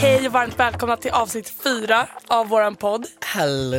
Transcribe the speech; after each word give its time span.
Hej 0.00 0.26
och 0.26 0.32
varmt 0.32 0.58
välkomna 0.58 0.96
till 0.96 1.10
avsnitt 1.10 1.48
fyra 1.48 2.06
av 2.26 2.48
våran 2.48 2.76
podd. 2.76 3.06
Hallå! 3.20 3.78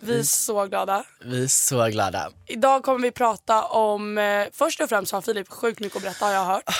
Vi 0.00 0.18
är 0.18 0.22
så 0.22 0.66
glada. 0.66 1.04
Vi 1.24 1.44
är 1.44 1.48
så 1.48 1.86
glada. 1.86 2.30
Idag 2.46 2.82
kommer 2.82 3.00
vi 3.00 3.10
prata 3.10 3.64
om, 3.64 4.18
eh, 4.18 4.46
först 4.52 4.80
och 4.80 4.88
främst 4.88 5.12
har 5.12 5.20
Filip 5.20 5.48
sjukt 5.48 5.80
mycket 5.80 5.96
att 5.96 6.02
berätta 6.02 6.24
har 6.26 6.32
jag 6.32 6.44
hört. 6.44 6.62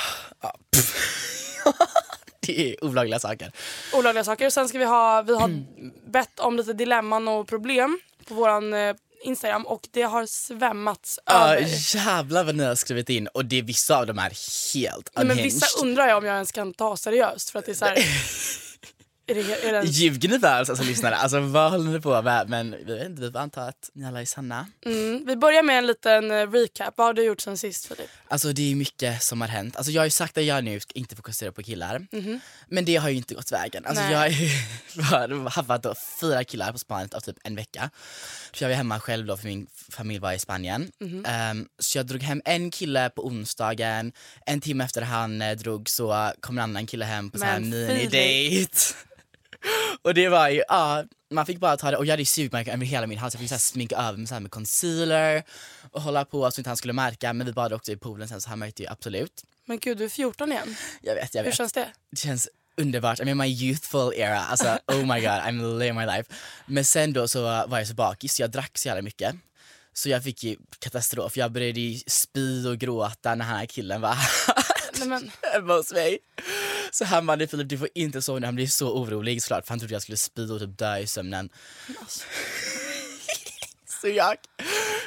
Det 2.46 2.72
är 2.72 2.84
olagliga 2.84 3.18
saker. 3.18 3.52
Olagliga 3.94 4.24
saker. 4.24 4.50
Sen 4.50 4.68
ska 4.68 4.78
vi 4.78 4.84
ha, 4.84 5.22
vi 5.22 5.34
har 5.34 5.64
bett 6.10 6.40
om 6.40 6.56
lite 6.56 6.72
dilemman 6.72 7.28
och 7.28 7.48
problem 7.48 8.00
på 8.28 8.34
våran 8.34 8.74
eh, 8.74 8.96
Instagram 9.22 9.66
och 9.66 9.88
det 9.90 10.02
har 10.02 10.26
svämmats 10.26 11.18
Ja, 11.26 11.54
över. 11.54 11.96
jävlar 11.96 12.44
vad 12.44 12.54
ni 12.54 12.64
har 12.64 12.74
skrivit 12.74 13.08
in 13.08 13.26
och 13.26 13.44
det 13.44 13.62
vissa 13.62 13.96
av 13.98 14.06
dem 14.06 14.18
är 14.18 14.22
helt 14.74 14.76
Nej, 14.76 15.02
men 15.14 15.30
unhinged. 15.30 15.44
vissa 15.44 15.66
undrar 15.82 16.08
jag 16.08 16.18
om 16.18 16.24
jag 16.24 16.34
ens 16.34 16.52
kan 16.52 16.74
ta 16.74 16.96
seriöst 16.96 17.50
för 17.50 17.58
att 17.58 17.66
det 17.66 17.72
är 17.72 17.74
så 17.74 17.84
här, 17.84 17.98
är 19.30 19.34
det, 19.34 19.40
är 19.68 19.72
det 19.72 19.78
ens, 19.78 19.96
Ljuger 19.96 20.28
ni 20.28 20.38
för 20.38 20.60
oss 20.62 20.70
alltså 20.70 20.84
lyssnare? 20.84 21.16
Alltså 21.16 21.40
vad 21.40 21.70
håller 21.70 21.90
ni 21.90 22.00
på 22.00 22.22
med? 22.22 22.48
Men 22.48 22.70
vi 22.86 22.94
vet 22.94 23.06
inte, 23.06 23.22
vi 23.22 23.32
får 23.32 23.38
anta 23.38 23.62
att 23.62 23.90
ni 23.94 24.06
alla 24.06 24.20
är 24.20 24.24
sanna. 24.24 24.66
mm, 24.86 25.24
Vi 25.26 25.36
börjar 25.36 25.62
med 25.62 25.78
en 25.78 25.86
liten 25.86 26.30
eh, 26.30 26.50
recap. 26.50 26.94
Vad 26.96 27.06
har 27.06 27.14
du 27.14 27.22
gjort 27.24 27.40
sen 27.40 27.58
sist 27.58 27.86
Filip? 27.86 28.10
Alltså 28.28 28.52
det 28.52 28.70
är 28.70 28.74
mycket 28.74 29.22
som 29.22 29.40
har 29.40 29.48
hänt. 29.48 29.76
Alltså 29.76 29.92
jag 29.92 30.00
har 30.00 30.06
ju 30.06 30.10
sagt 30.10 30.38
att 30.38 30.44
jag 30.44 30.64
nu 30.64 30.80
inte 30.94 31.16
fokusera 31.16 31.52
på 31.52 31.62
killar. 31.62 32.06
Men 32.68 32.84
det 32.84 32.96
har 32.96 33.08
ju 33.08 33.16
inte 33.16 33.34
gått 33.34 33.52
vägen. 33.52 33.86
Alltså 33.86 34.02
Nej. 34.02 34.12
jag 34.12 34.18
har 34.18 35.28
ju 35.28 35.48
haft 35.48 35.82
då 35.82 35.94
fyra 36.20 36.44
killar 36.44 36.72
på 36.72 36.78
Spanien 36.78 37.08
av 37.12 37.20
typ 37.20 37.36
en 37.44 37.56
vecka. 37.56 37.90
För 38.54 38.64
jag 38.64 38.68
var 38.68 38.76
hemma 38.76 39.00
själv 39.00 39.26
då 39.26 39.36
för 39.36 39.46
min 39.46 39.66
familj 39.88 40.18
var 40.20 40.32
i 40.32 40.38
Spanien. 40.38 40.92
Ehm, 41.26 41.68
så 41.78 41.98
jag 41.98 42.06
drog 42.06 42.22
hem 42.22 42.42
en 42.44 42.70
kille 42.70 43.10
på 43.10 43.26
onsdagen, 43.26 44.12
en 44.46 44.60
timme 44.60 44.84
efter 44.84 45.02
han 45.02 45.42
eh, 45.42 45.56
drog 45.56 45.88
så 45.88 46.32
kom 46.40 46.58
en 46.58 46.62
annan 46.64 46.86
kille 46.86 47.04
hem 47.04 47.30
på 47.30 47.38
Men 47.38 47.70
minidate. 47.70 48.94
Och 50.02 50.14
det 50.14 50.28
var 50.28 50.48
ju, 50.48 50.62
ja, 50.68 51.04
man 51.30 51.46
fick 51.46 51.58
bara 51.58 51.76
ta 51.76 51.90
det 51.90 51.96
och 51.96 52.06
jag 52.06 52.12
hade 52.12 52.22
ju 52.22 52.26
sugmärken 52.26 52.74
över 52.74 52.86
hela 52.86 53.06
min 53.06 53.18
hals, 53.18 53.34
jag 53.34 53.40
fick 53.40 53.48
så 53.48 53.54
här 53.54 53.60
sminka 53.60 53.96
över 53.96 54.18
mig 54.18 54.26
så 54.26 54.34
här 54.34 54.40
med 54.40 54.50
concealer 54.50 55.42
och 55.92 56.02
hålla 56.02 56.24
på 56.24 56.50
så 56.50 56.60
inte 56.60 56.70
han 56.70 56.76
skulle 56.76 56.92
märka 56.92 57.32
men 57.32 57.46
vi 57.46 57.52
badade 57.52 57.74
också 57.74 57.92
i 57.92 57.96
poolen 57.96 58.28
sen 58.28 58.40
så 58.40 58.48
han 58.48 58.58
märkte 58.58 58.82
ju 58.82 58.88
absolut. 58.88 59.44
Men 59.64 59.78
gud 59.78 59.98
du 59.98 60.04
är 60.04 60.08
14 60.08 60.52
igen. 60.52 60.76
Jag 61.02 61.14
vet, 61.14 61.34
jag 61.34 61.42
Hur 61.42 61.50
vet. 61.50 61.56
känns 61.56 61.72
det? 61.72 61.88
Det 62.10 62.16
känns 62.16 62.48
underbart, 62.76 63.20
I'm 63.20 63.30
in 63.30 63.36
my 63.36 63.46
youthful 63.46 64.12
era, 64.16 64.40
alltså 64.40 64.78
oh 64.86 64.98
my 65.14 65.20
god, 65.20 65.30
I'm 65.30 65.78
living 65.78 65.94
my 65.98 66.06
life. 66.06 66.32
Men 66.66 66.84
sen 66.84 67.12
då 67.12 67.28
så 67.28 67.42
var 67.42 67.78
jag 67.78 67.86
så 67.88 67.94
bakis, 67.94 68.34
så 68.34 68.42
jag 68.42 68.50
drack 68.50 68.78
så 68.78 68.88
jävla 68.88 69.02
mycket. 69.02 69.34
Så 69.92 70.08
jag 70.08 70.24
fick 70.24 70.44
ju 70.44 70.56
katastrof, 70.78 71.36
jag 71.36 71.52
började 71.52 71.80
ju 71.80 71.98
spy 72.06 72.66
och 72.68 72.78
gråta 72.78 73.28
när 73.34 73.36
den 73.36 73.46
här 73.46 73.66
killen 73.66 74.00
var 74.00 74.16
Nej, 74.98 75.08
men, 75.08 75.30
hemma 75.52 75.74
hos 75.74 75.92
mig. 75.92 76.18
Så 76.92 77.04
han 77.04 77.26
bara, 77.26 77.36
"Nej, 77.36 77.46
Filip 77.48 77.68
du 77.68 77.78
får 77.78 77.88
inte 77.94 78.22
sova 78.22 78.38
nu, 78.38 78.46
han 78.46 78.54
blev 78.54 78.66
så 78.66 78.92
orolig 78.92 79.42
såklart 79.42 79.66
för 79.66 79.72
han 79.72 79.78
trodde 79.78 79.94
jag 79.94 80.02
skulle 80.02 80.16
spy 80.16 80.50
och 80.50 80.60
typ 80.60 80.78
dö 80.78 80.98
i 80.98 81.06
sömnen. 81.06 81.50
så 84.00 84.08
jag, 84.08 84.36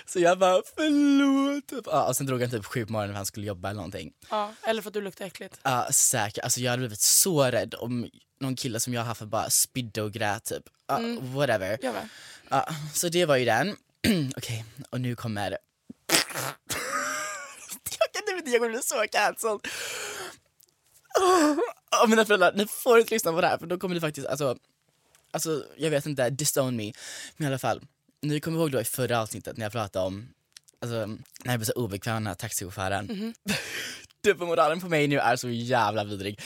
så 0.05 0.19
jag 0.19 0.39
bara 0.39 0.61
förlåt. 0.75 1.67
Typ. 1.67 1.83
Ja, 1.85 2.07
och 2.07 2.15
sen 2.15 2.25
drog 2.25 2.41
han 2.41 2.51
typ 2.51 2.65
sju 2.65 2.85
på 2.85 2.91
morgonen 2.91 3.13
för 3.13 3.17
han 3.17 3.25
skulle 3.25 3.45
jobba 3.47 3.69
eller 3.69 3.75
någonting. 3.75 4.11
ja, 4.29 4.53
eller 4.63 4.81
för 4.81 4.89
att 4.89 4.93
du 4.93 5.01
luktar 5.01 5.25
äckligt. 5.25 5.59
Ja 5.63 5.87
säkert, 5.91 6.43
alltså 6.43 6.59
jag 6.59 6.71
hade 6.71 6.79
blivit 6.81 7.01
så 7.01 7.43
rädd 7.43 7.75
om 7.75 8.09
någon 8.39 8.55
kille 8.55 8.79
som 8.79 8.93
jag 8.93 9.01
har 9.01 9.05
haft 9.05 9.21
bara 9.21 9.49
spydde 9.49 10.01
och 10.01 10.11
grät 10.11 10.43
typ. 10.45 10.63
Ja, 10.87 10.99
Whatever. 11.21 11.77
Jag 11.81 11.93
med. 11.93 12.09
Ja, 12.49 12.67
så 12.93 13.09
det 13.09 13.25
var 13.25 13.35
ju 13.37 13.45
den. 13.45 13.75
Okej, 14.37 14.65
och 14.89 15.01
nu 15.01 15.15
kommer... 15.15 15.51
jag 17.99 18.13
kan 18.13 18.37
inte, 18.37 18.49
jag 18.49 18.59
kommer 18.59 18.69
bli 18.73 18.81
så 18.81 19.05
cancelled. 19.11 19.59
Oh, 22.03 22.09
mina 22.09 22.25
föräldrar, 22.25 22.53
ni 22.55 22.67
får 22.67 22.99
inte 22.99 23.13
lyssna 23.13 23.31
på 23.31 23.41
det 23.41 23.47
här 23.47 23.57
för 23.57 23.65
då 23.65 23.77
kommer 23.77 23.95
ni 23.95 24.01
faktiskt, 24.01 24.27
alltså, 24.27 24.57
alltså 25.31 25.65
jag 25.77 25.89
vet 25.89 26.05
inte, 26.05 26.29
disown 26.29 26.75
me. 26.75 26.91
Men 27.37 27.45
i 27.45 27.47
alla 27.47 27.59
fall, 27.59 27.81
ni 28.21 28.39
kommer 28.39 28.59
ihåg 28.59 28.71
då 28.71 28.81
i 28.81 28.83
förra 28.83 29.21
avsnittet 29.21 29.57
när 29.57 29.65
jag 29.65 29.71
pratade 29.71 30.05
om, 30.05 30.29
alltså 30.79 31.05
när 31.05 31.53
jag 31.53 31.59
blev 31.59 31.65
så 31.65 31.73
obekväm 31.73 32.13
med 32.13 32.21
den 32.21 32.27
här 32.27 32.35
taxichauffören. 32.35 33.33
Dubbelmoralen 34.23 34.81
på 34.81 34.89
mig 34.89 35.07
nu 35.07 35.19
är 35.19 35.35
så 35.35 35.49
jävla 35.49 36.03
vidrig. 36.03 36.41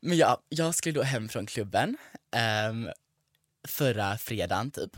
Men 0.00 0.16
ja, 0.16 0.40
jag 0.48 0.74
skulle 0.74 0.94
då 0.94 1.02
hem 1.02 1.28
från 1.28 1.46
klubben 1.46 1.96
ehm, 2.30 2.88
förra 3.68 4.18
fredagen 4.18 4.70
typ. 4.70 4.90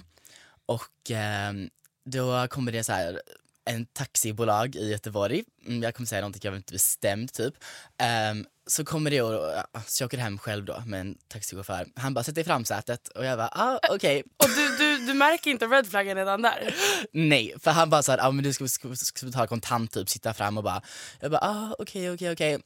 Och 0.66 1.10
ehm, 1.10 1.70
då 2.04 2.48
kommer 2.48 2.72
det 2.72 2.84
så 2.84 2.92
här 2.92 3.22
en 3.68 3.86
taxibolag 3.86 4.76
i 4.76 4.90
Göteborg, 4.90 5.44
mm, 5.66 5.82
jag 5.82 5.94
kommer 5.94 6.06
säga 6.06 6.20
någonting 6.20 6.40
jag 6.44 6.56
inte 6.56 6.72
bestämt 6.72 7.34
typ. 7.34 7.54
Ehm, 7.98 8.46
så 8.66 8.84
kommer 8.84 9.10
det 9.10 9.22
och, 9.22 9.32
ja, 9.72 9.82
så 9.86 10.02
jag 10.02 10.06
åker 10.06 10.18
hem 10.18 10.38
själv 10.38 10.64
då 10.64 10.82
med 10.86 11.00
en 11.00 11.18
taxichaufför. 11.28 11.86
Han 11.96 12.14
bara 12.14 12.24
sätter 12.24 12.40
i 12.40 12.44
framsätet 12.44 13.08
och 13.08 13.24
jag 13.24 13.38
bara 13.38 13.48
ah, 13.52 13.80
okej. 13.90 14.22
Och 14.36 14.48
du, 14.56 14.76
du, 14.76 15.06
du 15.06 15.14
märker 15.14 15.50
inte 15.50 15.66
red 15.66 15.86
flaggen 15.86 16.16
redan 16.16 16.42
där? 16.42 16.74
Nej, 17.12 17.54
för 17.60 17.70
han 17.70 17.90
bara 17.90 18.02
såhär, 18.02 18.26
ah, 18.26 18.30
men 18.30 18.44
du 18.44 18.52
ska, 18.52 18.68
ska, 18.68 18.96
ska 18.96 19.26
betala 19.26 19.46
kontant 19.46 19.92
typ, 19.92 20.08
sitta 20.08 20.34
fram 20.34 20.58
och 20.58 20.64
bara, 20.64 20.82
jag 21.20 21.30
bara 21.30 21.40
ah, 21.40 21.74
okej 21.78 22.10
okej 22.10 22.32
okej. 22.32 22.58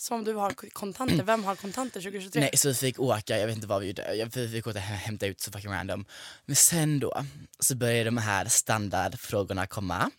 Som 0.00 0.18
om 0.18 0.24
du 0.24 0.34
har 0.34 0.50
kontanter. 0.72 1.22
Vem 1.24 1.44
har 1.44 1.56
kontanter 1.56 2.00
2023? 2.00 2.40
Nej, 2.40 2.50
så 2.56 2.68
vi 2.68 2.74
fick 2.74 3.00
åka, 3.00 3.38
jag 3.38 3.46
vet 3.46 3.56
inte 3.56 3.68
vad 3.68 3.80
vi 3.80 3.86
gjorde, 3.86 4.28
vi 4.34 4.48
fick 4.48 4.66
åka 4.66 4.78
och 4.78 4.84
hämta 4.84 5.26
ut 5.26 5.40
så 5.40 5.52
fucking 5.52 5.70
random. 5.70 6.04
Men 6.46 6.56
sen 6.56 7.00
då 7.00 7.24
så 7.58 7.76
börjar 7.76 8.04
de 8.04 8.16
här 8.16 8.44
standardfrågorna 8.44 9.66
komma. 9.66 10.10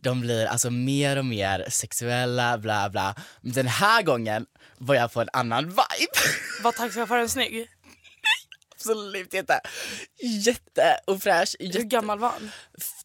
De 0.00 0.20
blir 0.20 0.46
alltså 0.46 0.70
mer 0.70 1.16
och 1.16 1.24
mer 1.24 1.66
sexuella, 1.70 2.58
bla 2.58 2.90
bla. 2.90 3.14
Men 3.40 3.52
den 3.52 3.66
här 3.66 4.02
gången 4.02 4.46
var 4.78 4.94
jag 4.94 5.12
på 5.12 5.20
en 5.20 5.28
annan 5.32 5.64
vibe. 5.64 6.18
Var 6.62 6.72
taxichauffören 6.72 7.28
snygg? 7.28 7.70
Absolut 8.74 9.34
inte. 9.34 9.60
Jätte 10.44 11.00
och 11.06 11.22
fräsch, 11.22 11.56
Hur 11.58 11.66
jätte, 11.66 11.82
gammal 11.82 12.18
var 12.18 12.28
han? 12.28 12.50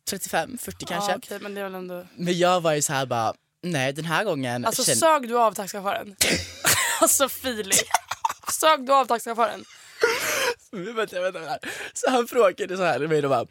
35, 0.10 0.58
40 0.58 0.86
kanske. 0.86 1.12
Ja, 1.12 1.18
okej, 1.18 1.40
men 1.42 1.54
det 1.54 1.60
är 1.62 1.64
väl 1.64 1.76
ändå... 1.76 2.08
Men 2.16 2.38
jag 2.38 2.62
var 2.62 2.74
ju 2.74 2.82
så 2.82 2.94
här 2.94 3.06
bara, 3.06 3.34
nej 3.62 3.94
den 3.94 4.06
här 4.06 4.24
gången 4.24 4.66
Alltså 4.66 4.84
känn- 4.84 4.96
sög 4.96 5.28
du 5.28 5.38
av 5.40 5.54
taxichauffören? 5.54 6.16
alltså 7.02 7.30
Filip. 7.30 7.88
Sög 8.60 8.86
du 8.86 8.94
av 8.94 9.06
taxichauffören? 9.06 9.66
vänta, 10.72 11.22
vänta, 11.22 11.40
vänta. 11.40 11.60
Så 11.94 12.10
han 12.10 12.28
frågade 12.28 12.78
så 12.78 12.84
här 12.84 13.00
mig 13.00 13.24
och 13.24 13.30
bara 13.30 13.46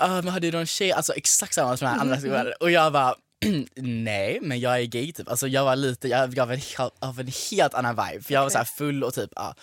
ah, 0.00 0.22
men 0.22 0.28
hade 0.28 0.50
du 0.50 0.56
någon 0.56 0.66
tjej, 0.66 0.92
alltså 0.92 1.12
exakt 1.12 1.54
samma 1.54 1.76
som 1.76 1.86
den 1.86 1.94
här 1.94 2.00
andra 2.00 2.20
skolan. 2.20 2.52
Och 2.60 2.70
jag 2.70 2.92
bara, 2.92 3.14
nej 3.76 4.38
men 4.42 4.60
jag 4.60 4.80
är 4.80 4.84
gay 4.84 5.12
typ. 5.12 5.28
Alltså 5.28 5.48
jag 5.48 5.64
var 5.64 5.76
lite, 5.76 6.08
jag 6.08 6.34
gav 6.34 6.52
en, 6.52 6.60
av 6.98 7.20
en 7.20 7.32
helt 7.50 7.74
annan 7.74 7.96
vibe. 7.96 8.22
För 8.24 8.34
jag 8.34 8.42
var 8.42 8.50
så 8.50 8.58
här 8.58 8.64
full 8.64 9.04
och 9.04 9.14
typ, 9.14 9.30
ja. 9.36 9.54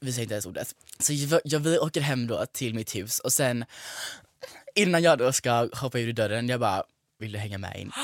vi 0.00 0.12
säger 0.12 0.22
inte 0.22 0.34
ens 0.34 0.46
ordet. 0.46 0.74
Så 0.98 1.12
jag, 1.12 1.40
jag, 1.44 1.60
vi 1.60 1.78
åker 1.78 2.00
hem 2.00 2.26
då 2.26 2.46
till 2.46 2.74
mitt 2.74 2.94
hus 2.94 3.18
och 3.18 3.32
sen 3.32 3.64
innan 4.74 5.02
jag 5.02 5.18
då 5.18 5.32
ska 5.32 5.68
hoppa 5.72 5.98
ur 5.98 6.12
dörren, 6.12 6.48
jag 6.48 6.60
bara, 6.60 6.84
vill 7.20 7.32
du 7.32 7.38
hänga 7.38 7.58
med 7.58 7.80
in? 7.80 7.92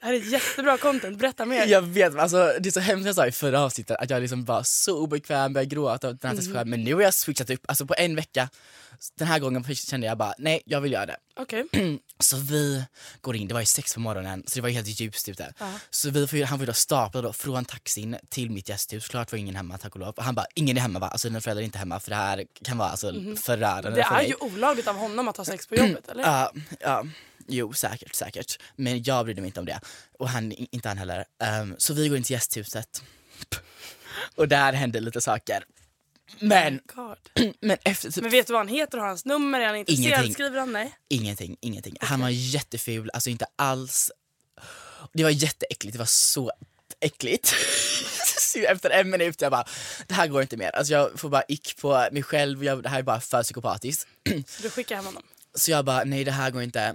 Det 0.00 0.06
här 0.06 0.14
är 0.14 0.32
jättebra 0.32 0.78
content, 0.78 1.18
berätta 1.18 1.44
mer. 1.44 1.66
Jag 1.66 1.82
vet, 1.82 2.16
alltså, 2.16 2.52
det 2.60 2.68
är 2.68 2.70
så 2.70 2.80
hemskt 2.80 3.06
jag 3.06 3.14
sa 3.14 3.26
i 3.26 3.32
förra 3.32 3.60
avsnittet 3.60 3.96
att 3.96 4.10
jag 4.10 4.22
liksom 4.22 4.44
var 4.44 4.62
så 4.62 4.98
obekväm, 4.98 5.52
började 5.52 5.74
gråta 5.74 6.08
och 6.08 6.16
den 6.16 6.38
här 6.38 6.50
mm. 6.50 6.70
men 6.70 6.84
nu 6.84 6.94
har 6.94 7.02
jag 7.02 7.14
switchat 7.14 7.50
upp, 7.50 7.64
alltså 7.68 7.86
på 7.86 7.94
en 7.98 8.16
vecka, 8.16 8.48
den 9.18 9.28
här 9.28 9.38
gången 9.38 9.74
kände 9.74 10.06
jag 10.06 10.18
bara 10.18 10.34
nej 10.38 10.62
jag 10.66 10.80
vill 10.80 10.92
göra 10.92 11.06
det. 11.06 11.16
Okej. 11.36 11.64
Så 12.18 12.36
vi 12.36 12.84
går 13.20 13.36
in, 13.36 13.48
det 13.48 13.54
var 13.54 13.60
ju 13.60 13.66
sex 13.66 13.94
på 13.94 14.00
morgonen 14.00 14.44
så 14.46 14.54
det 14.54 14.60
var 14.60 14.68
ju 14.68 14.74
helt 14.74 15.00
ljust 15.00 15.28
ute. 15.28 15.52
Så 15.90 16.10
vi 16.10 16.26
får, 16.26 16.44
han 16.44 16.58
får 16.58 16.66
då 16.66 16.72
stapla 16.72 17.22
då 17.22 17.32
från 17.32 17.64
taxin 17.64 18.16
till 18.28 18.50
mitt 18.50 18.68
gästhus, 18.68 19.08
klart 19.08 19.32
var 19.32 19.38
ingen 19.38 19.56
hemma 19.56 19.78
tack 19.78 19.94
och 19.94 20.00
lov. 20.00 20.14
Och 20.16 20.24
han 20.24 20.34
bara, 20.34 20.46
ingen 20.54 20.76
är 20.76 20.80
hemma 20.80 20.98
va? 20.98 21.08
Alltså 21.08 21.28
dina 21.28 21.40
föräldrar 21.40 21.60
är 21.62 21.64
inte 21.64 21.78
hemma 21.78 22.00
för 22.00 22.10
det 22.10 22.16
här 22.16 22.44
kan 22.64 22.78
vara 22.78 22.88
alltså, 22.88 23.12
förödande 23.44 23.88
Mhm. 23.90 23.96
Det 23.96 24.04
för 24.04 24.14
är 24.14 24.18
mig. 24.18 24.28
ju 24.28 24.34
olagligt 24.40 24.88
av 24.88 24.96
honom 24.96 25.28
att 25.28 25.36
ha 25.36 25.44
sex 25.44 25.66
på 25.66 25.74
jobbet 25.74 26.08
eller? 26.08 26.22
Ja, 26.24 26.52
ja, 26.80 27.04
jo 27.48 27.72
säkert, 27.72 28.14
säkert. 28.14 28.58
Men 28.76 29.02
jag 29.02 29.24
brydde 29.24 29.40
mig 29.40 29.48
inte 29.48 29.60
om 29.60 29.66
det. 29.66 29.80
Och 30.18 30.28
han, 30.28 30.52
inte 30.52 30.88
han 30.88 30.98
heller. 30.98 31.24
Ehm, 31.42 31.74
så 31.78 31.94
vi 31.94 32.08
går 32.08 32.16
in 32.16 32.22
till 32.24 32.32
gästhuset. 32.34 33.02
Och 34.34 34.48
där 34.48 34.72
hände 34.72 35.00
lite 35.00 35.20
saker. 35.20 35.64
Men, 36.38 36.80
men 37.60 37.76
efter 37.84 38.10
typ 38.10 38.22
Men 38.22 38.30
vet 38.30 38.46
du 38.46 38.52
vad 38.52 38.60
han 38.60 38.68
heter? 38.68 38.98
Har 38.98 39.04
han 39.04 39.10
hans 39.10 39.24
nummer? 39.24 39.60
Är 39.60 39.66
han 39.66 39.76
intresserad? 39.76 40.06
Ingenting. 40.06 40.34
Skriver 40.34 40.58
han? 40.58 40.72
Nej. 40.72 40.94
ingenting, 41.08 41.56
ingenting. 41.60 41.96
Han 42.00 42.20
var 42.20 42.28
jätteful, 42.28 43.10
alltså 43.14 43.30
inte 43.30 43.46
alls. 43.56 44.10
Det 45.12 45.22
var 45.22 45.30
jätteäckligt, 45.30 45.92
det 45.92 45.98
var 45.98 46.06
så 46.06 46.52
äckligt. 47.00 47.54
Efter 48.68 48.90
en 48.90 49.10
minut 49.10 49.40
jag 49.40 49.52
bara, 49.52 49.64
det 50.06 50.14
här 50.14 50.26
går 50.26 50.42
inte 50.42 50.56
mer. 50.56 50.70
Alltså 50.70 50.92
jag 50.92 51.20
får 51.20 51.28
bara 51.28 51.42
ick 51.48 51.76
på 51.80 52.08
mig 52.12 52.22
själv, 52.22 52.64
jag, 52.64 52.82
det 52.82 52.88
här 52.88 52.98
är 52.98 53.02
bara 53.02 53.20
för 53.20 53.42
psykopatiskt. 53.42 54.06
Du 54.62 54.70
skickar 54.70 54.96
hem 54.96 55.04
honom? 55.04 55.22
Så 55.54 55.70
jag 55.70 55.84
bara, 55.84 56.04
nej 56.04 56.24
det 56.24 56.30
här 56.30 56.50
går 56.50 56.62
inte. 56.62 56.94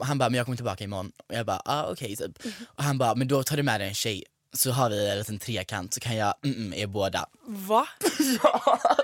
Och 0.00 0.06
han 0.06 0.18
bara, 0.18 0.28
men 0.28 0.36
jag 0.36 0.46
kommer 0.46 0.56
tillbaka 0.56 0.84
imorgon. 0.84 1.12
Och 1.26 1.34
jag 1.34 1.46
bara, 1.46 1.62
ah, 1.64 1.90
okej 1.92 2.16
typ. 2.16 2.38
Och 2.76 2.84
han 2.84 2.98
bara, 2.98 3.14
men 3.14 3.28
då 3.28 3.42
tar 3.42 3.56
du 3.56 3.62
med 3.62 3.80
dig 3.80 3.88
en 3.88 3.94
tjej. 3.94 4.24
Så 4.56 4.70
har 4.70 4.90
vi 4.90 5.10
en 5.10 5.18
liten 5.18 5.38
trekant 5.38 5.94
så 5.94 6.00
kan 6.00 6.16
jag 6.16 6.34
mm, 6.44 6.56
mm, 6.56 6.74
er 6.74 6.86
båda. 6.86 7.26
Va? 7.46 7.88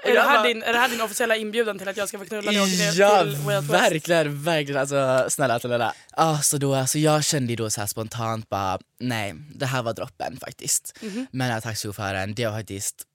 är, 0.03 0.09
det 0.09 0.15
Jag 0.15 0.23
här 0.23 0.45
din, 0.49 0.63
är 0.63 0.73
det 0.73 0.79
här 0.79 0.89
din 0.89 1.01
officiella 1.01 1.37
inbjudan 1.37 1.79
till 1.79 1.89
att 1.89 1.97
jag 1.97 2.09
ska 2.09 2.19
få 2.19 2.25
knulla 2.25 2.51
åker 2.51 2.61
ner 2.61 3.01
Ja, 3.01 3.23
till 3.23 3.37
Way 3.37 3.57
Out 3.57 3.65
West? 3.65 3.75
verkligen, 3.75 4.43
verkligen. 4.43 4.81
Alltså 4.81 5.27
snälla 5.29 5.61
snälla. 5.61 5.95
Ja, 6.17 6.41
så 6.43 6.59
då, 6.59 6.75
alltså 6.75 6.99
jag 6.99 7.25
kände 7.25 7.53
ju 7.53 7.57
då 7.57 7.71
så 7.71 7.81
här 7.81 7.87
spontant 7.87 8.49
bara, 8.49 8.79
nej, 9.01 9.35
det 9.55 9.67
här 9.67 9.83
var 9.83 9.93
droppen 9.93 10.39
faktiskt. 10.41 10.99
Mhm. 11.01 11.27
Men 11.31 11.47
den 11.47 11.55
här 11.55 11.61
taxichauffören, 11.61 12.35
det 12.35 12.47
var 12.47 12.53
faktiskt 12.59 13.07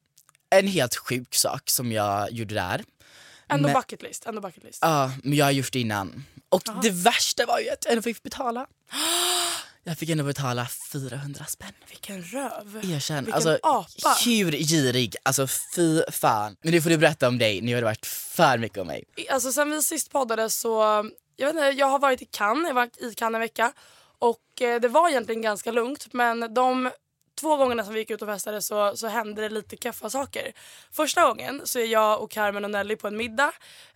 en 0.50 0.68
helt 0.68 0.95
sjuk 0.95 1.36
sak 1.36 1.69
som 1.69 1.92
jag 1.92 2.31
gjorde 2.31 2.56
där. 2.56 2.84
Ändå 3.50 3.69
bucket 3.74 4.01
list. 4.01 4.25
Ändå 4.25 4.42
bucket 4.42 4.63
list. 4.63 4.80
Ja, 4.81 5.12
men 5.24 5.34
jag 5.34 5.45
har 5.45 5.51
gjort 5.51 5.74
det 5.74 5.80
innan. 5.80 6.25
Och 6.50 6.62
det 6.84 6.89
värsta 6.89 7.45
var 7.45 7.60
ju 7.60 7.69
att 7.69 7.86
jag 7.86 7.92
ändå 7.92 8.01
fick 8.01 8.24
betala. 8.24 8.68
Jag 9.88 9.98
fick 9.98 10.10
ändå 10.10 10.24
betala 10.24 10.68
400 10.92 11.45
spänn. 11.45 11.72
Vilken 11.89 12.24
röv. 12.24 12.81
Erkänn. 12.94 13.25
Vilken 13.25 13.34
Alltså, 13.34 13.60
apa. 13.63 14.18
hur 14.25 14.51
girig. 14.51 15.16
Alltså 15.24 15.48
fy 15.75 16.01
fan. 16.12 16.56
Men 16.62 16.72
det 16.72 16.81
får 16.81 16.89
du 16.89 16.98
berätta 16.98 17.28
om 17.28 17.38
dig, 17.38 17.62
nu 17.62 17.74
har 17.74 17.81
det 17.81 17.86
varit 17.86 18.06
för 18.06 18.57
mycket 18.57 18.78
om 18.78 18.88
mig. 18.88 19.04
Alltså 19.30 19.51
sen 19.51 19.72
vi 19.72 19.81
sist 19.81 20.12
poddade 20.12 20.50
så, 20.50 20.81
jag 21.36 21.48
vet 21.48 21.56
inte, 21.56 21.80
jag 21.80 21.88
har 21.88 22.00
varit 22.00 22.22
i 22.22 22.25
Cannes, 22.25 22.68
jag 22.68 22.74
varit 22.74 23.01
i 23.01 23.13
Cannes 23.16 23.36
en 23.36 23.42
vecka. 23.42 23.74
Och 24.19 24.62
eh, 24.62 24.81
det 24.81 24.88
var 24.88 25.10
egentligen 25.10 25.42
ganska 25.42 25.72
lugnt 25.72 26.13
men 26.13 26.54
de 26.54 26.92
två 27.38 27.57
gångerna 27.57 27.84
som 27.84 27.94
vi 27.94 28.00
gick 28.00 28.10
ut 28.10 28.22
och 28.22 28.28
festade 28.28 28.62
så, 28.62 28.98
så 28.98 29.07
hände 29.07 29.42
det 29.42 29.50
lite 29.50 29.78
kaffa 29.78 30.10
saker. 30.10 30.51
Första 30.92 31.28
gången 31.28 31.62
så 31.63 31.80
är 31.80 31.86
jag 31.86 32.22
och 32.22 32.31
Carmen 32.31 32.66
och 32.66 32.72
Nelly 32.72 32.95
på 32.95 33.07
en 33.07 33.18
middag 33.18 33.51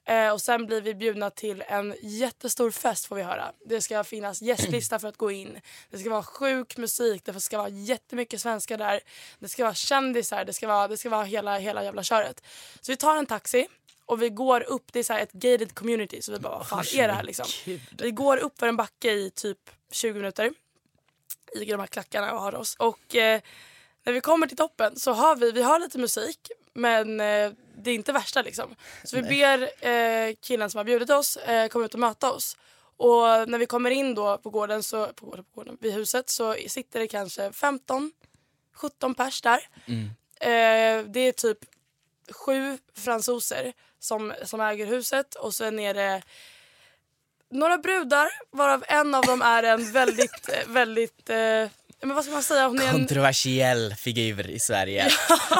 eh, 0.06 0.30
och 0.30 0.42
sen 0.42 0.66
blir 0.66 0.82
vi 0.82 0.96
bjudna 0.96 1.30
till 1.30 1.64
en 1.68 1.96
jättestor 2.02 2.72
fest 2.72 3.06
får 3.06 3.16
vi 3.16 3.24
höra. 3.24 3.52
Det 3.66 3.82
ska 3.82 4.04
finnas 4.04 4.42
gästlista 4.42 5.00
för 5.00 5.08
att 5.08 5.18
gå 5.18 5.32
in. 5.32 5.60
Det 5.90 5.98
ska 5.98 6.10
vara 6.10 6.24
sjuk 6.24 6.78
musik, 6.78 7.26
det 7.26 7.40
ska 7.40 7.58
vara 7.58 7.70
jättemycket 7.70 8.42
svenskar 8.42 8.78
där. 8.78 9.00
Det 9.40 9.50
ska 9.50 9.64
vara 9.64 9.74
kändisar, 9.74 10.46
det 10.46 10.54
ska 10.54 10.68
vara, 10.68 10.88
det 10.88 10.98
ska 10.98 11.10
vara 11.10 11.24
hela, 11.24 11.58
hela 11.58 11.84
jävla 11.84 12.04
köret. 12.04 12.44
Så 12.82 12.92
vi 12.92 12.98
tar 12.98 13.18
en 13.18 13.26
taxi 13.26 13.68
och 14.06 14.22
vi 14.22 14.30
går 14.30 14.62
upp, 14.62 14.94
det 14.94 15.00
är 15.00 15.04
så 15.04 15.14
ett 15.14 15.32
gated 15.32 15.76
community 15.76 16.22
så 16.22 16.32
vi 16.32 16.40
bara 16.40 16.58
vad 16.58 16.68
fan 16.68 16.84
är 16.96 17.08
det 17.08 17.14
här 17.14 17.24
liksom? 17.24 17.46
Vi 17.92 18.12
går 18.12 18.38
upp 18.38 18.60
för 18.60 18.68
en 18.68 18.78
backe 18.78 19.12
i 19.12 19.32
typ 19.36 19.58
20 19.92 20.14
minuter 20.14 20.52
i 21.56 21.66
de 21.66 21.80
här 21.80 21.88
klackarna 21.88 22.34
och 22.34 22.42
har 22.42 22.56
oss. 22.56 22.76
Och 22.80 23.16
eh, 23.16 23.42
när 24.04 24.14
vi 24.14 24.22
kommer 24.22 24.48
till 24.48 24.58
toppen 24.58 24.96
så 24.96 25.12
har 25.12 25.36
vi, 25.36 25.52
vi 25.52 25.62
har 25.62 25.80
lite 25.80 25.98
musik 25.98 26.52
men 26.74 27.20
eh, 27.20 27.52
det 27.78 27.92
är 27.92 27.96
inte 27.96 28.14
värsta 28.14 28.42
liksom. 28.42 28.76
Så 29.04 29.16
vi 29.16 29.24
ber 29.24 29.88
eh, 29.88 30.36
killen 30.42 30.70
som 30.70 30.78
har 30.78 30.86
bjudit 30.86 31.10
oss 31.10 31.38
eh, 31.38 31.68
komma 31.68 31.86
ut 31.86 31.94
och 31.94 32.00
möta 32.00 32.32
oss. 32.32 32.58
Och 32.98 33.50
när 33.50 33.58
vi 33.58 33.66
kommer 33.66 33.92
in 33.92 34.16
då 34.16 34.38
på 34.38 34.50
gården, 34.50 34.84
så, 34.84 35.08
på 35.08 35.26
gården, 35.26 35.44
på 35.44 35.60
gården 35.60 35.78
vid 35.82 35.94
huset 35.94 36.30
så 36.30 36.56
sitter 36.68 37.00
det 37.00 37.08
kanske 37.08 37.52
15 37.52 38.12
17 38.74 39.16
pers 39.16 39.42
där. 39.42 39.68
Eh, 40.40 41.06
det 41.06 41.20
är 41.20 41.32
typ 41.32 41.58
sju 42.32 42.78
fransoser 42.94 43.74
som, 44.00 44.34
som 44.46 44.62
äger 44.62 44.86
huset 44.86 45.36
och 45.36 45.54
sen 45.54 45.80
är 45.80 45.94
det 45.94 46.22
några 47.52 47.78
brudar 47.78 48.30
varav 48.52 48.84
en 48.88 49.16
av 49.16 49.24
dem 49.26 49.42
är 49.42 49.64
en 49.64 49.92
väldigt, 49.92 50.50
eh, 50.50 50.68
väldigt, 50.68 51.30
eh, 51.30 51.36
men 52.04 52.16
vad 52.16 52.24
ska 52.24 52.34
man 52.34 52.44
säga? 52.44 52.68
Hon 52.68 52.80
är 52.80 52.86
en, 52.88 52.92
Kontroversiell 52.92 53.96
figur 53.96 54.50
i 54.50 54.60
Sverige. 54.60 55.08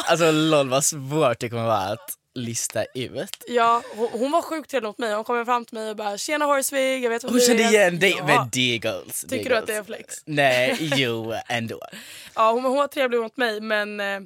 alltså 0.06 0.32
lol 0.32 0.70
vad 0.70 0.86
svårt 0.86 1.40
det 1.40 1.50
kommer 1.50 1.64
vara 1.66 1.78
att 1.78 2.18
lista 2.36 2.84
ut. 2.84 3.44
ja, 3.48 3.82
hon, 3.96 4.10
hon 4.12 4.32
var 4.32 4.42
sjukt 4.42 4.72
trevlig 4.72 4.88
mot 4.88 4.98
mig. 4.98 5.14
Hon 5.14 5.24
kommer 5.24 5.46
fram 5.46 5.66
till 5.66 5.78
mig 5.78 5.90
och 5.90 5.96
bara 5.96 6.18
“tjena 6.18 6.46
Horsvig, 6.46 7.04
jag 7.04 7.10
vet 7.10 7.24
vad 7.24 7.32
Hon 7.32 7.40
du 7.40 7.46
kände 7.46 7.64
är." 7.64 7.70
igen 7.70 8.00
dig, 8.00 8.16
ja. 8.18 8.26
men 8.26 8.50
goals. 8.80 9.26
Tycker 9.30 9.50
du 9.50 9.56
att 9.56 9.68
det 9.68 9.76
är 9.76 9.84
flex? 9.84 10.16
Nej, 10.26 10.78
jo 10.96 11.34
ändå. 11.48 11.80
Ja, 12.36 12.52
hon, 12.52 12.64
hon 12.64 12.76
var 12.78 12.88
trevlig 12.88 13.20
mot 13.20 13.38
mig 13.38 13.62
men 13.62 14.00
eh, 14.00 14.20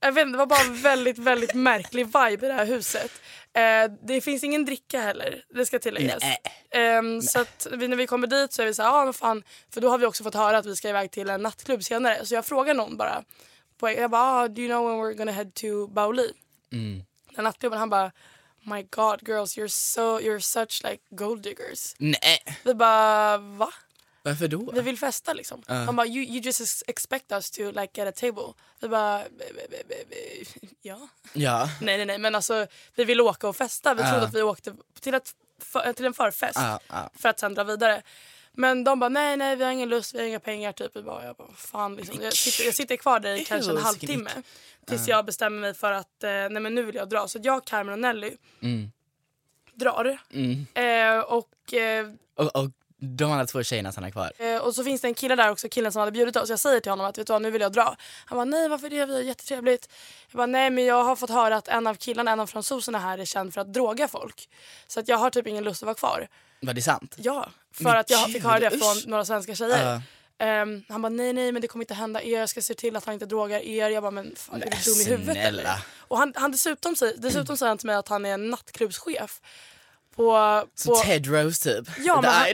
jag 0.00 0.12
vet 0.12 0.22
inte, 0.22 0.32
det 0.32 0.38
var 0.38 0.46
bara 0.46 0.60
en 0.60 0.82
väldigt, 0.82 1.18
väldigt 1.18 1.54
märklig 1.54 2.06
vibe 2.06 2.46
i 2.46 2.48
det 2.48 2.52
här 2.52 2.66
huset. 2.66 3.10
Eh, 3.52 3.92
det 4.02 4.20
finns 4.20 4.44
ingen 4.44 4.64
dricka 4.64 5.00
heller, 5.00 5.44
det 5.54 5.66
ska 5.66 5.78
tilläggas. 5.78 6.22
Ehm, 6.70 7.22
så 7.22 7.40
att 7.40 7.66
vi, 7.72 7.88
när 7.88 7.96
vi 7.96 8.06
kommer 8.06 8.26
dit 8.26 8.52
så 8.52 8.62
är 8.62 8.66
vi 8.66 8.74
så 8.74 8.82
här, 8.82 9.08
ah, 9.08 9.12
fan, 9.12 9.42
för 9.74 9.80
då 9.80 9.88
har 9.90 9.98
vi 9.98 10.06
också 10.06 10.24
fått 10.24 10.34
höra 10.34 10.58
att 10.58 10.66
vi 10.66 10.76
ska 10.76 10.88
iväg 10.88 11.10
till 11.10 11.30
en 11.30 11.42
nattklubb 11.42 11.84
senare. 11.84 12.26
Så 12.26 12.34
jag 12.34 12.46
frågar 12.46 12.74
någon 12.74 12.96
bara, 12.96 13.24
på, 13.80 13.90
jag 13.90 14.10
bara, 14.10 14.22
ah, 14.22 14.48
do 14.48 14.62
you 14.62 14.68
know 14.68 14.88
when 14.88 14.98
we're 14.98 15.14
gonna 15.18 15.32
head 15.32 15.50
to 15.54 15.86
Baoli? 15.86 16.32
Mm. 16.72 17.02
Den 17.34 17.44
nattklubben, 17.44 17.78
han 17.78 17.90
bara, 17.90 18.12
my 18.62 18.82
god 18.90 19.28
girls 19.28 19.58
you're 19.58 19.68
so, 19.68 20.20
you're 20.20 20.40
such 20.40 20.82
like 20.84 21.02
gold 21.10 21.42
diggers. 21.42 21.94
Nej, 21.98 22.38
Vi 22.64 22.74
bara, 22.74 23.38
va? 23.38 23.72
Varför 24.28 24.48
då? 24.48 24.70
Vi 24.74 24.80
vill 24.80 24.98
festa 24.98 25.32
liksom. 25.32 25.62
Han 25.66 25.96
bara, 25.96 26.06
you, 26.06 26.24
you 26.24 26.40
just 26.40 26.60
ex- 26.60 26.82
expect 26.86 27.32
us 27.32 27.50
to 27.50 27.62
like 27.70 27.88
get 27.94 28.08
a 28.08 28.12
table. 28.20 28.52
Vi 28.80 28.88
bara, 28.88 29.24
"B- 29.38 29.44
b- 29.54 29.62
b- 29.70 29.82
b- 29.88 29.94
b- 30.60 30.68
ja. 30.82 31.08
Ja, 31.32 31.68
Nej 31.80 31.96
nej 31.96 32.06
nej 32.06 32.18
men 32.18 32.34
alltså 32.34 32.66
vi 32.94 33.04
ville 33.04 33.22
åka 33.22 33.48
och 33.48 33.56
festa. 33.56 33.94
Vi 33.94 34.02
trodde 34.02 34.16
Ja. 34.18 34.24
att 34.26 34.34
vi 34.34 34.42
åkte 34.42 34.74
till, 35.00 35.14
ett, 35.14 35.32
för, 35.62 35.92
till 35.92 36.04
en 36.04 36.14
förfest 36.14 36.58
ja. 36.88 37.10
för 37.14 37.28
att 37.28 37.40
sen 37.40 37.54
dra 37.54 37.64
vidare. 37.64 38.02
Men 38.52 38.84
de 38.84 38.98
bara 39.00 39.08
nej 39.08 39.36
nej 39.36 39.56
vi 39.56 39.64
har 39.64 39.70
ingen 39.72 39.88
lust, 39.88 40.14
vi 40.14 40.18
har 40.18 40.26
inga 40.26 40.40
pengar 40.40 40.72
typ. 40.72 40.92
Bara, 41.04 41.24
jag 41.24 41.36
bara 41.36 41.52
fan 41.54 41.96
liksom. 41.96 42.22
Jag 42.22 42.32
sitter, 42.32 42.64
jag 42.64 42.74
sitter 42.74 42.96
kvar 42.96 43.20
där 43.20 43.34
i 43.34 43.44
kanske 43.44 43.70
en 43.70 43.76
halvtimme. 43.76 44.30
Tills 44.86 45.08
jag 45.08 45.24
bestämmer 45.24 45.60
mig 45.60 45.74
för 45.74 45.92
att 45.92 46.24
eh, 46.24 46.30
nej 46.30 46.50
men 46.60 46.74
nu 46.74 46.82
vill 46.82 46.94
jag 46.94 47.08
dra. 47.08 47.28
Så 47.28 47.38
jag, 47.42 47.64
Carmen 47.64 47.92
och 47.92 47.98
Nelly 47.98 48.36
Mm. 48.62 48.90
drar. 49.74 50.18
Mm. 50.30 50.66
Eh, 50.74 51.20
och 51.24 51.74
eh, 51.74 52.08
Och, 52.36 52.56
och 52.56 52.70
de 53.00 53.32
andra 53.32 53.46
två 53.46 53.62
tjejerna 53.62 53.92
stannar 53.92 54.10
kvar. 54.10 54.32
Eh, 54.38 54.56
och 54.56 54.74
så 54.74 54.84
finns 54.84 55.00
det 55.00 55.08
en 55.08 55.14
kille 55.14 55.36
där 55.36 55.50
också, 55.50 55.68
killen 55.68 55.92
som 55.92 56.00
hade 56.00 56.12
bjudit 56.12 56.36
oss. 56.36 56.50
Jag 56.50 56.58
säger 56.60 56.80
till 56.80 56.92
honom 56.92 57.06
att 57.06 57.18
vet 57.18 57.26
du 57.26 57.32
vad, 57.32 57.42
nu 57.42 57.50
vill 57.50 57.62
jag 57.62 57.72
dra. 57.72 57.96
Han 58.24 58.36
bara 58.36 58.44
nej 58.44 58.68
varför 58.68 58.90
det, 58.90 59.06
vi 59.06 59.14
har 59.14 59.20
jättetrevligt. 59.20 59.88
Jag 60.30 60.36
bara 60.36 60.46
nej 60.46 60.70
men 60.70 60.84
jag 60.84 61.04
har 61.04 61.16
fått 61.16 61.30
höra 61.30 61.56
att 61.56 61.68
en 61.68 61.86
av 61.86 61.94
killarna, 61.94 62.30
en 62.30 62.40
av 62.40 62.46
fransoserna 62.46 62.98
här 62.98 63.18
är 63.18 63.24
känd 63.24 63.54
för 63.54 63.60
att 63.60 63.72
droga 63.72 64.08
folk. 64.08 64.48
Så 64.86 65.00
att 65.00 65.08
jag 65.08 65.16
har 65.18 65.30
typ 65.30 65.46
ingen 65.46 65.64
lust 65.64 65.82
att 65.82 65.86
vara 65.86 65.94
kvar. 65.94 66.28
Var 66.60 66.74
det 66.74 66.82
sant? 66.82 67.14
Ja, 67.18 67.48
för 67.72 67.84
Men 67.84 67.96
att 67.96 68.10
jag 68.10 68.26
gud, 68.26 68.34
fick 68.34 68.44
höra 68.44 68.58
det 68.60 68.70
från 68.70 68.96
usch. 68.96 69.06
några 69.06 69.24
svenska 69.24 69.54
tjejer. 69.54 69.84
Ja. 69.92 70.02
Ehm, 70.44 70.84
han 70.88 71.02
bara 71.02 71.08
nej 71.08 71.32
nej 71.32 71.52
men 71.52 71.62
det 71.62 71.68
kommer 71.68 71.82
inte 71.82 71.94
hända 71.94 72.22
er, 72.22 72.38
jag 72.40 72.48
ska 72.48 72.62
se 72.62 72.74
till 72.74 72.96
att 72.96 73.04
han 73.04 73.14
inte 73.14 73.26
drogar 73.26 73.60
er. 73.60 73.90
Jag 73.90 74.02
bara 74.02 74.10
men 74.10 74.34
fan, 74.36 74.62
är 74.62 74.70
du 74.70 74.90
dum 74.92 75.00
i 75.00 75.04
huvudet 75.04 75.36
eller? 75.36 75.84
Och 75.98 76.18
han, 76.18 76.32
han 76.36 76.52
dessutom, 76.52 76.94
dessutom 77.16 77.56
säger 77.56 77.68
han 77.68 77.78
till 77.78 77.86
mig 77.86 77.96
att 77.96 78.08
han 78.08 78.24
är 78.26 78.34
en 78.34 78.50
nattklubbschef. 78.50 79.40
På, 80.18 80.64
på, 80.86 80.94
Ted 80.94 81.26
Rose 81.26 81.64
typ? 81.64 81.88
ja, 81.98 82.20
men 82.20 82.30
han, 82.30 82.46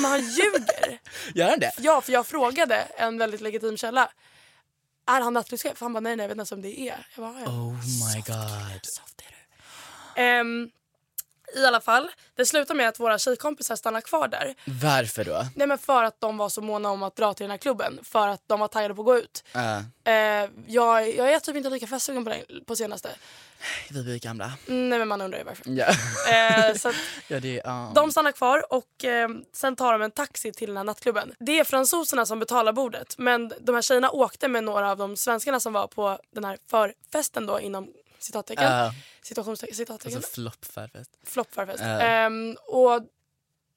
men 0.00 0.10
han 0.10 0.20
ljuger. 0.20 1.00
Gör 1.34 1.50
han 1.50 1.60
det? 1.60 1.72
Ja, 1.78 2.00
för 2.00 2.12
jag 2.12 2.26
frågade 2.26 2.76
en 2.76 3.18
väldigt 3.18 3.40
legitim 3.40 3.76
källa. 3.76 4.10
Är 5.06 5.20
han 5.20 5.32
nattklubbschef? 5.32 5.80
Han 5.80 5.92
bara 5.92 6.00
nej, 6.00 6.16
nej, 6.16 6.24
jag 6.24 6.28
vet 6.28 6.34
inte 6.34 6.40
ens 6.40 6.52
om 6.52 6.62
det 6.62 6.80
är. 6.80 7.06
Jag 7.16 7.24
bara, 7.24 7.40
ja. 7.40 7.50
Oh 7.50 7.74
my 7.74 8.20
god. 8.20 8.80
Soft 8.82 9.20
är 9.20 9.34
du. 10.14 10.22
Ehm, 10.22 10.70
I 11.56 11.64
alla 11.66 11.80
fall, 11.80 12.10
det 12.36 12.46
slutar 12.46 12.74
med 12.74 12.88
att 12.88 13.00
våra 13.00 13.18
tjejkompisar 13.18 13.76
stannar 13.76 14.00
kvar 14.00 14.28
där. 14.28 14.54
Varför 14.82 15.24
då? 15.24 15.46
Nej 15.56 15.66
men 15.66 15.78
för 15.78 16.04
att 16.04 16.20
de 16.20 16.36
var 16.36 16.48
så 16.48 16.60
måna 16.60 16.90
om 16.90 17.02
att 17.02 17.16
dra 17.16 17.34
till 17.34 17.44
den 17.44 17.50
här 17.50 17.58
klubben. 17.58 17.98
För 18.02 18.28
att 18.28 18.42
de 18.46 18.60
var 18.60 18.68
taggade 18.68 18.94
på 18.94 19.00
att 19.02 19.06
gå 19.06 19.18
ut. 19.18 19.44
Uh, 19.56 19.80
Eh, 20.04 20.48
jag, 20.66 21.16
jag 21.16 21.32
är 21.32 21.38
typ 21.40 21.56
inte 21.56 21.70
lika 21.70 21.86
festsugen 21.86 22.24
på, 22.24 22.30
den- 22.30 22.64
på 22.66 22.76
senaste. 22.76 23.08
vi 23.90 24.02
blir 24.02 24.18
gamla. 24.18 24.52
Nej 24.66 24.98
men 24.98 25.08
man 25.08 25.20
undrar 25.20 25.38
ju 25.38 25.44
varför. 25.44 25.64
Ja. 25.68 25.86
Eh, 26.34 26.74
så 26.76 26.88
att 26.88 26.94
ja, 27.28 27.40
det 27.40 27.62
ja. 27.64 27.92
de 27.94 28.10
stannar 28.12 28.32
kvar 28.32 28.72
och 28.72 29.04
eh, 29.04 29.28
sen 29.52 29.76
tar 29.76 29.92
de 29.92 30.02
en 30.02 30.10
taxi 30.10 30.52
till 30.52 30.68
den 30.68 30.76
här 30.76 30.84
nattklubben. 30.84 31.34
Det 31.38 31.58
är 31.58 31.64
fransoserna 31.64 32.26
som 32.26 32.38
betalar 32.38 32.72
bordet 32.72 33.14
men 33.18 33.52
de 33.60 33.74
här 33.74 33.82
tjejerna 33.82 34.10
åkte 34.10 34.48
med 34.48 34.64
några 34.64 34.90
av 34.90 34.96
de 34.98 35.16
svenskarna 35.16 35.60
som 35.60 35.72
var 35.72 35.86
på 35.86 36.18
den 36.34 36.44
här 36.44 36.58
förfesten 36.70 37.46
då 37.46 37.60
inom 37.60 37.88
citattecken. 38.22 38.64
Ja. 38.64 38.94
Situationstecken, 39.22 39.76
citattecken. 39.76 40.16
Alltså 40.16 40.30
floppfärfest. 40.30 41.10
floppförfest. 41.24 41.80
Ja. 41.80 42.00
Ehm, 42.00 42.56
och 42.66 43.02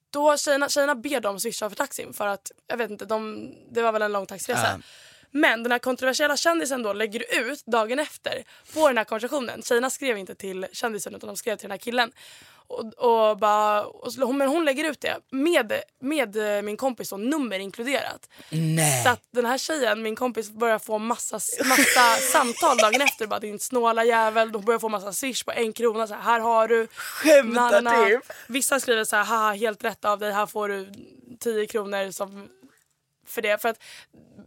då 0.10 0.38
tjejerna, 0.38 0.70
tjejerna 0.70 0.96
ber 0.96 1.20
dem 1.20 1.40
swisha 1.40 1.70
för 1.70 1.76
taxin 1.76 2.14
för 2.14 2.28
att, 2.28 2.52
jag 2.68 2.78
vet 2.78 2.92
inte, 2.92 3.06
de, 3.06 3.52
det 3.72 3.82
var 3.82 3.92
väl 3.92 4.02
en 4.02 4.12
lång 4.12 4.26
taxiresa. 4.26 4.72
Ja. 4.72 4.80
Men 5.36 5.64
den 5.64 5.72
här 5.72 5.80
kontroversiella 5.80 6.38
kändisen 6.38 6.84
då 6.84 6.94
lägger 6.94 7.24
ut 7.52 7.66
dagen 7.66 8.00
efter 8.00 8.44
på 8.74 8.88
den 8.88 8.98
här 8.98 9.04
konversationen. 9.06 9.62
Tjejerna 9.62 9.90
skrev 9.90 10.18
inte 10.18 10.36
till 10.36 10.68
kändisen 10.72 11.16
utan 11.16 11.28
de 11.28 11.38
skrev 11.38 11.56
till 11.56 11.64
den 11.64 11.72
här 11.72 11.78
killen. 11.78 12.12
Och, 12.68 12.94
och 12.94 13.38
bara, 13.38 13.84
och, 13.84 14.14
så- 14.14 14.32
men 14.34 14.48
hon 14.48 14.66
lägger 14.66 14.84
ut 14.84 15.02
det 15.02 15.18
med, 15.32 15.74
med 16.02 16.58
eh, 16.58 16.62
min 16.62 16.78
kompis 16.78 17.12
och 17.12 17.20
nummer 17.20 17.60
inkluderat. 17.60 18.30
Nej. 18.50 19.04
Så 19.04 19.10
att 19.10 19.22
den 19.32 19.46
här 19.46 19.58
tjejen, 19.58 20.02
min 20.02 20.16
kompis, 20.16 20.50
börjar 20.52 20.80
få 20.80 20.98
massa, 20.98 21.36
massa 21.66 22.16
samtal 22.32 22.78
dagen 22.78 23.02
efter. 23.02 23.28
Bara 23.28 23.40
din 23.40 23.60
snåla 23.60 24.04
jävel. 24.04 24.52
De 24.52 24.62
börjar 24.66 24.80
få 24.80 24.90
massa 24.90 25.14
swish 25.14 25.44
på 25.46 25.52
en 25.52 25.74
krona. 25.74 26.08
Så 26.08 26.14
här, 26.14 26.22
här 26.22 26.40
har 26.40 26.68
du. 26.68 26.88
Skämtar 26.88 27.82
typ. 28.10 28.32
Vissa 28.48 28.80
skriver 28.80 29.04
så 29.04 29.16
här, 29.16 29.24
haha 29.24 29.52
helt 29.54 29.84
rätt 29.84 30.06
av 30.06 30.20
dig. 30.20 30.32
Här 30.32 30.46
får 30.46 30.68
du 30.70 30.92
10 31.40 31.68
kronor 31.68 32.12
som, 32.12 32.50
för 33.28 33.42
det. 33.42 33.62
För 33.62 33.70
att 33.70 33.80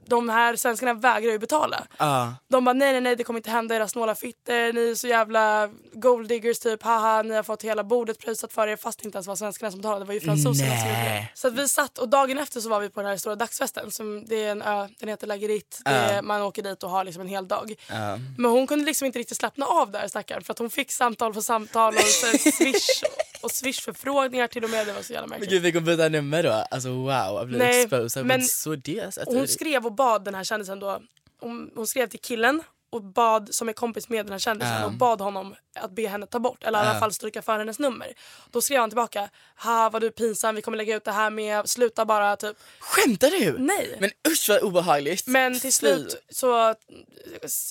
de 0.09 0.29
här 0.29 0.57
svenskarna 0.57 0.95
vägrar 0.95 1.33
ju 1.33 1.39
betala. 1.39 1.87
Ja. 1.99 2.35
De 2.49 2.65
bara 2.65 2.73
nej 2.73 2.93
nej 2.93 3.01
nej 3.01 3.17
det 3.17 3.25
kommer 3.25 3.39
inte 3.39 3.51
hända 3.51 3.77
era 3.77 3.89
snåla 3.89 4.15
fitter. 4.15 4.73
Ni 4.73 4.91
är 4.91 4.95
så 4.95 5.07
jävla 5.07 5.69
gold 5.93 6.29
diggers 6.29 6.59
typ. 6.59 6.83
Haha 6.83 7.23
ni 7.23 7.35
har 7.35 7.43
fått 7.43 7.63
hela 7.63 7.85
bordet 7.85 8.19
prisat 8.19 8.53
för 8.53 8.69
er 8.69 8.77
fast 8.77 8.99
det 8.99 9.05
inte 9.05 9.17
ens 9.17 9.27
var 9.27 9.37
svenskarna 9.37 9.71
som 9.71 9.81
betalade. 9.81 10.01
Det 10.01 10.07
var 10.07 10.15
ju 10.15 10.21
fransoserna 10.21 10.71
som 10.71 10.89
gjorde 10.89 11.01
det. 11.01 11.29
Så 11.35 11.51
vi 11.51 11.69
satt 11.69 11.99
och 11.99 12.09
dagen 12.09 12.39
efter 12.39 12.61
så 12.61 12.69
var 12.69 12.81
vi 12.81 12.89
på 12.89 13.01
den 13.01 13.11
här 13.11 13.17
stora 13.17 13.37
dagsfesten. 13.37 13.91
Som, 13.91 14.25
det 14.27 14.45
är 14.45 14.51
en 14.51 14.63
ö, 14.63 14.89
den 14.99 15.09
heter 15.09 15.27
Lagerit. 15.27 15.81
Är, 15.85 16.23
Man 16.23 16.43
åker 16.43 16.63
dit 16.63 16.83
och 16.83 16.91
har 16.91 17.05
liksom 17.05 17.23
en 17.23 17.29
hel 17.29 17.49
dag. 17.49 17.75
Ja. 17.89 18.19
Men 18.39 18.51
hon 18.51 18.67
kunde 18.67 18.85
liksom 18.85 19.07
inte 19.07 19.19
riktigt 19.19 19.39
slappna 19.39 19.67
av 19.67 19.91
där 19.91 20.09
stackaren. 20.09 20.45
För 20.45 20.53
att 20.53 20.59
hon 20.59 20.71
fick 20.71 20.93
samtal 20.93 21.35
på 21.35 21.43
samtal 21.43 21.95
och 21.95 22.01
sen 22.01 22.39
swish 22.53 23.03
och 23.43 23.51
swish-förfrågningar 23.51 24.47
till 24.47 24.65
och 24.65 24.71
med. 24.71 24.87
Det 24.87 24.93
var 24.93 25.03
så 25.03 25.13
jävla 25.13 25.27
Men 25.27 25.31
märkligt. 25.31 25.51
gud 25.51 25.63
vi 25.63 25.73
kommer 25.73 25.87
byta 25.87 26.09
nummer 26.09 26.43
då. 26.43 26.51
Alltså 26.71 26.89
wow, 26.89 27.09
jag 27.11 27.47
blir 27.49 27.59
Nej, 27.59 27.83
exposed 27.83 28.27
men- 28.27 28.39
men... 28.39 28.47
så 28.47 28.75
det. 28.77 29.17
Hon 29.27 29.49
skrev 29.49 29.87
och 29.87 29.93
bad 29.93 30.25
den 30.25 30.35
här 30.35 30.45
kändisen 30.45 30.81
då. 30.81 31.03
Hon, 31.41 31.71
hon 31.75 31.87
skrev 31.87 32.07
till 32.07 32.21
killen 32.21 32.63
och 32.91 33.03
bad, 33.05 33.55
som 33.55 33.69
är 33.69 33.73
kompis 33.73 34.09
med 34.09 34.27
den 34.27 34.33
här 34.33 34.39
kändisen 34.39 34.81
Ja. 34.81 34.85
och 34.87 34.93
bad 34.93 35.21
honom 35.21 35.55
att 35.81 35.91
be 35.91 36.09
henne 36.09 36.27
ta 36.27 36.39
bort 36.39 36.65
eller 36.65 36.85
i 36.85 36.87
alla 36.87 37.01
fall 37.01 37.13
stryka 37.13 37.43
för 37.43 37.59
hennes 37.59 37.79
nummer. 37.79 38.13
Då 38.51 38.61
skrev 38.61 38.81
han 38.81 38.91
tillbaka. 38.91 39.29
Ha 39.65 39.91
vad 39.91 40.03
du 40.03 40.07
är 40.07 40.11
pinsam, 40.11 40.55
vi 40.55 40.63
kommer 40.63 40.79
lägga 40.79 40.97
ut 40.97 41.05
det 41.05 41.13
här 41.13 41.31
med, 41.31 41.69
sluta 41.71 42.05
bara 42.05 42.37
typ. 42.37 42.57
Skämtar 42.81 43.31
du? 43.31 43.59
Nej. 43.59 43.97
Men 44.01 44.11
usch 44.29 44.47
vad 44.49 44.63
obehagligt. 44.63 45.27
Men 45.27 45.61
till 45.61 45.73
slut 45.73 46.25
så 46.31 46.75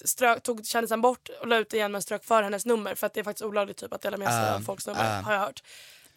strök, 0.05 0.43
tog 0.43 0.65
kändisen 0.65 1.01
bort 1.01 1.29
och 1.41 1.47
la 1.47 1.57
ut 1.57 1.73
igen 1.73 1.91
men 1.91 2.01
strök 2.01 2.25
för 2.25 2.43
hennes 2.43 2.65
nummer 2.65 2.95
för 2.95 3.07
att 3.07 3.13
det 3.13 3.19
är 3.19 3.23
faktiskt 3.23 3.45
olagligt 3.45 3.77
typ 3.77 3.93
att 3.93 4.01
dela 4.01 4.17
med 4.17 4.27
sig 4.27 4.49
av 4.49 4.59
folks 4.59 4.87
nummer 4.87 5.21
har 5.21 5.33
jag 5.33 5.39
hört. 5.39 5.63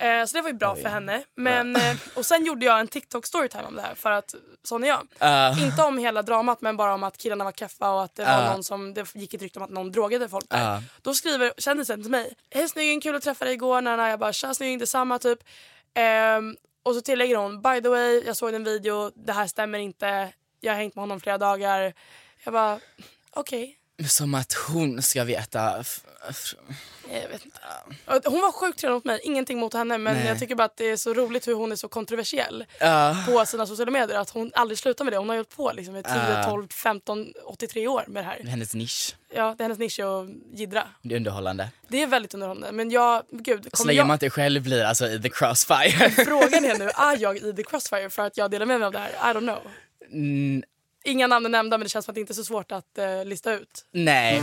Eh, 0.00 0.24
så 0.24 0.36
det 0.36 0.42
var 0.42 0.48
ju 0.48 0.54
bra 0.56 0.76
för 0.76 0.88
henne. 0.88 1.22
Men, 1.34 1.76
eh, 1.76 1.96
och 2.14 2.26
sen 2.26 2.44
gjorde 2.44 2.66
jag 2.66 2.80
en 2.80 2.88
TikTok 2.88 3.26
storytime 3.26 3.64
om 3.64 3.76
det 3.76 3.82
här 3.82 3.94
för 3.94 4.10
att 4.10 4.34
sån 4.62 4.84
är 4.84 4.88
jag. 4.88 5.08
Ja. 5.18 5.64
Inte 5.64 5.82
om 5.82 5.98
hela 5.98 6.22
dramat 6.22 6.60
men 6.60 6.76
bara 6.76 6.94
om 6.94 7.02
att 7.04 7.16
killarna 7.16 7.44
var 7.44 7.52
kaffa 7.52 7.90
och 7.90 8.02
att 8.02 8.14
det 8.14 8.24
var 8.24 8.32
Ja. 8.32 8.52
någon 8.52 8.64
som, 8.64 8.94
det 8.94 9.14
gick 9.14 9.34
ett 9.34 9.42
rykte 9.42 9.58
om 9.58 9.64
att 9.64 9.70
någon 9.70 9.92
drogade 9.92 10.28
folk 10.28 10.48
där. 10.50 10.64
Ja. 10.74 10.82
Då 11.02 11.14
skriver 11.14 11.52
kändisen 11.58 12.02
till 12.02 12.10
mig. 12.10 12.34
Hej 12.50 12.68
snygging, 12.68 13.00
kul 13.00 13.14
att 13.16 13.22
träffa 13.22 13.44
dig 13.44 13.54
igår. 13.54 13.80
När 13.80 14.08
jag 14.08 14.18
bara 14.18 14.32
tja 14.32 14.54
snygging, 14.54 14.78
detsamma 14.78 15.18
typ. 15.18 15.38
Ehm, 15.94 16.56
och 16.82 16.94
så 16.94 17.00
tillägger 17.00 17.36
hon 17.36 17.62
by 17.62 17.80
the 17.82 17.88
way, 17.88 18.22
jag 18.26 18.36
såg 18.36 18.54
en 18.54 18.64
video, 18.64 19.10
det 19.14 19.32
här 19.32 19.46
stämmer 19.46 19.78
inte. 19.78 20.32
Jag 20.60 20.72
har 20.72 20.76
hängt 20.78 20.94
med 20.94 21.02
honom 21.02 21.20
flera 21.20 21.38
dagar. 21.38 21.92
Jag 22.44 22.52
bara 22.52 22.80
okej. 23.30 23.76
Som 24.08 24.34
att 24.34 24.52
hon 24.52 25.02
ska 25.02 25.24
veta. 25.24 25.84
Jag 27.12 27.28
vet 27.28 27.44
inte. 27.44 27.58
Hon 28.28 28.40
var 28.40 28.52
sjukt 28.52 28.78
trevlig 28.78 28.94
mot 28.94 29.04
mig, 29.04 29.20
ingenting 29.22 29.58
mot 29.58 29.74
henne 29.74 29.98
men 29.98 30.14
Nej. 30.16 30.26
jag 30.26 30.38
tycker 30.38 30.54
bara 30.54 30.64
att 30.64 30.76
det 30.76 30.90
är 30.90 30.96
så 30.96 31.14
roligt 31.14 31.48
hur 31.48 31.54
hon 31.54 31.72
är 31.72 31.76
så 31.76 31.88
kontroversiell 31.88 32.64
Ja. 32.80 33.16
på 33.28 33.46
sina 33.46 33.66
sociala 33.66 33.90
medier. 33.90 34.18
Att 34.18 34.30
hon 34.30 34.50
aldrig 34.54 34.78
slutar 34.78 35.04
med 35.04 35.12
det. 35.12 35.16
Hon 35.18 35.28
har 35.28 35.36
hållit 35.36 35.56
på 35.56 35.72
liksom 35.74 35.96
i 35.96 36.02
10, 36.02 36.12
Ja. 36.14 36.44
12, 36.44 36.68
15, 36.68 37.32
83 37.44 37.88
år 37.88 38.04
med 38.08 38.24
det 38.24 38.28
här. 38.28 38.44
hennes 38.44 38.74
nisch. 38.74 39.16
Ja, 39.34 39.54
det 39.58 39.62
är 39.62 39.64
hennes 39.64 39.78
nisch 39.78 40.00
att 40.00 40.58
jiddra. 40.58 40.86
Det 41.02 41.14
är 41.14 41.16
underhållande. 41.16 41.68
Det 41.88 42.02
är 42.02 42.06
väldigt 42.06 42.34
underhållande. 42.34 42.72
Men 42.72 42.90
jag, 42.90 43.22
gud, 43.30 43.68
Så 43.72 43.84
länge 43.84 43.96
jag, 43.98 44.06
man 44.06 44.14
inte 44.14 44.30
själv 44.30 44.62
blir 44.62 44.84
alltså 44.84 45.06
i 45.08 45.22
the 45.22 45.28
crossfire. 45.28 46.10
frågan 46.10 46.64
är 46.64 46.78
nu, 46.78 46.84
är 46.96 47.16
jag 47.18 47.36
i 47.36 47.52
the 47.56 47.62
crossfire 47.62 48.10
för 48.10 48.22
att 48.26 48.36
jag 48.36 48.50
delar 48.50 48.66
med 48.66 48.78
mig 48.78 48.86
av 48.86 48.92
det 48.92 48.98
här? 48.98 49.10
I 49.30 49.34
don't 49.34 49.40
know. 49.40 49.58
Mm, 50.12 50.62
Inga 51.04 51.26
namn 51.26 51.46
är 51.46 51.50
nämnda 51.50 51.78
men 51.78 51.84
det 51.84 51.88
känns 51.88 52.04
som 52.04 52.12
att 52.12 52.14
det 52.14 52.20
inte 52.20 52.32
är 52.32 52.34
så 52.34 52.44
svårt 52.44 52.72
att 52.72 52.98
eh, 52.98 53.24
lista 53.24 53.52
ut. 53.54 53.84
nej. 53.92 54.42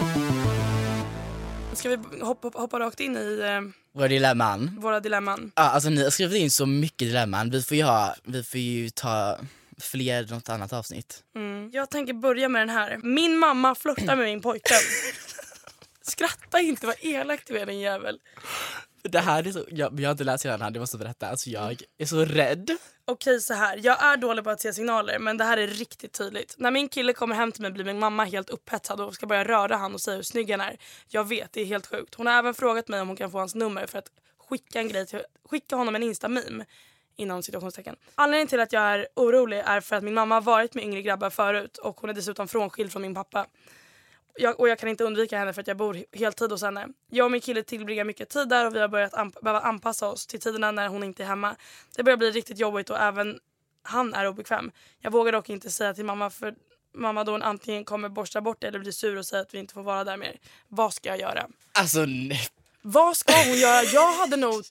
Ska 1.73 1.89
vi 1.89 1.97
hoppa, 2.21 2.51
hoppa 2.59 2.79
rakt 2.79 2.99
in 2.99 3.17
i 3.17 3.39
eh, 3.43 3.61
Vår 3.93 4.07
dilemman. 4.09 4.77
våra 4.81 4.99
dilemman? 4.99 5.51
Ja, 5.55 5.63
alltså 5.63 5.89
ni 5.89 6.03
har 6.03 6.09
skrivit 6.09 6.41
in 6.41 6.51
så 6.51 6.65
mycket 6.65 7.07
dilemman. 7.07 7.49
Vi 7.49 7.61
får 7.63 7.77
ju, 7.77 7.83
ha, 7.83 8.15
vi 8.23 8.43
får 8.43 8.59
ju 8.59 8.89
ta 8.89 9.37
fler 9.81 10.27
något 10.29 10.49
annat 10.49 10.73
avsnitt. 10.73 11.23
Mm. 11.35 11.69
Jag 11.73 11.89
tänker 11.89 12.13
börja 12.13 12.49
med 12.49 12.61
den 12.61 12.69
här. 12.69 12.99
Min 13.03 13.37
mamma 13.37 13.75
flörtar 13.75 14.15
med 14.15 14.25
min 14.25 14.41
pojkvän. 14.41 14.79
Skratta 16.01 16.59
inte, 16.59 16.85
vad 16.87 16.95
elakt 16.99 17.47
du 17.47 17.57
är 17.59 17.65
din 17.65 17.79
jävel. 17.79 18.19
Det 19.07 19.19
här 19.19 19.47
är 19.47 19.51
så, 19.51 19.65
jag, 19.69 19.99
jag 19.99 20.07
har 20.07 20.11
inte 20.11 20.23
läst 20.23 20.45
hela 20.45 20.57
den 20.57 20.61
här, 20.61 20.71
det 20.71 20.79
måste 20.79 20.97
berätta. 20.97 21.27
Alltså 21.27 21.49
jag 21.49 21.81
är 21.97 22.05
så 22.05 22.25
rädd. 22.25 22.77
Okej 23.05 23.41
så 23.41 23.53
här, 23.53 23.79
jag 23.83 24.03
är 24.03 24.17
dålig 24.17 24.43
på 24.43 24.49
att 24.49 24.61
se 24.61 24.73
signaler 24.73 25.19
men 25.19 25.37
det 25.37 25.43
här 25.43 25.57
är 25.57 25.67
riktigt 25.67 26.13
tydligt. 26.13 26.55
När 26.57 26.71
min 26.71 26.89
kille 26.89 27.13
kommer 27.13 27.35
hem 27.35 27.51
till 27.51 27.61
mig 27.61 27.71
blir 27.71 27.85
min 27.85 27.99
mamma 27.99 28.23
helt 28.23 28.49
upphetsad 28.49 29.01
och 29.01 29.13
ska 29.13 29.25
börja 29.25 29.43
röra 29.43 29.75
han 29.75 29.93
och 29.93 30.01
säga 30.01 30.15
hur 30.15 30.23
snygg 30.23 30.51
han 30.51 30.61
är. 30.61 30.77
Jag 31.07 31.27
vet, 31.27 31.53
det 31.53 31.61
är 31.61 31.65
helt 31.65 31.87
sjukt. 31.87 32.15
Hon 32.15 32.27
har 32.27 32.33
även 32.33 32.53
frågat 32.53 32.87
mig 32.87 33.01
om 33.01 33.07
hon 33.07 33.17
kan 33.17 33.31
få 33.31 33.39
hans 33.39 33.55
nummer 33.55 33.85
för 33.85 33.99
att 33.99 34.11
skicka 34.49 34.79
en 34.79 34.87
grej 34.87 35.05
till, 35.05 35.21
skicka 35.49 35.75
honom 35.75 35.95
en 35.95 36.03
instameme 36.03 36.65
Inom 37.19 37.43
situationstecken. 37.43 37.95
Anledningen 38.15 38.47
till 38.47 38.59
att 38.59 38.73
jag 38.73 38.83
är 38.83 39.07
orolig 39.15 39.59
är 39.65 39.81
för 39.81 39.95
att 39.95 40.03
min 40.03 40.13
mamma 40.13 40.35
har 40.35 40.41
varit 40.41 40.73
med 40.73 40.83
yngre 40.83 41.01
grabbar 41.01 41.29
förut 41.29 41.77
och 41.77 41.99
hon 41.99 42.09
är 42.09 42.13
dessutom 42.13 42.47
frånskild 42.47 42.91
från 42.91 43.01
min 43.01 43.15
pappa. 43.15 43.47
Jag, 44.39 44.59
och 44.59 44.69
jag 44.69 44.79
kan 44.79 44.89
inte 44.89 45.03
undvika 45.03 45.37
henne 45.37 45.53
för 45.53 45.61
att 45.61 45.67
jag 45.67 45.77
bor 45.77 46.03
heltid 46.13 46.51
hos 46.51 46.61
henne. 46.61 46.87
Jag 47.11 47.25
och 47.25 47.31
min 47.31 47.41
kille 47.41 47.63
tillbringar 47.63 48.03
mycket 48.03 48.29
tid 48.29 48.49
där 48.49 48.65
och 48.65 48.75
vi 48.75 48.79
har 48.79 48.87
börjat 48.87 49.13
anp- 49.13 49.41
behöva 49.43 49.59
anpassa 49.59 50.07
oss 50.07 50.27
till 50.27 50.39
tiderna 50.39 50.71
när 50.71 50.87
hon 50.87 51.03
inte 51.03 51.23
är 51.23 51.27
hemma. 51.27 51.55
Det 51.95 52.03
börjar 52.03 52.17
bli 52.17 52.31
riktigt 52.31 52.57
jobbigt 52.59 52.89
och 52.89 52.97
även 52.99 53.39
han 53.83 54.13
är 54.13 54.27
obekväm. 54.27 54.71
Jag 54.99 55.11
vågar 55.11 55.31
dock 55.31 55.49
inte 55.49 55.69
säga 55.69 55.93
till 55.93 56.05
mamma 56.05 56.29
för 56.29 56.55
mamma 56.95 57.23
då 57.23 57.31
hon 57.31 57.43
antingen 57.43 57.85
kommer 57.85 58.09
borsta 58.09 58.41
bort 58.41 58.57
det 58.61 58.67
eller 58.67 58.79
blir 58.79 58.91
sur 58.91 59.17
och 59.17 59.25
säga 59.25 59.41
att 59.41 59.53
vi 59.53 59.57
inte 59.57 59.73
får 59.73 59.83
vara 59.83 60.03
där 60.03 60.17
mer. 60.17 60.35
Vad 60.67 60.93
ska 60.93 61.09
jag 61.09 61.19
göra? 61.19 61.47
Alltså 61.71 62.05
nej. 62.07 62.41
Vad 62.81 63.17
ska 63.17 63.33
hon 63.45 63.57
göra? 63.57 63.83
Jag 63.83 64.13
hade 64.13 64.37
nog 64.37 64.63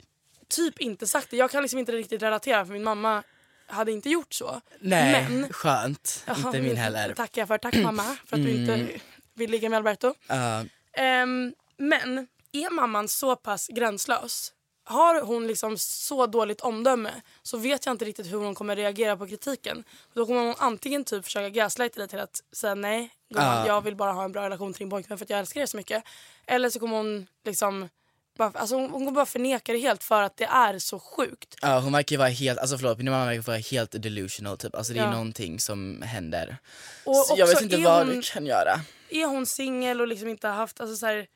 typ 0.48 0.78
inte 0.80 1.06
sagt 1.06 1.30
det. 1.30 1.36
Jag 1.36 1.50
kan 1.50 1.62
liksom 1.62 1.78
inte 1.78 1.92
riktigt 1.92 2.22
relatera 2.22 2.66
för 2.66 2.72
min 2.72 2.84
mamma 2.84 3.22
hade 3.68 3.92
inte 3.92 4.10
gjort 4.10 4.32
så. 4.32 4.60
nej. 4.80 5.26
Men 5.30 5.52
Skönt. 5.52 6.24
Jaha, 6.26 6.36
inte 6.46 6.60
min 6.60 6.76
heller. 6.76 7.14
tackar 7.14 7.40
jag 7.42 7.48
för. 7.48 7.58
Tack 7.58 7.74
mamma 7.74 8.16
för 8.26 8.36
att 8.36 8.42
du 8.44 8.50
inte 8.50 8.88
vill 9.36 9.50
ligga 9.50 9.68
med 9.68 9.76
Alberto. 9.76 10.14
Ja. 10.26 10.64
Ehm, 10.92 11.54
men 11.76 12.26
är 12.52 12.70
mamman 12.70 13.08
så 13.08 13.36
pass 13.36 13.68
gränslös 13.68 14.52
har 14.88 15.20
hon 15.22 15.46
liksom 15.46 15.78
så 15.78 16.26
dåligt 16.26 16.60
omdöme 16.60 17.22
så 17.42 17.56
vet 17.58 17.86
jag 17.86 17.92
inte 17.94 18.04
riktigt 18.04 18.32
hur 18.32 18.38
hon 18.38 18.54
kommer 18.54 18.76
reagera 18.76 19.16
på 19.16 19.26
kritiken. 19.26 19.84
Då 20.14 20.26
kommer 20.26 20.40
hon 20.40 20.54
antingen 20.58 21.04
typ 21.04 21.24
försöka 21.24 21.50
gaslighta 21.50 21.98
dig 22.00 22.08
till 22.08 22.18
att 22.18 22.42
säga 22.52 22.74
nej, 22.74 23.10
gumman, 23.30 23.56
Ja. 23.56 23.66
jag 23.66 23.80
vill 23.80 23.96
bara 23.96 24.12
ha 24.12 24.24
en 24.24 24.32
bra 24.32 24.44
relation 24.44 24.72
till 24.72 24.78
din 24.78 24.90
pojkvän 24.90 25.18
för 25.18 25.24
att 25.24 25.30
jag 25.30 25.38
älskar 25.38 25.60
er 25.60 25.66
så 25.66 25.76
mycket. 25.76 26.04
Eller 26.46 26.70
så 26.70 26.80
kommer 26.80 26.96
hon 26.96 27.26
liksom 27.44 27.88
bara, 28.36 28.50
alltså 28.54 28.76
hon, 28.76 28.90
hon 28.90 29.14
bara 29.14 29.26
förneka 29.26 29.72
det 29.72 29.78
helt 29.78 30.02
för 30.04 30.22
att 30.22 30.36
det 30.36 30.44
är 30.44 30.78
så 30.78 30.98
sjukt. 30.98 31.54
Ja, 31.62 31.78
hon 31.80 31.92
verkar 31.92 32.18
vara 32.18 32.28
helt, 32.28 32.58
alltså 32.58 32.78
förlåt, 32.78 32.98
min 32.98 33.10
mamma 33.10 33.24
verkar 33.26 33.42
vara 33.42 33.56
helt 33.56 34.02
delusional 34.02 34.58
typ. 34.58 34.74
Alltså 34.74 34.92
det 34.92 34.98
är 34.98 35.04
Ja. 35.04 35.10
någonting 35.10 35.60
som 35.60 36.02
händer. 36.02 36.56
Och 37.04 37.16
så 37.16 37.34
jag 37.38 37.46
vet 37.46 37.62
inte 37.62 37.76
vad 37.76 38.06
hon- 38.06 38.16
du 38.16 38.22
kan 38.22 38.46
göra. 38.46 38.80
Är 39.10 39.26
hon 39.26 39.46
singel 39.46 40.00
och 40.00 40.08
liksom 40.08 40.28
inte 40.28 40.48
haft, 40.48 40.80
alltså 40.80 40.96
så 40.96 41.06
här, 41.06 41.26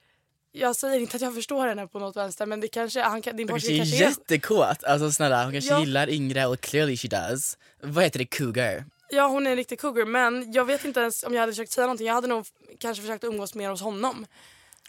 jag 0.52 0.76
säger 0.76 1.00
inte 1.00 1.16
att 1.16 1.22
jag 1.22 1.34
förstår 1.34 1.66
henne 1.68 1.86
på 1.86 1.98
något 1.98 2.16
vänster 2.16 2.46
men 2.46 2.60
det 2.60 2.68
kanske, 2.68 3.02
han, 3.02 3.20
din 3.20 3.48
pojke 3.48 3.76
kanske 3.76 3.96
är 3.96 4.00
jättekåt, 4.00 4.84
alltså 4.84 5.12
snälla 5.12 5.42
hon 5.44 5.52
kanske 5.52 5.70
Ja. 5.70 5.80
gillar 5.80 6.10
yngre 6.10 6.46
och 6.46 6.60
clearly 6.60 6.96
she 6.96 7.08
does. 7.08 7.58
Vad 7.82 8.04
heter 8.04 8.18
det, 8.18 8.24
cougar? 8.24 8.84
Ja 9.12 9.26
hon 9.28 9.46
är 9.46 9.50
en 9.50 9.56
riktig 9.56 9.80
cougar 9.80 10.04
men 10.04 10.52
jag 10.52 10.64
vet 10.64 10.84
inte 10.84 11.00
ens 11.00 11.22
om 11.24 11.34
jag 11.34 11.40
hade 11.40 11.52
försökt 11.52 11.72
säga 11.72 11.86
någonting. 11.86 12.06
Jag 12.06 12.14
hade 12.14 12.26
nog 12.26 12.46
kanske 12.78 13.02
försökt 13.02 13.24
umgås 13.24 13.54
mer 13.54 13.70
hos 13.70 13.82
honom. 13.82 14.26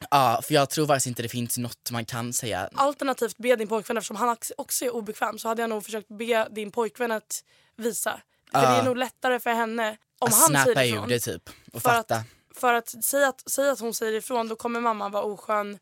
Ja, 0.09 0.41
för 0.43 0.53
jag 0.53 0.69
tror 0.69 0.87
faktiskt 0.87 1.07
inte 1.07 1.21
det 1.21 1.29
finns 1.29 1.57
något 1.57 1.91
man 1.91 2.05
kan 2.05 2.33
säga. 2.33 2.69
Alternativt 2.75 3.37
be 3.37 3.55
din 3.55 3.67
pojkvän, 3.67 3.97
eftersom 3.97 4.15
han 4.15 4.37
också- 4.57 4.85
är 4.85 4.89
obekväm 4.95 5.37
så 5.39 5.47
hade 5.47 5.61
jag 5.61 5.69
nog 5.69 5.85
försökt 5.85 6.07
be 6.07 6.47
din 6.51 6.71
pojkvän 6.71 7.11
att 7.11 7.43
visa. 7.75 8.21
För 8.51 8.59
Ja. 8.63 8.71
det 8.71 8.77
är 8.77 8.83
nog 8.83 8.97
lättare 8.97 9.39
för 9.39 9.49
henne 9.53 9.97
om 10.19 10.29
han 10.31 10.63
säger 10.65 10.83
ifrån. 10.83 11.09
det 11.09 11.19
typ 11.19 11.49
och 11.73 11.81
för 11.81 11.89
fatta. 11.89 12.15
Att, 12.15 12.25
för 12.55 12.73
att 12.73 13.05
säga, 13.05 13.27
att 13.27 13.49
säga 13.51 13.71
att 13.71 13.79
hon 13.79 13.93
säger 13.93 14.13
ifrån 14.17 14.47
då 14.47 14.55
kommer 14.55 14.79
mamman 14.81 15.11
vara 15.11 15.23
oskön 15.23 15.79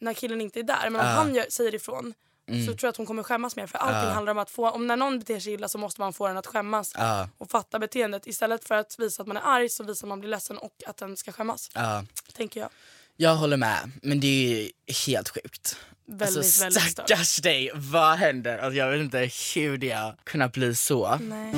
när 0.00 0.14
killen 0.14 0.40
inte 0.40 0.58
är 0.60 0.64
där. 0.64 0.90
Men 0.90 1.00
om 1.00 1.06
Ja. 1.06 1.12
han 1.12 1.34
gör, 1.34 1.46
säger 1.50 1.74
ifrån 1.74 2.14
Mm. 2.46 2.66
så 2.66 2.72
tror 2.72 2.78
jag 2.84 2.88
att 2.90 2.96
hon 2.96 3.06
kommer 3.06 3.22
skämmas 3.22 3.56
mer. 3.56 3.66
För 3.66 3.78
allting 3.78 4.10
handlar 4.14 4.30
om 4.32 4.38
att 4.38 4.50
få, 4.50 4.70
om 4.70 4.86
när 4.86 4.96
någon 4.96 5.18
beter 5.18 5.40
sig 5.40 5.52
illa 5.52 5.68
så 5.68 5.78
måste 5.78 6.00
man 6.00 6.12
få 6.12 6.28
den 6.28 6.36
att 6.36 6.46
skämmas 6.46 6.94
och 7.38 7.50
fatta 7.50 7.78
beteendet. 7.78 8.26
Istället 8.26 8.64
för 8.64 8.74
att 8.74 8.98
visa 8.98 9.22
att 9.22 9.28
man 9.28 9.36
är 9.36 9.40
arg 9.44 9.68
så 9.68 9.84
visar 9.84 10.06
man 10.06 10.20
blir 10.20 10.30
ledsen 10.30 10.58
och 10.58 10.72
att 10.86 10.96
den 10.96 11.16
ska 11.16 11.32
skämmas. 11.32 11.70
Tänker 12.36 12.60
jag. 12.60 12.70
Jag 13.16 13.36
håller 13.36 13.56
med, 13.56 13.90
men 14.02 14.20
det 14.20 14.26
är 14.26 14.70
helt 15.06 15.28
sjukt. 15.28 15.76
Väldigt, 16.06 16.36
alltså, 16.36 16.64
väldigt 16.64 16.82
stört. 16.82 17.08
stackars 17.08 17.36
dig, 17.36 17.70
vad 17.74 18.16
händer? 18.16 18.58
Alltså, 18.58 18.76
jag 18.78 18.90
vet 18.90 19.00
inte 19.00 19.30
hur 19.54 19.78
det 19.78 19.90
har 19.90 20.16
kunnat 20.24 20.52
bli 20.52 20.74
så. 20.74 21.18
Nej. 21.20 21.54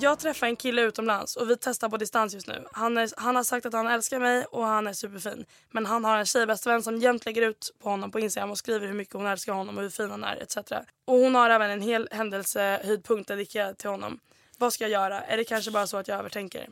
Jag 0.00 0.18
träffar 0.18 0.46
en 0.46 0.56
kille 0.56 0.82
utomlands 0.82 1.36
och 1.36 1.50
vi 1.50 1.56
testar 1.56 1.88
på 1.88 1.96
distans 1.96 2.34
just 2.34 2.46
nu. 2.46 2.64
Han, 2.72 2.98
är, 2.98 3.10
han 3.16 3.36
har 3.36 3.44
sagt 3.44 3.66
att 3.66 3.72
han 3.72 3.86
älskar 3.86 4.18
mig 4.18 4.44
och 4.44 4.64
han 4.64 4.86
är 4.86 4.92
superfin. 4.92 5.44
Men 5.70 5.86
han 5.86 6.04
har 6.04 6.18
en 6.18 6.26
tjejbästvän 6.26 6.82
som 6.82 6.98
jämt 6.98 7.24
lägger 7.26 7.42
ut 7.42 7.74
på 7.82 7.88
honom 7.90 8.10
på 8.10 8.20
Instagram 8.20 8.50
och 8.50 8.58
skriver 8.58 8.86
hur 8.86 8.94
mycket 8.94 9.14
hon 9.14 9.26
älskar 9.26 9.52
honom 9.52 9.76
och 9.76 9.82
hur 9.82 9.90
fin 9.90 10.10
han 10.10 10.24
är 10.24 10.42
etc. 10.42 10.56
Och 11.04 11.14
hon 11.14 11.34
har 11.34 11.50
även 11.50 11.70
en 11.70 11.82
hel 11.82 12.08
händelsehöjdpunkt 12.10 13.28
dedikerad 13.28 13.78
till 13.78 13.90
honom. 13.90 14.20
Vad 14.58 14.72
ska 14.72 14.84
jag 14.84 14.90
göra? 14.90 15.20
Är 15.20 15.36
det 15.36 15.44
kanske 15.44 15.70
bara 15.70 15.86
så 15.86 15.96
att 15.96 16.08
jag 16.08 16.18
övertänker? 16.18 16.68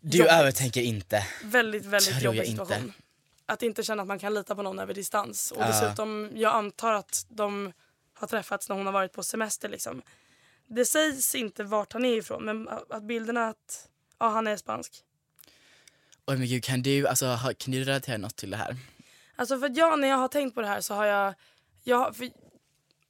Du 0.00 0.18
Jobbigt. 0.18 0.32
övertänker 0.32 0.80
inte. 0.80 1.26
Väldigt, 1.44 1.84
väldigt 1.84 2.10
Tror 2.10 2.22
jobbig 2.22 2.38
jag 2.38 2.46
inte. 2.46 2.64
situation. 2.64 2.92
Att 3.46 3.62
inte 3.62 3.82
känna 3.82 4.02
att 4.02 4.08
man 4.08 4.18
kan 4.18 4.34
lita 4.34 4.54
på 4.54 4.62
någon 4.62 4.78
över 4.78 4.94
distans. 4.94 5.50
Och 5.50 5.64
dessutom, 5.64 6.30
jag 6.34 6.54
antar 6.54 6.92
att 6.92 7.26
de 7.28 7.72
har 8.14 8.26
träffats 8.26 8.68
när 8.68 8.76
hon 8.76 8.86
har 8.86 8.92
varit 8.92 9.12
på 9.12 9.22
semester 9.22 9.68
liksom. 9.68 10.02
Det 10.66 10.84
sägs 10.84 11.34
inte 11.34 11.64
vart 11.64 11.92
han 11.92 12.04
är 12.04 12.16
ifrån 12.16 12.44
men 12.44 12.68
att 12.68 13.02
bilderna 13.02 13.48
att 13.48 13.88
ja, 14.18 14.28
han 14.28 14.46
är 14.46 14.56
spansk. 14.56 14.92
Oj 16.26 16.36
men 16.36 16.46
gud, 16.48 16.64
kan 16.64 16.82
du, 16.82 17.06
alltså, 17.08 17.38
kan 17.58 17.72
du 17.72 17.84
relatera 17.84 18.16
något 18.16 18.36
till 18.36 18.50
det 18.50 18.56
här? 18.56 18.76
Alltså 19.36 19.58
för 19.58 19.72
jag, 19.78 19.98
när 19.98 20.08
jag 20.08 20.16
har 20.16 20.28
tänkt 20.28 20.54
på 20.54 20.60
det 20.60 20.66
här 20.66 20.80
så 20.80 20.94
har 20.94 21.06
jag, 21.06 21.34
jag, 21.82 22.14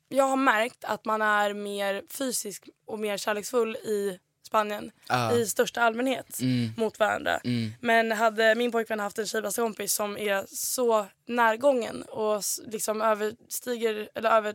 jag 0.08 0.24
har 0.24 0.36
märkt 0.36 0.84
att 0.84 1.04
man 1.04 1.22
är 1.22 1.54
mer 1.54 2.02
fysisk 2.10 2.68
och 2.86 2.98
mer 2.98 3.16
kärleksfull 3.16 3.76
i 3.76 4.18
Spanien 4.48 4.90
Ja. 5.08 5.32
i 5.32 5.46
största 5.46 5.80
allmänhet 5.82 6.40
Mm. 6.40 6.72
mot 6.76 6.98
varandra. 6.98 7.38
Mm. 7.44 7.72
Men 7.80 8.12
hade 8.12 8.54
min 8.54 8.72
pojkvän 8.72 9.00
haft 9.00 9.18
en 9.18 9.26
tjejbästa 9.26 9.62
kompis 9.62 9.92
som 9.92 10.16
är 10.18 10.46
så 10.48 11.06
närgången 11.26 12.02
och 12.02 12.42
liksom 12.66 13.02
överstiger 13.02 14.08
eller 14.14 14.30
över, 14.30 14.54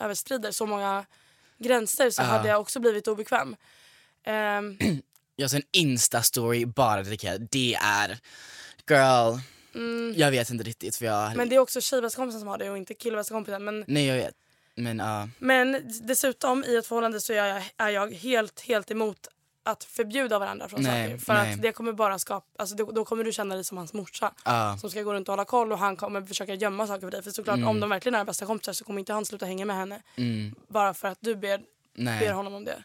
överskrider 0.00 0.50
så 0.50 0.66
många 0.66 1.06
gränser 1.58 2.10
så 2.10 2.22
Ja. 2.22 2.26
hade 2.26 2.48
jag 2.48 2.60
också 2.60 2.80
blivit 2.80 3.08
obekväm. 3.08 3.56
Ehm, 4.24 4.78
Jag 5.36 5.50
ser 5.50 5.56
en 5.56 5.62
instastory 5.72 6.66
bara 6.66 7.02
dedikerad, 7.02 7.48
det 7.50 7.74
är 7.74 8.18
girl, 8.90 9.38
jag 10.16 10.30
vet 10.30 10.50
inte 10.50 10.64
riktigt 10.64 10.96
för 10.96 11.04
jag, 11.06 11.24
Mm. 11.26 11.36
men 11.36 11.48
det 11.48 11.54
är 11.56 11.58
också 11.60 11.80
tjejbästa 11.80 12.16
kompisen 12.16 12.40
som 12.40 12.48
har 12.48 12.58
det 12.58 12.70
och 12.70 12.78
inte 12.78 12.94
killbästa 12.94 13.34
kompisen. 13.34 13.64
Men, 13.64 13.84
nej 13.88 14.06
jag 14.06 14.16
vet. 14.16 14.34
Men 14.78 14.98
ja, 14.98 15.28
men 15.38 15.90
dessutom 16.02 16.64
i 16.64 16.76
ett 16.76 16.86
förhållande 16.86 17.20
så 17.20 17.32
är 17.32 17.46
jag, 17.46 17.62
är 17.76 17.88
jag 17.88 18.12
helt, 18.14 18.60
helt 18.60 18.90
emot 18.90 19.28
att 19.62 19.84
förbjuda 19.84 20.38
varandra 20.38 20.68
från 20.68 20.82
Nej, 20.82 21.10
saker. 21.10 21.24
För 21.24 21.34
nej. 21.34 21.52
att 21.54 21.62
det 21.62 21.72
kommer 21.72 21.92
bara 21.92 22.18
skapa, 22.18 22.46
alltså 22.58 22.76
då, 22.76 22.92
då 22.92 23.04
kommer 23.04 23.24
du 23.24 23.32
känna 23.32 23.54
dig 23.54 23.64
som 23.64 23.76
hans 23.78 23.92
morsa. 23.92 24.32
ja, 24.44 24.76
som 24.80 24.90
ska 24.90 25.02
gå 25.02 25.14
runt 25.14 25.28
och 25.28 25.32
hålla 25.32 25.44
koll 25.44 25.72
och 25.72 25.78
han 25.78 25.96
kommer 25.96 26.22
försöka 26.22 26.54
gömma 26.54 26.86
saker 26.86 27.00
för 27.00 27.10
dig. 27.10 27.22
För 27.22 27.30
såklart 27.30 27.64
om 27.64 27.80
de 27.80 27.90
verkligen 27.90 28.14
är 28.14 28.24
bästa 28.24 28.46
kompisar 28.46 28.72
så 28.72 28.84
kommer 28.84 28.98
inte 29.00 29.12
han 29.12 29.26
sluta 29.26 29.46
hänga 29.46 29.64
med 29.64 29.76
henne. 29.76 30.02
mm, 30.16 30.54
Bara 30.68 30.94
för 30.94 31.08
att 31.08 31.18
du 31.20 31.36
ber, 31.36 31.60
ber 31.94 32.32
honom 32.32 32.54
om 32.54 32.64
det. 32.64 32.82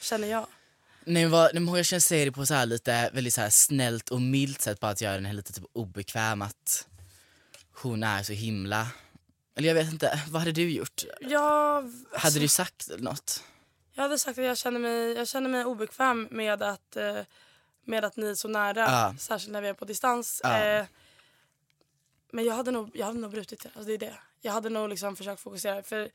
Känner 0.00 0.28
jag. 0.28 0.46
Nej 1.04 1.26
vad, 1.26 1.54
nej, 1.54 1.76
jag 1.76 1.86
känner 1.86 2.00
säger 2.00 2.26
det 2.26 2.32
på 2.32 2.46
så 2.46 2.54
här 2.54 2.66
lite 2.66 3.10
väldigt 3.12 3.34
så 3.34 3.40
här 3.40 3.50
snällt 3.50 4.08
och 4.08 4.22
milt 4.22 4.60
sätt 4.60 4.80
bara 4.80 4.90
att 4.90 5.00
göra 5.00 5.14
den 5.14 5.24
här 5.26 5.32
lite 5.32 5.52
typ 5.52 5.64
obekväm 5.72 6.42
att 6.42 6.86
hon 7.74 8.02
är 8.02 8.22
så 8.22 8.32
himla, 8.32 8.86
eller 9.54 9.68
jag 9.68 9.74
vet 9.74 9.92
inte, 9.92 10.22
vad 10.30 10.40
hade 10.40 10.52
du 10.52 10.70
gjort? 10.70 11.04
Jag, 11.20 11.84
alltså, 11.84 12.18
Hade 12.18 12.38
du 12.38 12.48
sagt 12.48 12.90
något? 12.98 13.44
jag 13.94 14.02
hade 14.02 14.18
sagt 14.18 14.38
att 14.38 14.44
jag 14.44 14.58
känner 14.58 14.80
mig, 14.80 15.12
jag 15.12 15.28
känner 15.28 15.48
mig 15.48 15.64
obekväm 15.64 16.28
med 16.30 16.62
att, 16.62 16.96
eh, 16.96 17.20
med 17.84 18.04
att 18.04 18.16
ni 18.16 18.26
är 18.26 18.34
så 18.34 18.48
nära. 18.48 18.80
Ja. 18.80 19.14
Särskilt 19.18 19.52
när 19.52 19.60
vi 19.60 19.68
är 19.68 19.74
på 19.74 19.84
distans. 19.84 20.40
Ja. 20.44 20.64
Eh, 20.64 20.86
men 22.32 22.44
jag 22.44 22.54
hade 22.54 22.70
nog, 22.70 22.90
jag 22.94 23.06
hade 23.06 23.18
nog 23.18 23.30
brutit 23.30 23.62
det. 23.62 23.68
Alltså 23.74 23.84
det 23.88 23.94
är 23.94 23.98
det. 23.98 24.14
Jag 24.40 24.52
hade 24.52 24.68
nog 24.68 24.88
liksom 24.88 25.16
försökt 25.16 25.40
fokusera. 25.40 25.82
För 25.82 26.10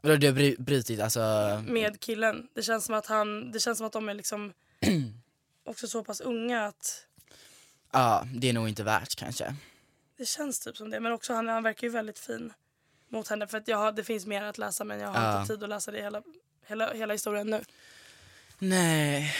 Vadå 0.00 0.16
du 0.16 0.26
har 0.26 0.62
brutit 0.62 1.00
alltså? 1.00 1.20
med 1.66 2.00
killen. 2.00 2.48
Det 2.54 2.62
känns 2.62 2.84
som 2.84 2.94
att 2.94 3.06
han, 3.06 3.52
det 3.52 3.60
känns 3.60 3.78
som 3.78 3.86
att 3.86 3.92
de 3.92 4.08
är 4.08 4.14
liksom 4.14 4.52
också 5.64 5.88
så 5.88 6.04
pass 6.04 6.20
unga 6.20 6.66
att 6.66 7.06
Ja, 7.92 8.26
det 8.34 8.48
är 8.48 8.52
nog 8.52 8.68
inte 8.68 8.82
värt 8.82 9.14
kanske. 9.14 9.56
Det 10.16 10.26
känns 10.26 10.60
typ 10.60 10.76
som 10.76 10.90
det. 10.90 11.00
Men 11.00 11.12
också 11.12 11.32
han, 11.34 11.48
han 11.48 11.62
verkar 11.62 11.86
ju 11.86 11.92
väldigt 11.92 12.18
fin 12.18 12.52
mot 13.08 13.28
henne. 13.28 13.46
För 13.46 13.58
att 13.58 13.68
jag 13.68 13.76
har, 13.76 13.92
det 13.92 14.04
finns 14.04 14.26
mer 14.26 14.42
att 14.42 14.58
läsa 14.58 14.84
men 14.84 15.00
jag 15.00 15.08
har 15.08 15.22
Ja. 15.32 15.40
inte 15.40 15.54
tid 15.54 15.62
att 15.62 15.68
läsa 15.68 15.90
det 15.90 16.02
hela, 16.02 16.22
hela, 16.66 16.92
hela 16.92 17.12
historien 17.12 17.46
nu. 17.50 17.64
Nej, 18.58 19.34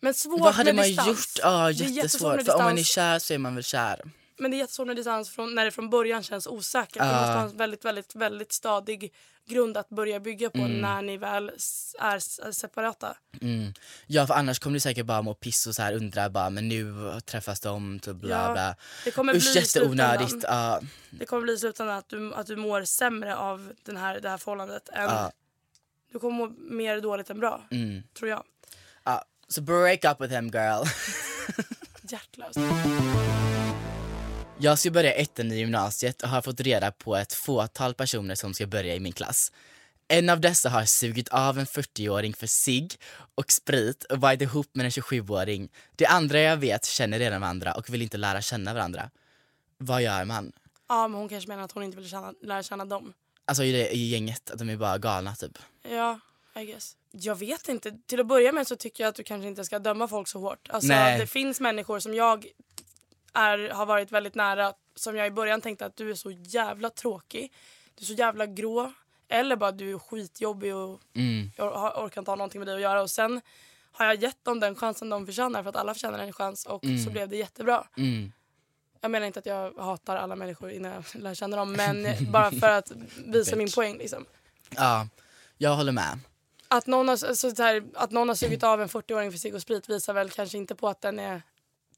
Men 0.00 0.14
svårt 0.14 0.40
vad 0.40 0.54
hade 0.54 0.72
med 0.72 0.76
man 0.76 0.84
distans. 0.84 1.08
gjort? 1.08 1.38
Ja, 1.42 1.70
jättesvårt. 1.70 2.42
För 2.42 2.54
om 2.56 2.64
man 2.64 2.78
är 2.78 2.82
kär 2.82 3.18
så 3.18 3.34
är 3.34 3.38
man 3.38 3.54
väl 3.54 3.64
kär. 3.64 4.00
Men 4.38 4.50
det 4.50 4.56
är 4.56 4.58
jättesvårt 4.58 4.86
med 4.86 4.96
distans 4.96 5.30
från, 5.30 5.54
när 5.54 5.64
det 5.64 5.70
från 5.70 5.90
början 5.90 6.22
känns 6.22 6.46
osäkert. 6.46 6.98
Det 7.02 7.08
Ja. 7.08 7.20
måste 7.20 7.32
ha 7.32 7.42
en 7.42 7.56
väldigt, 7.56 7.84
väldigt, 7.84 8.14
väldigt 8.14 8.52
stadig 8.52 9.14
grund 9.46 9.76
att 9.76 9.88
börja 9.88 10.20
bygga 10.20 10.50
på 10.50 10.58
Mm. 10.58 10.80
när 10.80 11.02
ni 11.02 11.16
väl 11.16 11.48
är 11.98 12.18
separata. 12.52 13.16
Mm. 13.40 13.72
Ja 14.06 14.26
för 14.26 14.34
annars 14.34 14.58
kommer 14.58 14.74
du 14.74 14.80
säkert 14.80 15.06
bara 15.06 15.22
må 15.22 15.34
piss 15.34 15.66
och 15.66 15.74
så 15.74 15.82
här 15.82 15.92
undra 15.92 16.30
bara 16.30 16.50
men 16.50 16.68
nu 16.68 16.94
träffas 17.26 17.60
de 17.60 18.00
typ 18.00 18.16
bla 18.16 18.30
Ja, 18.46 18.52
bla. 18.52 18.76
Det 19.04 19.10
kommer 19.10 19.34
Usch 19.36 19.52
bli 19.52 19.60
jätteonödigt. 19.60 20.42
Ja, 20.42 20.80
det 21.10 21.26
kommer 21.26 21.42
bli 21.42 21.52
i 21.52 21.58
slutändan 21.58 21.96
att 21.98 22.08
du, 22.08 22.34
att 22.34 22.46
du 22.46 22.56
mår 22.56 22.84
sämre 22.84 23.36
av 23.36 23.72
den 23.82 23.96
här, 23.96 24.20
det 24.20 24.28
här 24.28 24.38
förhållandet. 24.38 24.88
Än, 24.88 25.02
ja, 25.04 25.32
Du 26.12 26.18
kommer 26.18 26.36
må 26.36 26.48
mer 26.58 27.00
dåligt 27.00 27.30
än 27.30 27.40
bra, 27.40 27.62
mm. 27.70 28.02
tror 28.18 28.30
jag. 28.30 28.44
ja. 29.04 29.24
Så 29.48 29.60
break 29.60 30.04
up 30.04 30.20
with 30.20 30.34
him 30.34 30.48
girl. 30.48 30.84
Hjärtlöst. 32.08 32.58
Jag 34.64 34.78
ska 34.78 34.90
börja 34.90 35.12
ettan 35.12 35.52
i 35.52 35.56
gymnasiet 35.56 36.22
och 36.22 36.28
har 36.28 36.42
fått 36.42 36.60
reda 36.60 36.92
på 36.92 37.16
ett 37.16 37.32
fåtal 37.32 37.94
personer 37.94 38.34
som 38.34 38.54
ska 38.54 38.66
börja 38.66 38.94
i 38.94 39.00
min 39.00 39.12
klass. 39.12 39.52
En 40.08 40.30
av 40.30 40.40
dessa 40.40 40.68
har 40.68 40.84
sugit 40.84 41.28
av 41.28 41.58
en 41.58 41.66
40-åring 41.66 42.34
för 42.34 42.46
sig 42.46 42.88
och 43.34 43.52
sprit 43.52 44.04
och 44.04 44.20
varit 44.20 44.42
ihop 44.42 44.66
med 44.72 44.84
en 44.84 44.90
27-åring. 44.90 45.68
De 45.96 46.06
andra 46.06 46.40
jag 46.40 46.56
vet 46.56 46.84
känner 46.84 47.18
redan 47.18 47.40
varandra 47.40 47.74
och 47.74 47.90
vill 47.90 48.02
inte 48.02 48.16
lära 48.16 48.42
känna 48.42 48.74
varandra. 48.74 49.10
Vad 49.78 50.02
gör 50.02 50.24
man? 50.24 50.52
Ja, 50.88 51.08
men 51.08 51.18
hon 51.20 51.28
kanske 51.28 51.48
menar 51.48 51.62
att 51.62 51.72
hon 51.72 51.82
inte 51.82 51.96
vill 51.96 52.08
känna, 52.08 52.34
lära 52.42 52.62
känna 52.62 52.84
dem. 52.84 53.12
Alltså 53.44 53.64
i, 53.64 53.72
det, 53.72 53.94
i 53.94 54.08
gänget, 54.08 54.50
att 54.50 54.58
de 54.58 54.70
är 54.70 54.76
bara 54.76 54.98
galna 54.98 55.34
typ. 55.34 55.58
Ja, 55.90 56.20
I 56.56 56.64
guess. 56.64 56.96
Jag 57.10 57.36
vet 57.36 57.68
inte. 57.68 57.92
Till 58.06 58.20
att 58.20 58.26
börja 58.26 58.52
med 58.52 58.66
så 58.66 58.76
tycker 58.76 59.04
jag 59.04 59.08
att 59.08 59.16
du 59.16 59.22
kanske 59.22 59.48
inte 59.48 59.64
ska 59.64 59.78
döma 59.78 60.08
folk 60.08 60.28
så 60.28 60.40
hårt. 60.40 60.68
Alltså, 60.70 60.88
Nej. 60.88 61.18
det 61.18 61.26
finns 61.26 61.60
människor 61.60 62.00
som 62.00 62.14
jag 62.14 62.46
är, 63.34 63.70
har 63.70 63.86
varit 63.86 64.12
väldigt 64.12 64.34
nära 64.34 64.72
som 64.96 65.16
jag 65.16 65.26
i 65.26 65.30
början 65.30 65.60
tänkte 65.60 65.86
att 65.86 65.96
du 65.96 66.10
är 66.10 66.14
så 66.14 66.30
jävla 66.30 66.90
tråkig. 66.90 67.52
Du 67.94 68.02
är 68.02 68.06
så 68.06 68.12
jävla 68.12 68.46
grå. 68.46 68.92
Eller 69.28 69.56
bara 69.56 69.72
du 69.72 69.92
är 69.94 69.98
skitjobbig 69.98 70.74
och 70.74 71.00
Mm. 71.14 71.50
jag 71.56 71.72
or- 71.72 72.04
orkar 72.06 72.20
inte 72.20 72.30
ha 72.30 72.36
någonting 72.36 72.58
med 72.58 72.68
dig 72.68 72.74
att 72.74 72.80
göra. 72.80 73.02
Och 73.02 73.10
sen 73.10 73.40
har 73.92 74.06
jag 74.06 74.14
gett 74.22 74.44
dem 74.44 74.60
den 74.60 74.74
chansen 74.74 75.10
de 75.10 75.26
förtjänar 75.26 75.62
för 75.62 75.70
att 75.70 75.76
alla 75.76 75.94
förtjänar 75.94 76.18
en 76.18 76.32
chans 76.32 76.66
och 76.66 76.82
så 77.04 77.10
blev 77.10 77.28
det 77.28 77.36
jättebra. 77.36 77.86
Mm. 77.96 78.32
Jag 79.00 79.10
menar 79.10 79.26
inte 79.26 79.38
att 79.38 79.46
jag 79.46 79.72
hatar 79.78 80.16
alla 80.16 80.36
människor 80.36 80.70
innan 80.70 80.92
jag 80.92 81.04
lär 81.22 81.34
känna 81.34 81.56
dem 81.56 81.72
men 81.72 82.06
bara 82.32 82.50
för 82.50 82.70
att 82.70 82.92
visa 83.26 83.56
min 83.56 83.70
poäng 83.70 83.98
liksom. 83.98 84.24
Ja, 84.70 85.08
jag 85.58 85.74
håller 85.76 85.92
med. 85.92 86.18
Att 86.68 86.86
någon, 86.86 87.08
har, 87.08 87.16
så 87.34 87.62
här, 87.62 87.84
att 87.94 88.10
någon 88.10 88.28
har 88.28 88.34
sugit 88.36 88.62
av 88.62 88.82
en 88.82 88.88
40-åring 88.88 89.30
för 89.32 89.38
cigg 89.38 89.54
och 89.54 89.62
sprit 89.62 89.88
visar 89.88 90.12
väl 90.12 90.30
kanske 90.30 90.58
inte 90.58 90.74
på 90.74 90.88
att 90.88 91.00
den 91.00 91.18
är 91.18 91.42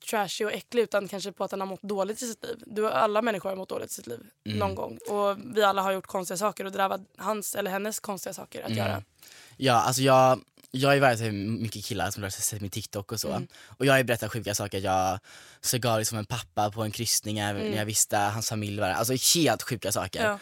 trashy 0.01 0.45
och 0.45 0.53
äcklig 0.53 0.83
utan 0.83 1.09
kanske 1.09 1.33
på 1.33 1.45
att 1.45 1.51
den 1.51 1.61
har 1.61 1.67
mått 1.67 1.83
dåligt 1.83 2.23
i 2.23 2.27
sitt 2.27 2.45
liv. 2.45 2.63
Du, 2.67 2.89
alla 2.89 3.23
människor 3.23 3.49
har 3.49 3.57
mått 3.57 3.69
dåligt 3.69 3.91
i 3.91 3.95
sitt 3.95 4.07
liv 4.07 4.27
någon 4.45 4.75
gång. 4.75 4.99
Och 5.09 5.37
vi 5.57 5.63
alla 5.63 5.83
har 5.83 5.93
gjort 5.93 6.07
konstiga 6.07 6.37
saker 6.37 6.65
och 6.65 6.73
drabbat 6.73 7.01
hans 7.17 7.55
eller 7.55 7.71
hennes 7.71 8.01
konstiga 8.01 8.33
saker 8.33 8.63
att 8.63 8.77
göra. 8.77 9.03
Ja, 9.57 9.75
alltså 9.75 10.03
jag, 10.03 10.41
jag 10.71 10.89
har 10.89 10.95
ju 10.95 11.01
varit 11.01 11.35
mycket 11.61 11.85
killar 11.85 12.11
som 12.11 12.23
har 12.23 12.31
sett 12.31 12.61
min 12.61 12.71
TikTok 12.71 13.13
och 13.13 13.21
så. 13.21 13.29
Mm. 13.29 13.47
Och 13.67 13.87
jag 13.87 13.93
har 13.93 13.99
ju 13.99 14.05
berättat 14.05 14.33
sjuka 14.33 14.55
saker. 14.55 14.81
Jag 14.81 15.19
såg 15.61 15.87
av 15.87 16.05
som 16.05 16.19
en 16.19 16.27
pappa 16.27 16.71
på 16.71 16.83
en 16.83 16.91
kryssning 16.91 17.39
även 17.39 17.71
när 17.71 17.77
jag 17.77 17.87
visste 17.87 18.17
hans 18.17 18.49
familj 18.49 18.81
var 18.81 18.89
där. 18.89 18.95
Alltså 18.95 19.39
helt 19.39 19.63
sjuka 19.63 19.93
saker. 19.93 20.21
Mm. 20.21 20.33
Ja. 20.33 20.39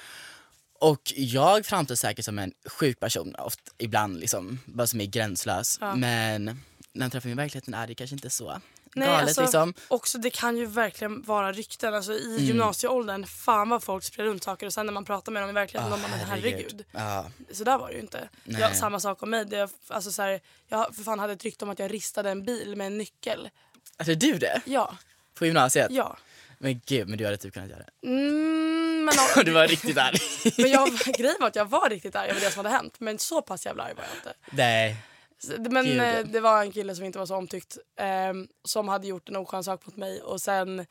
Och 0.78 1.12
jag 1.16 1.66
framstår 1.66 1.94
säkert 1.94 2.24
som 2.24 2.38
en 2.38 2.52
sjuk 2.66 3.00
person 3.00 3.34
ofta, 3.38 3.72
ibland 3.78 4.20
liksom, 4.20 4.60
bara 4.66 4.86
som 4.86 5.00
är 5.00 5.06
gränslös. 5.06 5.78
Ja. 5.80 5.94
Men 5.94 6.44
när 6.92 7.04
jag 7.04 7.12
träffar 7.12 7.28
mig 7.28 7.32
i 7.32 7.36
verkligheten 7.36 7.74
är 7.74 7.86
det 7.86 7.94
kanske 7.94 8.14
inte 8.14 8.30
så. 8.30 8.60
Nej, 8.94 9.08
galet 9.08 9.22
alltså, 9.22 9.40
liksom. 9.42 9.74
Också 9.88 10.18
det 10.18 10.30
kan 10.30 10.56
ju 10.56 10.66
verkligen 10.66 11.22
vara 11.22 11.52
rykten. 11.52 11.94
Alltså, 11.94 12.12
I 12.12 12.34
Mm. 12.34 12.44
gymnasieåldern, 12.46 13.26
fan 13.26 13.68
vad 13.68 13.82
folk 13.82 14.04
sprider 14.04 14.30
runt 14.30 14.44
saker 14.44 14.66
och 14.66 14.72
sen 14.72 14.86
när 14.86 14.92
man 14.92 15.04
pratar 15.04 15.32
med 15.32 15.42
dem 15.42 15.50
i 15.50 15.52
verkligheten, 15.52 15.92
Ah, 15.92 15.96
de 15.96 16.02
bara 16.02 16.16
herregud. 16.26 16.84
Ja. 16.92 17.26
Så 17.52 17.64
där 17.64 17.78
var 17.78 17.88
det 17.88 17.94
ju 17.94 18.00
inte. 18.00 18.28
Jag, 18.44 18.76
samma 18.76 19.00
sak 19.00 19.22
om 19.22 19.30
mig. 19.30 19.44
Det, 19.44 19.70
alltså, 19.88 20.12
så 20.12 20.22
här, 20.22 20.40
jag 20.68 20.94
för 20.96 21.02
fan 21.02 21.18
hade 21.18 21.32
ett 21.32 21.44
rykte 21.44 21.64
om 21.64 21.70
att 21.70 21.78
jag 21.78 21.92
ristade 21.92 22.30
en 22.30 22.44
bil 22.44 22.76
med 22.76 22.86
en 22.86 22.98
nyckel. 22.98 23.50
Alltså 23.96 24.14
du 24.14 24.38
det? 24.38 24.60
Ja, 24.64 24.96
På 25.34 25.46
gymnasiet? 25.46 25.90
ja. 25.90 26.16
Men 26.58 26.80
gud, 26.86 27.08
men 27.08 27.18
du 27.18 27.24
hade 27.24 27.36
typ 27.36 27.54
kunnat 27.54 27.68
göra 27.70 27.82
det. 28.00 28.08
Mm, 28.08 29.04
men, 29.04 29.14
du 29.44 29.50
var 29.50 29.66
riktigt 29.68 29.98
arg. 29.98 30.18
men 30.58 30.70
jag, 30.70 30.88
grejen 31.18 31.36
var 31.40 31.46
att 31.48 31.56
jag 31.56 31.64
var 31.64 31.90
riktigt 31.90 32.16
arg 32.16 32.30
över 32.30 32.40
det 32.40 32.50
som 32.50 32.64
hade 32.64 32.76
hänt. 32.76 32.94
Men 33.00 33.18
så 33.18 33.42
pass 33.42 33.66
jävla 33.66 33.82
arg 33.82 33.94
var 33.94 34.04
jag 34.04 34.16
inte. 34.18 34.32
Nej. 34.50 34.96
Men 35.58 35.84
Gud. 35.84 36.00
eh, 36.00 36.18
det 36.24 36.40
var 36.40 36.60
en 36.62 36.72
kille 36.72 36.94
som 36.94 37.04
inte 37.04 37.18
var 37.18 37.26
så 37.26 37.36
omtyckt 37.36 37.78
ehm, 38.00 38.48
som 38.64 38.88
hade 38.88 39.06
gjort 39.06 39.28
en 39.28 39.36
oskön 39.36 39.64
sak 39.64 39.86
mot 39.86 39.96
mig 39.96 40.22
och 40.22 40.40
sen 40.40 40.86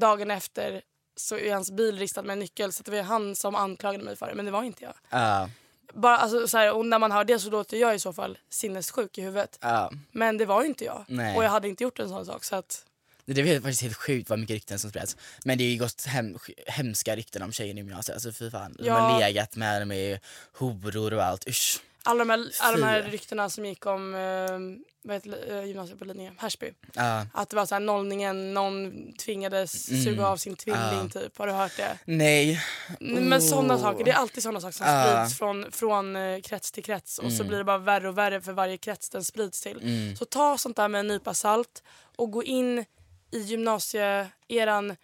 dagen 0.00 0.30
efter 0.30 0.82
så 1.16 1.36
är 1.38 1.54
hans 1.54 1.70
bil 1.70 1.98
ristad 1.98 2.22
med 2.22 2.32
en 2.32 2.38
nyckel 2.38 2.72
så 2.72 2.82
det 2.82 2.90
var 2.90 3.02
han 3.02 3.36
som 3.36 3.54
anklagade 3.54 4.04
mig 4.04 4.16
för 4.16 4.26
det 4.28 4.34
men 4.34 4.44
det 4.44 4.50
var 4.50 4.62
inte 4.62 4.84
jag. 4.84 4.94
Ja. 5.10 5.50
Bara, 5.94 6.18
alltså, 6.18 6.48
så 6.48 6.58
här, 6.58 6.72
och 6.72 6.86
när 6.86 6.98
man 6.98 7.12
hör 7.12 7.24
det 7.24 7.38
så 7.38 7.50
låter 7.50 7.76
jag 7.76 7.94
i 7.94 7.98
så 7.98 8.12
fall 8.12 8.38
sinnessjuk 8.50 9.18
i 9.18 9.22
huvudet. 9.22 9.58
Ja. 9.60 9.92
Men 10.12 10.38
det 10.38 10.46
var 10.46 10.64
inte 10.64 10.84
jag. 10.84 11.04
Nej. 11.08 11.36
Och 11.36 11.44
jag 11.44 11.50
hade 11.50 11.68
inte 11.68 11.82
gjort 11.84 11.98
en 11.98 12.08
sån 12.08 12.26
sak 12.26 12.44
så 12.44 12.56
att 12.56 12.84
Det 13.24 13.40
är 13.40 13.60
faktiskt 13.60 13.82
helt 13.82 13.96
sjukt 13.96 14.30
vad 14.30 14.38
mycket 14.38 14.54
rykten 14.54 14.78
som 14.78 14.90
spreds. 14.90 15.16
Men 15.44 15.58
det 15.58 15.64
är 15.64 15.68
ju 15.68 15.78
gått 15.78 16.04
hem, 16.04 16.38
hemska 16.66 17.16
rykten 17.16 17.42
om 17.42 17.52
tjejer 17.52 17.74
i 17.74 17.76
gymnasiet. 17.76 18.14
Alltså 18.14 18.32
fy 18.32 18.50
fan. 18.50 18.76
De 18.78 18.86
Ja. 18.86 18.94
har 18.98 19.20
legat 19.20 19.56
med 19.56 19.82
dem 19.82 19.92
i 19.92 20.20
horor 20.58 21.14
och 21.14 21.24
allt. 21.24 21.48
Usch. 21.48 21.80
Alla 22.04 22.18
de 22.24 22.30
här, 22.30 22.50
alla 22.60 22.76
de 22.76 22.82
här 22.82 23.02
ryktena 23.02 23.50
som 23.50 23.64
gick 23.64 23.86
om 23.86 24.14
eh, 24.14 24.84
vad 25.06 25.14
heter, 25.16 25.62
gymnasiet 25.62 25.98
på 25.98 26.04
Lidingö, 26.04 26.30
Härsby. 26.38 26.72
Ja. 26.94 27.26
Att 27.34 27.48
det 27.50 27.56
var 27.56 27.66
så 27.66 27.74
här 27.74 27.80
nollningen, 27.80 28.54
någon 28.54 28.92
tvingades 29.12 29.88
Mm. 29.90 30.04
suga 30.04 30.26
av 30.28 30.36
sin 30.36 30.56
tvilling 30.56 30.82
Ja. 31.14 31.20
typ. 31.20 31.38
Har 31.38 31.46
du 31.46 31.52
hört 31.52 31.76
det? 31.76 31.98
Nej. 32.04 32.60
Men 33.00 33.42
sådana 33.42 33.74
Oh. 33.74 33.80
saker, 33.80 34.04
det 34.04 34.10
är 34.10 34.14
alltid 34.14 34.42
sådana 34.42 34.60
saker 34.60 34.72
som 34.76 34.86
Ah. 34.88 35.24
sprids 35.26 35.38
från, 35.38 35.72
från 35.72 36.16
eh, 36.16 36.40
krets 36.40 36.72
till 36.72 36.84
krets 36.84 37.18
och 37.18 37.30
så 37.32 37.36
Mm. 37.36 37.48
blir 37.48 37.58
det 37.58 37.64
bara 37.64 37.78
värre 37.78 38.08
och 38.08 38.18
värre 38.18 38.40
för 38.40 38.52
varje 38.52 38.76
krets 38.76 39.10
den 39.10 39.24
sprids 39.24 39.60
till. 39.60 39.78
Mm. 39.82 40.16
Så 40.16 40.24
ta 40.24 40.58
sånt 40.58 40.76
där 40.76 40.88
med 40.88 40.98
en 40.98 41.06
nypa 41.06 41.34
salt 41.34 41.82
och 42.16 42.30
gå 42.30 42.42
in 42.44 42.84
i 43.30 43.38
gymnasieeran 43.38 44.96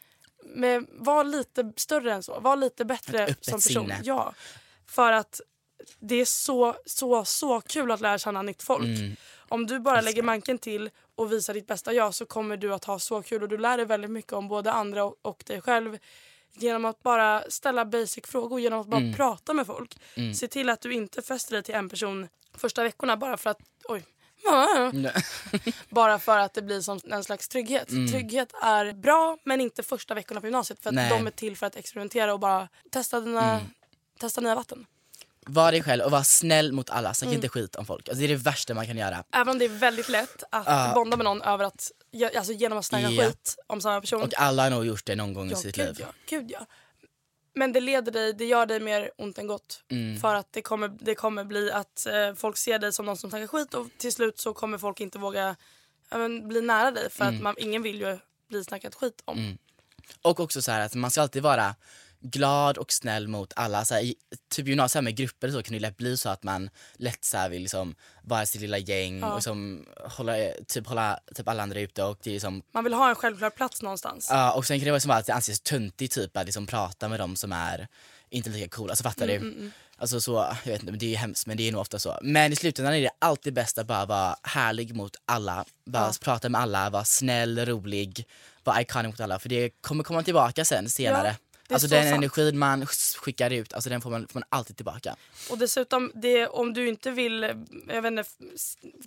med, 0.45 0.87
var 0.91 1.25
lite 1.25 1.73
större 1.77 2.13
än 2.13 2.23
så, 2.23 2.41
var 2.41 2.57
lite 2.57 2.85
bättre 2.85 3.27
som 3.27 3.35
person. 3.55 3.61
sinne. 3.61 4.01
Ja, 4.05 4.35
för 4.87 5.13
att 5.13 5.41
det 5.99 6.15
är 6.21 6.25
så, 6.25 6.77
så, 6.87 7.25
så 7.25 7.61
kul 7.61 7.91
att 7.91 8.01
lära 8.01 8.19
känna 8.19 8.43
nytt 8.43 8.63
folk. 8.63 8.85
Mm. 8.99 9.17
Om 9.49 9.67
du 9.67 9.81
bara 9.81 10.01
lägger 10.01 10.23
manken 10.23 10.59
till 10.59 10.91
och 11.15 11.33
visar 11.33 11.55
ditt 11.55 11.67
bästa 11.67 11.93
jag 11.93 12.15
så 12.15 12.27
kommer 12.27 12.57
du 12.57 12.75
att 12.75 12.85
ha 12.85 12.99
så 12.99 13.23
kul 13.23 13.43
och 13.43 13.49
du 13.49 13.59
lär 13.59 13.77
dig 13.77 13.87
väldigt 13.87 14.11
mycket 14.11 14.33
om 14.33 14.49
både 14.49 14.73
andra 14.73 15.05
och, 15.05 15.17
och 15.23 15.43
dig 15.47 15.61
själv 15.61 15.99
genom 16.53 16.85
att 16.85 17.03
bara 17.03 17.43
ställa 17.49 17.85
basic 17.85 18.27
frågor, 18.27 18.61
genom 18.61 18.81
att 18.81 18.87
bara 18.87 19.01
Mm. 19.01 19.15
prata 19.15 19.53
med 19.55 19.67
folk. 19.67 19.97
Mm. 20.15 20.35
Se 20.35 20.49
till 20.49 20.69
att 20.71 20.81
du 20.81 20.95
inte 20.95 21.23
fäster 21.23 21.53
dig 21.55 21.63
till 21.63 21.75
en 21.75 21.89
person 21.89 22.29
första 22.55 22.83
veckorna 22.83 23.17
bara 23.17 23.37
för 23.37 23.51
att 23.51 23.59
oj, 23.85 24.05
bara 25.89 26.19
för 26.19 26.39
att 26.39 26.55
det 26.55 26.63
blir 26.63 26.81
som 26.81 27.01
en 27.11 27.25
slags 27.25 27.49
trygghet. 27.49 27.91
Mm. 27.91 28.13
Trygghet 28.13 28.53
är 28.63 28.93
bra 28.93 29.39
men 29.45 29.61
inte 29.61 29.83
första 29.83 30.15
veckorna 30.15 30.41
på 30.41 30.47
gymnasiet 30.47 30.83
för 30.83 30.91
att 30.91 30.95
Nej. 30.95 31.11
de 31.11 31.27
är 31.27 31.31
till 31.31 31.57
för 31.57 31.67
att 31.67 31.77
experimentera 31.77 32.33
och 32.33 32.41
bara 32.41 32.69
testa, 32.91 33.21
dina, 33.21 33.51
Mm. 33.55 33.67
testa 34.19 34.41
nya 34.41 34.55
vatten. 34.55 34.87
Var 35.47 35.73
dig 35.73 35.83
själv 35.83 36.03
och 36.05 36.11
var 36.11 36.23
snäll 36.23 36.73
mot 36.73 36.91
alla. 36.91 37.15
Snacka 37.15 37.29
Mm. 37.31 37.35
inte 37.37 37.49
skit 37.49 37.77
om 37.77 37.87
folk. 37.87 38.09
Alltså, 38.09 38.21
det 38.21 38.27
är 38.27 38.29
det 38.29 38.35
värsta 38.37 38.75
man 38.75 38.87
kan 38.87 38.97
göra. 38.97 39.25
Även 39.33 39.49
om 39.49 39.59
det 39.59 39.65
är 39.65 39.69
väldigt 39.69 40.09
lätt 40.09 40.43
att 40.51 40.67
Ja. 40.67 40.93
bonda 40.95 41.17
med 41.17 41.25
någon 41.25 41.43
över 41.43 41.65
att, 41.65 41.91
alltså 42.37 42.53
genom 42.53 42.79
att 42.79 42.85
snacka 42.87 43.11
Ja. 43.11 43.25
skit 43.27 43.57
om 43.67 43.81
samma 43.81 44.01
person. 44.01 44.23
Och 44.23 44.33
alla 44.37 44.63
har 44.63 44.71
nog 44.71 44.87
gjort 44.87 45.05
det 45.07 45.17
någon 45.17 45.35
gång 45.35 45.49
i 45.49 45.51
Ja, 45.51 45.57
sitt 45.57 45.77
gud 45.77 45.87
liv. 45.87 45.97
ja, 46.01 46.07
gud 46.29 46.51
ja. 46.51 46.67
Men 47.55 47.73
det 47.73 47.81
leder 47.81 48.13
dig, 48.13 48.33
det 48.33 48.45
gör 48.45 48.67
dig 48.67 48.81
mer 48.81 49.11
ont 49.19 49.39
än 49.39 49.47
gott. 49.47 49.83
Mm. 49.91 50.21
För 50.21 50.35
att 50.35 50.53
det 50.53 50.63
kommer, 50.63 50.89
det 50.89 51.15
kommer 51.15 51.45
bli 51.45 51.71
att 51.73 52.07
eh, 52.07 52.35
folk 52.35 52.57
ser 52.57 52.79
dig 52.79 52.93
som 52.93 53.07
någon 53.07 53.17
som 53.17 53.31
snackar 53.31 53.47
skit 53.47 53.75
och 53.75 53.87
till 53.99 54.13
slut 54.13 54.39
så 54.39 54.55
kommer 54.55 54.79
folk 54.79 55.01
inte 55.01 55.19
våga 55.19 55.57
men, 56.11 56.49
bli 56.49 56.61
nära 56.61 56.91
dig 56.91 57.11
för 57.11 57.25
att 57.25 57.41
man, 57.41 57.55
ingen 57.59 57.83
vill 57.83 58.01
ju 58.01 58.19
bli 58.49 58.65
snackat 58.65 58.95
skit 58.95 59.23
om. 59.25 59.39
Mm. 59.39 59.59
Och 60.23 60.41
också 60.41 60.63
så 60.63 60.71
här 60.71 60.81
att 60.81 60.95
man 60.95 61.11
ska 61.11 61.23
alltid 61.23 61.43
vara 61.43 61.75
glad 62.21 62.79
och 62.79 62.93
snäll 62.93 63.29
mot 63.29 63.53
alla. 63.57 63.85
Så 63.85 63.95
här, 63.95 64.03
i, 64.03 64.15
typ 64.51 64.67
gymnasiet 64.69 65.05
med 65.05 65.17
grupper 65.17 65.51
så 65.51 65.63
kan 65.63 65.73
det 65.75 65.81
lätt 65.81 65.97
bli 65.97 66.17
så 66.17 66.29
att 66.29 66.43
man 66.43 66.71
lätt 66.95 67.25
så 67.25 67.49
vill 67.49 67.63
liksom 67.63 67.95
vara 68.23 68.47
sitt 68.47 68.61
lilla 68.61 68.79
gäng 68.79 69.21
Ja. 69.21 69.29
och 69.31 69.35
liksom 69.37 69.87
hålla, 70.05 70.33
typ, 70.69 70.87
hålla 70.87 71.21
typ 71.35 71.49
alla 71.49 71.63
andra 71.63 71.81
ute 71.81 72.03
och 72.05 72.19
det 72.23 72.31
är 72.31 72.35
liksom 72.35 72.63
Man 72.73 72.85
vill 72.85 72.95
ha 72.95 73.09
en 73.09 73.15
självklar 73.15 73.51
plats 73.51 73.83
någonstans. 73.83 74.27
Ja, 74.31 74.53
och 74.53 74.67
sen 74.67 74.79
kan 74.79 74.85
det 74.85 74.91
vara 74.91 75.01
som 75.01 75.11
att 75.11 75.27
det 75.27 75.35
anses 75.35 75.61
töntigt 75.61 76.15
typ 76.15 76.37
att 76.37 76.47
liksom 76.47 76.67
prata 76.67 77.09
med 77.09 77.21
dem 77.21 77.37
som 77.37 77.53
är 77.53 77.89
inte 78.31 78.51
lika 78.51 78.69
coola. 78.69 78.91
Alltså 78.93 79.03
fattar 79.03 79.29
Mm, 79.29 79.55
du? 79.61 79.71
Alltså 79.97 80.21
så, 80.21 80.33
jag 80.65 80.73
vet 80.73 80.83
inte, 80.83 80.93
det 80.93 81.15
är 81.15 81.19
hemskt 81.19 81.47
men 81.47 81.57
det 81.57 81.69
är 81.69 81.73
nog 81.73 81.81
ofta 81.81 81.99
så. 81.99 82.19
Men 82.23 82.53
i 82.53 82.57
slutändan 82.57 82.95
är 82.95 83.01
det 83.01 83.11
alltid 83.19 83.55
bäst 83.55 83.79
att 83.79 83.87
bara 83.87 84.07
vara 84.07 84.37
härlig 84.43 84.95
mot 84.95 85.17
alla. 85.25 85.65
Bara 85.87 86.07
Ja. 86.07 86.13
prata 86.21 86.49
med 86.49 86.61
alla, 86.61 86.91
vara 86.91 87.05
snäll, 87.05 87.59
rolig, 87.67 88.27
vara 88.65 88.83
iconic 88.83 89.07
mot 89.07 89.21
alla. 89.21 89.39
För 89.39 89.49
det 89.49 89.71
kommer 89.81 90.05
komma 90.05 90.23
tillbaka 90.23 90.65
sen 90.65 90.89
senare. 90.89 91.29
är 91.29 91.37
alltså 91.75 91.89
så 91.89 91.95
den 91.95 92.05
sant. 92.05 92.15
energin 92.15 92.59
man 92.59 92.87
skickar 92.87 93.51
ut, 93.51 93.73
alltså 93.73 93.91
den 93.91 94.01
får 94.01 94.11
man, 94.11 94.29
får 94.29 94.41
man 94.41 94.49
alltid 94.49 94.77
tillbaka. 94.77 95.17
Och 95.51 95.59
dessutom, 95.59 96.13
det, 96.15 96.47
om 96.47 96.75
du 96.75 96.89
inte 96.89 97.11
vill, 97.11 97.43
jag 97.89 98.03
vet 98.03 98.11
inte, 98.11 98.25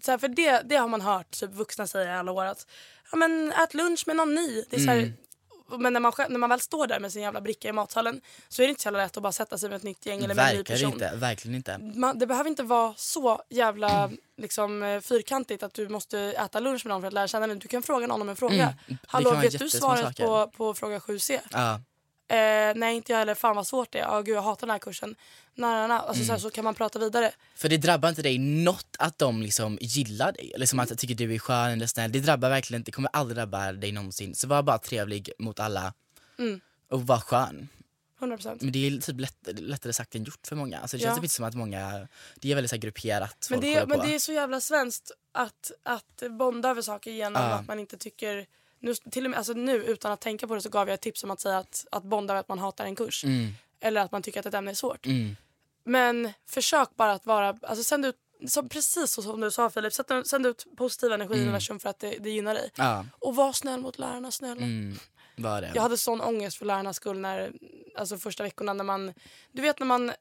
så 0.03 0.11
här, 0.11 0.17
för 0.17 0.27
det, 0.27 0.61
det 0.65 0.75
har 0.75 0.87
man 0.87 1.01
hört 1.01 1.31
typ, 1.31 1.51
vuxna 1.51 1.87
säga 1.87 2.13
i 2.13 2.17
alla 2.17 2.31
år 2.31 2.45
att 2.45 2.67
ja, 3.11 3.17
men, 3.17 3.51
ät 3.51 3.73
lunch 3.73 4.03
med 4.07 4.15
någon 4.15 4.35
ny. 4.35 4.63
Det 4.69 4.75
är 4.75 5.13
Mm. 5.73 5.81
Men 5.83 5.93
när 5.93 5.99
man, 5.99 6.13
när 6.29 6.37
man 6.37 6.49
väl 6.49 6.59
står 6.59 6.87
där 6.87 6.99
med 6.99 7.11
sin 7.11 7.21
jävla 7.21 7.41
bricka 7.41 7.69
i 7.69 7.71
matsalen 7.71 8.21
så 8.49 8.61
är 8.61 8.67
det 8.67 8.69
inte 8.69 8.81
så 8.81 8.87
jävla 8.87 9.03
lätt 9.03 9.17
att 9.17 9.23
bara 9.23 9.31
sätta 9.31 9.57
sig 9.57 9.69
med 9.69 9.75
ett 9.75 9.83
nytt 9.83 10.05
gäng 10.05 10.23
eller 10.23 10.35
med 10.35 10.49
en 10.49 10.57
ny 10.57 10.63
person. 10.63 10.93
inte, 10.93 11.11
verkligen 11.15 11.55
inte. 11.55 11.77
Man, 11.77 12.19
det 12.19 12.27
behöver 12.27 12.49
inte 12.49 12.63
vara 12.63 12.93
så 12.97 13.41
jävla 13.49 14.11
liksom, 14.37 14.83
eh, 14.83 15.01
fyrkantigt 15.01 15.63
att 15.63 15.73
du 15.73 15.89
måste 15.89 16.19
äta 16.19 16.59
lunch 16.59 16.85
med 16.85 16.89
någon 16.89 17.01
för 17.01 17.07
att 17.07 17.13
lära 17.13 17.27
känna 17.27 17.47
den. 17.47 17.59
Du 17.59 17.67
kan 17.67 17.83
fråga 17.83 18.07
någon 18.07 18.21
om 18.21 18.29
en 18.29 18.35
fråga. 18.35 18.75
Mm, 18.87 18.97
Hallå, 19.07 19.31
vet 19.35 19.59
du 19.59 19.69
svaret 19.69 20.17
på, 20.17 20.51
på 20.57 20.73
fråga 20.73 20.99
7C? 20.99 21.39
Ja. 21.51 21.79
Eh, 22.27 22.75
nej, 22.75 22.95
inte 22.95 23.11
jag 23.11 23.19
heller. 23.19 23.35
Fan 23.35 23.55
vad 23.55 23.67
svårt 23.67 23.91
det 23.91 23.99
är. 23.99 24.07
Oh, 24.07 24.21
gud, 24.21 24.35
jag 24.35 24.41
hatar 24.41 24.67
den 24.67 24.71
här 24.73 24.79
kursen. 24.79 25.15
Nej, 25.55 25.71
nej, 25.71 25.87
nej. 25.87 25.97
Alltså, 25.97 26.25
så, 26.25 26.31
här, 26.31 26.39
så 26.39 26.49
kan 26.49 26.63
man 26.63 26.75
prata 26.75 26.99
vidare. 26.99 27.31
För 27.55 27.69
det 27.69 27.77
drabbar 27.77 28.09
inte 28.09 28.21
dig 28.21 28.37
något 28.37 28.95
att 28.99 29.17
de 29.19 29.41
liksom 29.41 29.77
gillar 29.81 30.31
dig, 30.31 30.51
eller 30.55 30.65
som 30.65 30.79
att 30.79 30.89
de 30.89 30.95
tycker 30.95 31.15
du 31.15 31.35
är 31.35 31.39
skön 31.39 31.71
eller 31.71 31.87
snäll. 31.87 32.11
Det 32.11 32.19
drabbar 32.19 32.49
verkligen 32.49 32.83
det 32.83 32.91
kommer 32.91 33.09
aldrig 33.13 33.37
drabba 33.37 33.71
dig 33.71 33.91
någonsin. 33.91 34.35
Så 34.35 34.47
var 34.47 34.63
bara 34.63 34.77
trevlig 34.77 35.31
mot 35.39 35.59
alla 35.59 35.93
Mm. 36.39 36.61
och 36.89 37.07
var 37.07 37.19
skön. 37.19 37.69
100 38.19 38.37
procent. 38.37 38.61
Men 38.61 38.71
det 38.71 38.87
är 38.87 38.97
typ 39.01 39.19
lätt, 39.19 39.37
lättare 39.59 39.93
sagt 39.93 40.15
än 40.15 40.23
gjort 40.23 40.47
för 40.47 40.55
många. 40.55 40.79
Alltså 40.79 40.97
det 40.97 41.03
Ja. 41.03 41.07
känns 41.09 41.17
typ 41.17 41.23
inte 41.23 41.35
som 41.35 41.45
att 41.45 41.53
många, 41.55 42.07
det 42.35 42.51
är 42.51 42.55
väldigt 42.55 42.69
så 42.71 42.77
grupperat 42.77 43.47
Men 43.49 43.59
det, 43.59 43.85
men 43.87 43.99
det 43.99 44.15
är 44.15 44.19
så 44.19 44.31
jävla 44.33 44.61
svenskt 44.61 45.11
att, 45.31 45.71
att 45.83 46.23
bonda 46.29 46.69
över 46.69 46.81
saker 46.81 47.11
genom 47.11 47.41
Ja. 47.41 47.47
att 47.49 47.67
man 47.67 47.79
inte 47.79 47.97
tycker... 47.97 48.45
Nu, 48.83 48.93
till 48.95 49.25
och 49.25 49.31
med, 49.31 49.37
alltså 49.37 49.53
nu 49.53 49.75
utan 49.75 50.11
att 50.11 50.21
tänka 50.21 50.47
på 50.47 50.55
det 50.55 50.61
så 50.61 50.69
gav 50.69 50.87
jag 50.87 50.93
ett 50.93 51.01
tips 51.01 51.23
om 51.23 51.31
att 51.31 51.39
säga 51.39 51.57
att, 51.57 51.85
att 51.91 52.03
bonda 52.03 52.33
över 52.33 52.39
att 52.39 52.47
man 52.47 52.59
hatar 52.59 52.85
en 52.85 52.95
kurs. 52.95 53.23
Mm, 53.23 53.47
Eller 53.79 54.01
att 54.01 54.11
man 54.11 54.21
tycker 54.21 54.39
att 54.39 54.45
ett 54.45 54.53
ämne 54.53 54.71
är 54.71 54.75
svårt. 54.75 55.05
mm, 55.05 55.35
Men 55.83 56.33
försök 56.49 56.89
bara 56.95 57.11
att 57.11 57.25
vara... 57.25 57.57
Alltså 57.61 57.83
sänd 57.83 58.05
ut, 58.05 58.15
så, 58.47 58.63
precis 58.63 59.11
så 59.11 59.21
som 59.21 59.41
du 59.41 59.51
sa 59.51 59.69
Filip, 59.69 59.93
sänd, 60.25 60.45
ut 60.47 60.65
positiv 60.77 61.11
energi 61.11 61.33
i 61.33 61.41
universum 61.41 61.79
för 61.79 61.89
att 61.89 61.99
det, 61.99 62.17
det 62.19 62.29
gynnar 62.29 62.53
dig. 62.53 62.71
ja, 62.75 63.05
Och 63.19 63.35
var 63.35 63.53
snäll 63.53 63.79
mot 63.81 63.99
lärarna, 63.99 64.31
snälla. 64.31 64.61
mm, 64.61 64.97
var 65.37 65.61
det. 65.61 65.71
Jag 65.75 65.81
hade 65.81 65.97
sån 65.97 66.21
ångest 66.21 66.57
för 66.57 66.65
lärarnas 66.65 66.95
skull 66.95 67.19
när, 67.19 67.51
alltså 67.97 68.17
första 68.17 68.43
veckorna 68.43 68.73
när 68.73 68.83
man, 68.83 69.13
du 69.51 69.61
vet 69.61 69.79
när 69.79 69.87
man 69.87 70.11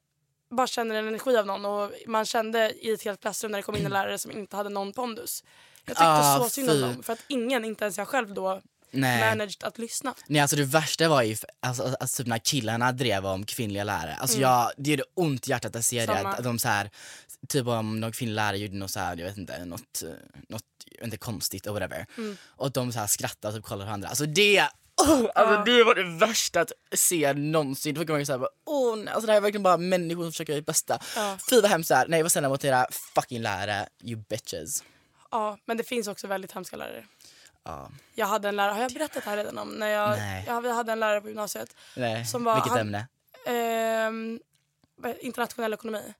bara 0.50 0.66
känner 0.66 0.94
en 0.94 1.08
energi 1.08 1.36
av 1.36 1.46
någon 1.46 1.64
och 1.64 1.90
man 2.06 2.24
kände 2.24 2.72
i 2.72 2.92
ett 2.92 3.02
helt 3.02 3.20
klassrum 3.20 3.50
när 3.52 3.58
det 3.58 3.62
kom 3.62 3.76
in 3.76 3.84
en 3.86 3.92
lärare 3.92 4.18
som 4.18 4.30
inte 4.30 4.56
hade 4.56 4.68
någon 4.68 4.92
pondus. 4.92 5.44
Jag 5.84 5.96
tyckte 5.96 6.04
Ah, 6.04 6.38
så 6.38 6.50
synd 6.50 6.70
om 6.70 6.80
dem 6.80 7.02
för 7.02 7.12
att 7.12 7.24
ingen, 7.28 7.64
inte 7.64 7.84
ens 7.84 7.98
jag 7.98 8.08
själv 8.08 8.34
då, 8.34 8.62
Nej. 8.90 9.20
managed 9.20 9.64
att 9.64 9.78
lyssna. 9.78 10.14
Nej 10.26 10.40
alltså 10.40 10.56
det 10.56 10.64
värsta 10.64 11.08
var 11.08 11.22
ju 11.22 11.36
alltså, 11.60 11.96
alltså, 12.00 12.22
typ 12.22 12.26
när 12.26 12.38
killarna 12.38 12.92
drev 12.92 13.26
om 13.26 13.46
kvinnliga 13.46 13.84
lärare. 13.84 14.16
Alltså 14.20 14.38
jag, 14.38 14.70
det 14.76 14.90
gjorde 14.90 15.04
ont 15.14 15.48
i 15.48 15.50
hjärtat 15.50 15.76
att 15.76 15.84
se 15.84 16.06
det. 16.06 16.12
Mm. 16.12 16.16
Samma. 16.16 16.30
Att, 16.30 16.38
att 16.38 16.44
de 16.44 16.58
så 16.58 16.68
här, 16.68 16.90
typ 17.48 17.66
om 17.66 18.00
någon 18.00 18.12
kvinnlig 18.12 18.34
lärare 18.34 18.58
gjorde 18.58 18.76
något 18.76 18.90
så 18.90 19.00
här, 19.00 19.16
jag 19.16 19.24
vet 19.24 19.38
inte, 19.38 19.64
något, 19.64 20.02
något 20.48 20.62
inte, 21.02 21.16
konstigt 21.16 21.66
or 21.66 21.72
whatever. 21.72 22.06
Mm. 22.18 22.36
Och 22.46 22.72
de 22.72 22.92
så 22.92 22.98
här 22.98 23.06
skrattade 23.06 23.48
och 23.48 23.54
typ 23.54 23.64
kollade 23.64 23.84
på 23.84 23.86
varandra. 23.86 24.08
Alltså 24.08 24.26
det, 24.26 24.60
oh, 24.96 25.26
alltså 25.34 25.64
det 25.64 25.84
var 25.84 25.94
det 25.94 26.26
värsta 26.26 26.60
att 26.60 26.72
se 26.94 27.32
någonsin. 27.32 27.94
Då 27.94 28.04
kan 28.04 28.16
man 28.16 28.26
säga 28.26 28.40
åh 28.66 28.96
nej, 28.96 29.14
alltså 29.14 29.26
det 29.26 29.32
här 29.32 29.36
är 29.36 29.42
verkligen 29.42 29.62
bara 29.62 29.76
människor 29.76 30.22
som 30.22 30.32
försöker 30.32 30.52
göra 30.52 30.60
sitt 30.60 30.66
bästa. 30.66 30.98
Ja. 31.16 31.38
Fy 31.50 31.60
vad 31.60 31.70
hemskt 31.70 31.88
det 31.88 31.94
är. 31.94 32.08
Nej 32.08 32.22
var 32.22 32.28
snälla 32.28 32.48
mot 32.48 32.64
era 32.64 32.86
fucking 32.90 33.40
lärare, 33.40 33.88
you 34.04 34.24
bitches. 34.28 34.82
Ja, 35.32 35.58
men 35.64 35.76
det 35.76 35.84
finns 35.84 36.08
också 36.08 36.26
väldigt 36.26 36.52
hemska 36.52 36.76
lärare. 36.76 37.04
Ja, 37.64 37.90
Jag 38.14 38.26
hade 38.26 38.48
en 38.48 38.56
lärare, 38.56 38.72
har 38.72 38.82
jag 38.82 38.92
berättat 38.92 39.24
det 39.24 39.30
här 39.30 39.36
redan 39.36 39.58
om? 39.58 39.68
När 39.68 39.86
jag, 39.88 40.10
Nej. 40.10 40.44
jag, 40.46 40.62
hade 40.74 40.92
en 40.92 41.00
lärare 41.00 41.20
på 41.20 41.28
gymnasiet, 41.28 41.76
nej. 41.96 42.26
Som 42.26 42.44
var- 42.44 42.54
Vilket 42.54 42.70
han- 42.72 42.80
ämne? 42.80 43.06
vad- 44.96 45.16
internationell 45.18 45.74
ekonomi. 45.74 46.14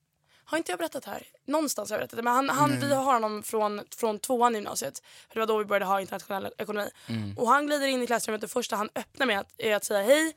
har 0.44 0.58
inte 0.58 0.72
jag 0.72 0.78
berättat 0.78 1.02
det 1.02 1.10
här? 1.10 1.22
Någonstans 1.44 1.90
har 1.90 1.94
jag 1.96 2.00
berättat 2.00 2.16
det. 2.16 2.22
Men 2.22 2.34
han, 2.34 2.48
han, 2.50 2.80
vi 2.80 2.94
har 2.94 3.12
honom 3.12 3.42
från, 3.42 3.80
från 3.96 4.18
tvåan 4.18 4.54
i 4.54 4.58
gymnasiet. 4.58 5.02
För 5.28 5.34
det 5.34 5.40
var 5.40 5.46
då 5.46 5.58
vi 5.58 5.64
började 5.64 5.84
ha 5.84 6.00
internationell 6.00 6.52
ekonomi. 6.58 6.90
Och 7.36 7.48
han 7.48 7.66
glider 7.66 7.86
in 7.86 8.02
i 8.02 8.06
klassrummet 8.06 8.40
det 8.40 8.48
första 8.48 8.76
han 8.76 8.88
öppnar 8.94 9.26
med 9.26 9.40
att, 9.40 9.52
är 9.58 9.76
att 9.76 9.84
säga 9.84 10.02
hej. 10.02 10.34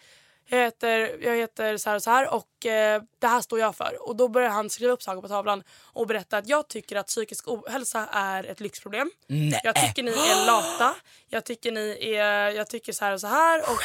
Jag 0.47 0.57
heter, 0.59 1.17
jag 1.23 1.35
heter 1.35 1.77
så 1.77 1.89
här 1.89 1.95
och 1.95 2.03
så 2.03 2.09
här 2.09 2.33
och 2.33 2.65
eh, 2.65 3.01
det 3.19 3.27
här 3.27 3.41
står 3.41 3.59
jag 3.59 3.75
för. 3.75 3.97
Och 4.07 4.15
då 4.15 4.27
börjar 4.27 4.49
han 4.49 4.69
skriva 4.69 4.93
upp 4.93 5.03
saker 5.03 5.21
på 5.21 5.27
tavlan 5.27 5.63
och 5.83 6.07
berätta 6.07 6.37
att 6.37 6.47
jag 6.47 6.67
tycker 6.67 6.95
att 6.95 7.07
psykisk 7.07 7.47
ohälsa 7.47 8.07
är 8.11 8.43
ett 8.43 8.59
lyxproblem. 8.59 9.11
Nej. 9.27 9.61
Jag 9.63 9.75
tycker 9.75 10.03
ni 10.03 10.11
är 10.11 10.45
lata. 10.47 10.95
Jag 11.27 11.43
tycker 11.45 11.71
ni 11.71 11.97
är, 12.15 12.49
jag 12.49 12.67
tycker 12.69 12.93
så 12.93 13.05
här 13.05 13.13
och 13.13 13.21
så 13.21 13.27
här. 13.27 13.59
Och 13.61 13.79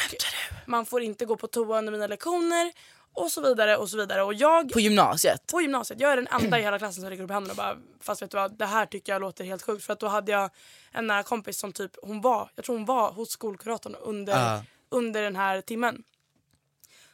man 0.65 0.85
får 0.85 1.01
inte 1.01 1.25
gå 1.25 1.35
på 1.35 1.47
toa 1.47 1.77
under 1.77 1.91
mina 1.91 2.07
lektioner. 2.07 2.71
Och 3.13 3.31
så 3.31 3.41
vidare 3.41 3.77
och 3.77 3.89
så 3.89 3.97
vidare. 3.97 4.23
Och 4.23 4.33
jag 4.33 4.71
På 4.71 4.79
gymnasiet? 4.79 5.47
på 5.51 5.61
gymnasiet, 5.61 5.99
jag 5.99 6.11
är 6.11 6.15
den 6.15 6.27
enda 6.27 6.59
i 6.59 6.61
hela 6.61 6.77
klassen 6.79 7.01
som 7.01 7.09
räcker 7.09 7.23
upp 7.23 7.31
handen 7.31 7.51
och 7.51 7.57
bara 7.57 7.77
fast 8.01 8.21
vet 8.21 8.31
du 8.31 8.37
vad, 8.37 8.57
det 8.57 8.65
här 8.65 8.85
tycker 8.85 9.11
jag 9.13 9.21
låter 9.21 9.43
helt 9.43 9.61
sjukt. 9.61 9.85
För 9.85 9.93
att 9.93 9.99
då 9.99 10.07
hade 10.07 10.31
jag 10.31 10.49
en 10.91 11.07
nära 11.07 11.23
kompis 11.23 11.59
som 11.59 11.71
typ, 11.73 11.91
hon 12.01 12.21
var, 12.21 12.49
jag 12.55 12.65
tror 12.65 12.75
hon 12.75 12.85
var 12.85 13.11
hos 13.11 13.29
skolkuratorn 13.29 13.95
under, 13.95 14.33
Ja. 14.33 14.63
under 14.89 15.21
den 15.21 15.35
här 15.35 15.61
timmen. 15.61 16.03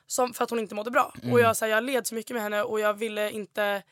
Som, 0.08 0.34
för 0.34 0.44
att 0.44 0.50
hon 0.50 0.60
inte 0.60 0.76
mådde 0.76 0.92
bra. 0.92 1.14
Och 1.32 1.40
jag, 1.40 1.58
så 1.58 1.66
här, 1.66 1.72
jag 1.72 1.84
led 1.84 2.08
så 2.08 2.16
mycket 2.16 2.34
med 2.34 2.44
henne 2.44 2.64
och 2.64 2.80
jag 2.80 2.94
ville 2.94 3.32
inte 3.32 3.84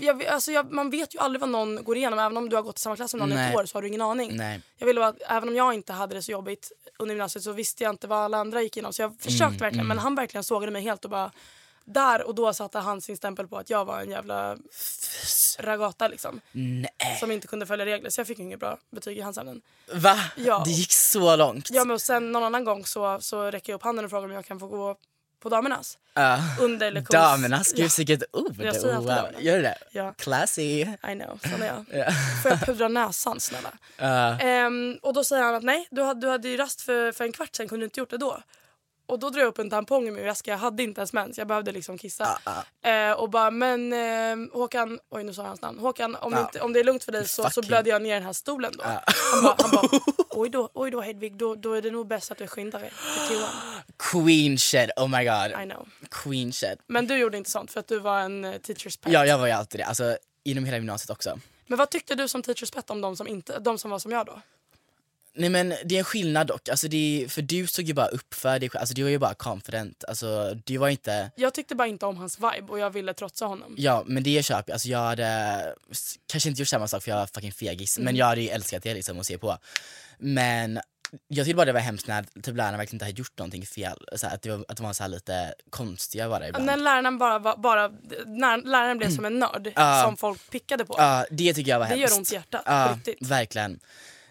jag, 0.00 0.24
alltså 0.24 0.52
jag, 0.52 0.72
man 0.72 0.90
vet 0.90 1.14
ju 1.14 1.18
aldrig 1.18 1.40
vad 1.40 1.48
någon 1.50 1.84
går 1.84 1.96
igenom. 1.96 2.18
Även 2.18 2.36
om 2.36 2.48
du 2.48 2.56
har 2.56 2.62
gått 2.62 2.78
i 2.78 2.80
samma 2.80 2.96
klass 2.96 3.10
som 3.10 3.20
någon 3.20 3.32
i 3.32 3.34
ett 3.34 3.54
år 3.54 3.64
så 3.64 3.76
har 3.76 3.82
du 3.82 3.88
ingen 3.88 4.00
aning. 4.00 4.36
Nej. 4.36 4.62
Jag 4.76 4.86
ville 4.86 5.00
bara, 5.00 5.14
även 5.28 5.48
om 5.48 5.56
jag 5.56 5.74
inte 5.74 5.92
hade 5.92 6.14
det 6.14 6.22
så 6.22 6.32
jobbigt 6.32 6.72
under 6.98 7.14
gymnasiet 7.14 7.44
så 7.44 7.52
visste 7.52 7.84
jag 7.84 7.92
inte 7.92 8.06
vad 8.06 8.18
alla 8.18 8.38
andra 8.38 8.62
gick 8.62 8.76
igenom. 8.76 8.92
Så 8.92 9.02
jag 9.02 9.20
försökte 9.20 9.44
Mm, 9.44 9.58
verkligen. 9.58 9.86
Men 9.86 9.98
han 9.98 10.14
verkligen 10.14 10.44
sågade 10.44 10.72
mig 10.72 10.82
helt 10.82 11.04
och 11.04 11.10
bara 11.10 11.32
där 11.84 12.26
och 12.26 12.34
då 12.34 12.52
satte 12.52 12.78
han 12.78 13.00
sin 13.00 13.16
stämpel 13.16 13.48
på 13.48 13.58
att 13.58 13.70
jag 13.70 13.84
var 13.84 14.00
en 14.00 14.10
jävla 14.10 14.56
ragata 15.58 16.08
liksom. 16.08 16.40
Nej. 16.52 17.16
Som 17.20 17.32
inte 17.32 17.46
kunde 17.46 17.66
följa 17.66 17.86
regler. 17.86 18.10
Så 18.10 18.20
jag 18.20 18.26
fick 18.26 18.38
inget 18.38 18.60
bra 18.60 18.78
betyg 18.90 19.18
i 19.18 19.20
hans 19.20 19.38
ämnen. 19.38 19.62
Va? 19.92 20.16
Ja. 20.36 20.62
Det 20.64 20.70
gick 20.70 20.92
så 20.92 21.36
långt? 21.36 21.68
Ja 21.70 21.84
men 21.84 21.94
och 21.94 22.00
sen 22.00 22.32
någon 22.32 22.44
annan 22.44 22.64
gång 22.64 22.86
så, 22.86 23.18
så 23.20 23.50
räcker 23.50 23.72
jag 23.72 23.78
upp 23.78 23.82
handen 23.82 24.04
och 24.04 24.10
frågar 24.10 24.28
om 24.28 24.34
jag 24.34 24.44
kan 24.44 24.60
få 24.60 24.66
gå 24.66 24.96
på 25.40 25.48
damernas. 25.48 25.98
Ja. 26.14 26.38
Under 26.60 26.90
lektions... 26.90 27.22
Damernas, 27.22 27.72
gud 27.72 27.84
Ja. 27.84 27.90
vilket 27.98 28.22
ord! 28.32 28.56
Jag 28.58 28.76
säger 28.76 28.94
alltid 28.94 29.08
wow. 29.08 29.16
damerna. 29.16 29.40
Gör 29.40 29.56
du 29.56 29.62
det? 29.62 29.78
Ja. 29.92 30.14
Classy! 30.18 30.80
I 30.80 30.86
know, 31.02 31.38
sån 31.42 31.62
är 31.62 31.66
jag. 31.66 31.84
Ja. 31.92 32.10
Får 32.42 32.50
jag 32.50 32.60
pudra 32.60 32.88
näsan 32.88 33.40
snälla? 33.40 33.72
Ja. 33.96 34.38
Ehm, 34.38 34.98
och 35.02 35.14
då 35.14 35.24
säger 35.24 35.42
han 35.42 35.54
att 35.54 35.62
nej, 35.62 35.88
du 35.90 36.02
hade, 36.02 36.20
du 36.20 36.30
hade 36.30 36.48
ju 36.48 36.56
rast 36.56 36.80
för, 36.80 37.12
för 37.12 37.24
en 37.24 37.32
kvart 37.32 37.56
sen, 37.56 37.68
kunde 37.68 37.82
du 37.82 37.84
inte 37.84 38.00
gjort 38.00 38.10
det 38.10 38.18
då? 38.18 38.38
Och 39.08 39.18
då 39.18 39.30
drar 39.30 39.40
jag 39.40 39.48
upp 39.48 39.58
en 39.58 39.70
tampong 39.70 40.08
i 40.08 40.10
min 40.10 40.24
väska, 40.24 40.50
jag 40.50 40.58
hade 40.58 40.82
inte 40.82 41.00
ens 41.00 41.12
mens, 41.12 41.38
jag 41.38 41.46
behövde 41.46 41.72
liksom 41.72 41.98
kissa. 41.98 42.38
Eh, 42.82 43.12
och 43.12 43.30
bara, 43.30 43.50
men 43.50 43.92
eh, 43.92 44.52
Håkan, 44.52 44.98
oj 45.10 45.24
nu 45.24 45.34
sa 45.34 45.42
jag 45.42 45.48
hans 45.48 45.60
namn. 45.60 45.78
Håkan 45.78 46.14
om, 46.14 46.32
det 46.32 46.40
inte, 46.40 46.60
om 46.60 46.72
det 46.72 46.80
är 46.80 46.84
lugnt 46.84 47.04
för 47.04 47.12
dig 47.12 47.28
så, 47.28 47.50
så 47.50 47.62
blöder 47.62 47.90
jag 47.90 48.02
ner 48.02 48.14
den 48.14 48.22
här 48.22 48.32
stolen 48.32 48.72
då. 48.78 48.84
Han 48.84 49.42
bara, 49.42 49.54
han 49.58 49.70
bara 49.70 50.00
oj, 50.30 50.50
då, 50.50 50.70
oj 50.74 50.90
då 50.90 51.00
Hedvig, 51.00 51.36
då, 51.36 51.54
då 51.54 51.72
är 51.72 51.82
det 51.82 51.90
nog 51.90 52.06
bäst 52.06 52.30
att 52.30 52.38
du 52.38 52.46
skyndar 52.46 52.80
dig 52.80 52.90
till 53.28 53.36
toan. 53.36 53.50
Queen 53.98 54.58
shit, 54.58 54.90
oh 54.96 55.08
my 55.08 55.24
god. 55.24 55.62
I 55.62 55.70
know. 55.70 55.88
Queen 56.10 56.52
shit. 56.52 56.78
Men 56.86 57.06
du 57.06 57.16
gjorde 57.18 57.38
inte 57.38 57.50
sånt 57.50 57.72
för 57.72 57.80
att 57.80 57.88
du 57.88 57.98
var 57.98 58.20
en 58.20 58.44
uh, 58.44 58.56
teachers 58.56 58.96
pet. 58.96 59.12
Ja, 59.12 59.26
jag 59.26 59.38
var 59.38 59.46
ju 59.46 59.52
alltid 59.52 59.80
det. 59.80 59.84
Alltså 59.84 60.18
inom 60.44 60.64
hela 60.64 60.76
gymnasiet 60.76 61.10
också. 61.10 61.38
Men 61.66 61.78
vad 61.78 61.90
tyckte 61.90 62.14
du 62.14 62.28
som 62.28 62.42
teachers 62.42 62.70
pet 62.70 62.90
om 62.90 63.00
de 63.00 63.16
som, 63.16 63.28
inte, 63.28 63.58
de 63.58 63.78
som 63.78 63.90
var 63.90 63.98
som 63.98 64.12
jag 64.12 64.26
då? 64.26 64.40
Nej 65.38 65.48
men 65.50 65.74
det 65.84 65.94
är 65.94 65.98
en 65.98 66.04
skillnad 66.04 66.46
dock, 66.46 66.68
alltså 66.68 66.88
det 66.88 67.26
för 67.28 67.42
du 67.42 67.66
såg 67.66 67.84
ju 67.84 67.94
bara 67.94 68.06
upp 68.06 68.34
för 68.34 68.58
dig 68.58 68.70
alltså 68.74 68.94
du 68.94 69.02
var 69.02 69.10
ju 69.10 69.18
bara 69.18 69.34
confident, 69.34 70.04
alltså 70.08 70.54
du 70.64 70.76
var 70.76 70.88
inte, 70.88 71.30
Jag 71.36 71.54
tyckte 71.54 71.74
bara 71.74 71.88
inte 71.88 72.06
om 72.06 72.16
hans 72.16 72.38
vibe 72.38 72.66
och 72.72 72.78
jag 72.78 72.90
ville 72.90 73.14
trotsa 73.14 73.44
honom. 73.46 73.74
ja 73.78 74.04
men 74.06 74.22
det 74.22 74.42
köper 74.42 74.64
jag, 74.70 74.74
alltså 74.74 74.88
jag 74.88 74.98
hade 74.98 75.74
kanske 76.26 76.48
inte 76.48 76.60
gjort 76.62 76.68
samma 76.68 76.88
sak 76.88 77.02
för 77.02 77.10
jag 77.10 77.18
var 77.18 77.26
fucking 77.26 77.52
fegis, 77.52 77.98
men 77.98 78.16
jag 78.16 78.26
hade 78.26 78.40
ju 78.40 78.48
älskat 78.48 78.82
det 78.82 78.94
liksom 78.94 79.20
att 79.20 79.26
se 79.26 79.38
på. 79.38 79.58
Men 80.18 80.80
jag 81.28 81.44
tyckte 81.46 81.56
bara 81.56 81.64
det 81.66 81.72
var 81.72 81.80
hemskt 81.80 82.06
när 82.06 82.22
typ 82.42 82.56
lärarna 82.56 82.76
verkligen 82.76 82.94
inte 82.96 83.04
hade 83.04 83.18
gjort 83.18 83.38
någonting 83.38 83.66
fel, 83.66 83.98
så 84.16 84.26
att, 84.26 84.42
det 84.42 84.50
var, 84.50 84.64
att 84.68 84.76
de 84.76 84.86
var 84.86 84.92
så 84.92 85.02
här 85.02 85.08
lite 85.10 85.54
konstiga 85.70 86.28
bara 86.28 86.48
ibland. 86.48 86.64
När 86.66 86.76
läraren 86.76 87.18
bara, 87.18 87.38
var- 87.38 87.56
bara 87.56 87.88
när 88.26 88.56
läraren 88.62 88.98
blev 88.98 89.10
som 89.14 89.24
en 89.24 89.38
nörd 89.38 89.72
Ja. 89.76 90.02
som 90.04 90.16
folk 90.16 90.50
pickade 90.50 90.84
på. 90.84 90.94
Ja, 90.98 91.26
det 91.30 91.54
tycker 91.54 91.70
jag 91.70 91.78
var 91.78 91.86
Det 91.88 91.94
hemskt. 91.96 92.10
gör 92.12 92.18
ont 92.18 92.32
i 92.32 92.34
hjärtat, 92.34 92.62
Ja, 92.66 92.94
riktigt. 92.96 93.28
verkligen. 93.30 93.80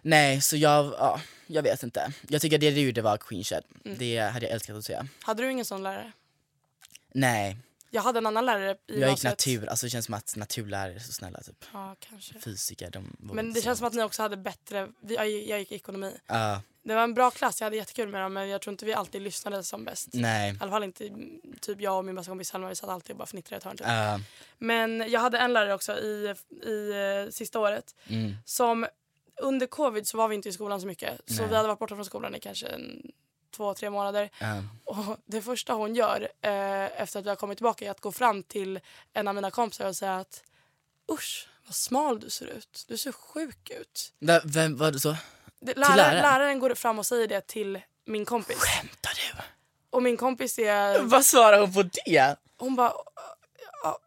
Nej, 0.01 0.41
så 0.41 0.57
jag, 0.57 0.85
ja, 0.85 1.21
jag 1.47 1.63
vet 1.63 1.83
inte. 1.83 2.13
Jag 2.27 2.41
tycker 2.41 2.57
det 2.57 2.71
du 2.71 2.81
gjorde 2.81 3.01
var 3.01 3.17
queen 3.17 3.43
shit. 3.43 3.63
Mm. 3.85 3.97
Det 3.97 4.19
hade 4.19 4.45
jag 4.45 4.53
älskat 4.53 4.75
att 4.75 4.85
se. 4.85 5.01
Hade 5.21 5.43
du 5.43 5.51
ingen 5.51 5.65
sån 5.65 5.83
lärare? 5.83 6.11
Nej, 7.13 7.57
Jag 7.89 8.01
hade 8.01 8.17
en 8.17 8.25
annan 8.25 8.45
lärare 8.45 8.77
i 8.87 8.99
jag 8.99 9.09
gick 9.09 9.23
natur, 9.23 9.67
alltså 9.69 9.85
det 9.85 9.89
känns 9.89 10.05
som 10.05 10.13
att 10.13 10.35
naturlärare 10.35 10.93
är 10.95 10.99
så 10.99 11.11
snälla 11.13 11.39
typ. 11.41 11.65
Ja, 11.73 11.95
kanske. 11.99 12.39
Fysiker, 12.39 12.89
de 12.91 13.15
Men 13.19 13.53
det 13.53 13.61
känns 13.61 13.79
som 13.79 13.87
att 13.87 13.93
ni 13.93 14.03
också 14.03 14.21
hade 14.21 14.37
bättre, 14.37 14.87
jag, 15.07 15.29
jag 15.29 15.59
gick 15.59 15.71
ekonomi. 15.71 16.11
Ja, 16.27 16.61
Det 16.83 16.95
var 16.95 17.03
en 17.03 17.13
bra 17.13 17.31
klass, 17.31 17.61
jag 17.61 17.65
hade 17.65 17.75
jättekul 17.77 18.07
med 18.09 18.21
dem 18.21 18.33
men 18.33 18.49
jag 18.49 18.61
tror 18.61 18.71
inte 18.71 18.85
vi 18.85 18.93
alltid 18.93 19.21
lyssnade 19.21 19.63
som 19.63 19.85
bäst. 19.85 20.07
nej. 20.13 20.53
I 20.53 20.57
alla 20.59 20.71
fall 20.71 20.83
inte 20.83 21.09
typ 21.61 21.81
jag 21.81 21.97
och 21.97 22.05
min 22.05 22.15
bästa 22.15 22.31
kompis 22.31 22.47
Selma, 22.49 22.69
vi 22.69 22.75
satt 22.75 22.89
alltid 22.89 23.11
och 23.11 23.17
bara 23.17 23.25
fnittrade 23.25 23.57
ett 23.57 23.63
hörn 23.63 23.77
typ. 23.77 23.87
Ja, 23.87 24.19
Men 24.57 25.11
jag 25.11 25.19
hade 25.19 25.37
en 25.37 25.53
lärare 25.53 25.73
också 25.73 25.97
i, 25.99 26.35
i 26.63 26.91
eh, 27.25 27.31
sista 27.31 27.59
året 27.59 27.95
mm, 28.07 28.35
som 28.45 28.87
under 29.41 29.67
covid 29.67 30.07
så 30.07 30.17
var 30.17 30.27
vi 30.27 30.35
inte 30.35 30.49
i 30.49 30.53
skolan 30.53 30.81
så 30.81 30.87
mycket. 30.87 31.21
Så 31.27 31.33
Nej. 31.41 31.49
vi 31.49 31.55
hade 31.55 31.67
varit 31.67 31.79
borta 31.79 31.95
från 31.95 32.05
skolan 32.05 32.35
i 32.35 32.39
kanske 32.39 32.67
en, 32.67 33.11
två, 33.55 33.73
tre 33.73 33.89
månader. 33.89 34.29
ja. 34.39 34.61
Och 34.85 35.17
det 35.25 35.41
första 35.41 35.73
hon 35.73 35.95
gör 35.95 36.21
eh, 36.41 37.01
efter 37.01 37.19
att 37.19 37.25
vi 37.25 37.29
har 37.29 37.35
kommit 37.35 37.57
tillbaka 37.57 37.85
är 37.85 37.91
att 37.91 38.01
gå 38.01 38.11
fram 38.11 38.43
till 38.43 38.79
en 39.13 39.27
av 39.27 39.35
mina 39.35 39.51
kompisar 39.51 39.87
och 39.87 39.95
säga 39.95 40.15
att 40.15 40.43
usch 41.11 41.49
vad 41.65 41.75
smal 41.75 42.19
du 42.19 42.29
ser 42.29 42.45
ut. 42.45 42.85
Du 42.87 42.97
ser 42.97 43.11
sjuk 43.11 43.69
ut. 43.69 44.13
Va- 44.19 44.41
Vem 44.45 44.77
var 44.77 44.91
det 44.91 44.99
så? 44.99 45.15
Det, 45.59 45.77
läraren, 45.77 45.97
läraren? 45.97 46.21
läraren 46.21 46.59
går 46.59 46.75
fram 46.75 46.99
och 46.99 47.05
säger 47.05 47.27
det 47.27 47.41
till 47.47 47.79
min 48.05 48.25
kompis. 48.25 48.57
Skämtar 48.57 49.11
du? 49.15 49.41
Och 49.89 50.03
min 50.03 50.17
kompis 50.17 50.59
är... 50.59 50.99
Vad 51.01 51.25
svarar 51.25 51.59
hon 51.59 51.73
på 51.73 51.83
det? 52.05 52.35
Hon 52.57 52.75
bara... 52.75 52.93
Ja, 53.83 53.99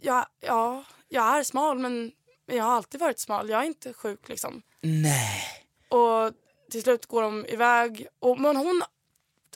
ja, 0.00 0.26
ja, 0.40 0.84
jag 1.08 1.38
är 1.38 1.42
smal 1.42 1.78
men 1.78 2.12
jag 2.46 2.64
har 2.64 2.72
alltid 2.76 3.00
varit 3.00 3.18
smal. 3.18 3.48
Jag 3.50 3.60
är 3.60 3.64
inte 3.66 3.92
sjuk 3.92 4.28
liksom. 4.28 4.62
Nej. 4.82 5.42
Och 5.88 6.32
till 6.70 6.82
slut 6.82 7.06
går 7.06 7.22
de 7.22 7.46
iväg. 7.46 8.06
Och, 8.20 8.40
men 8.40 8.56
hon, 8.56 8.82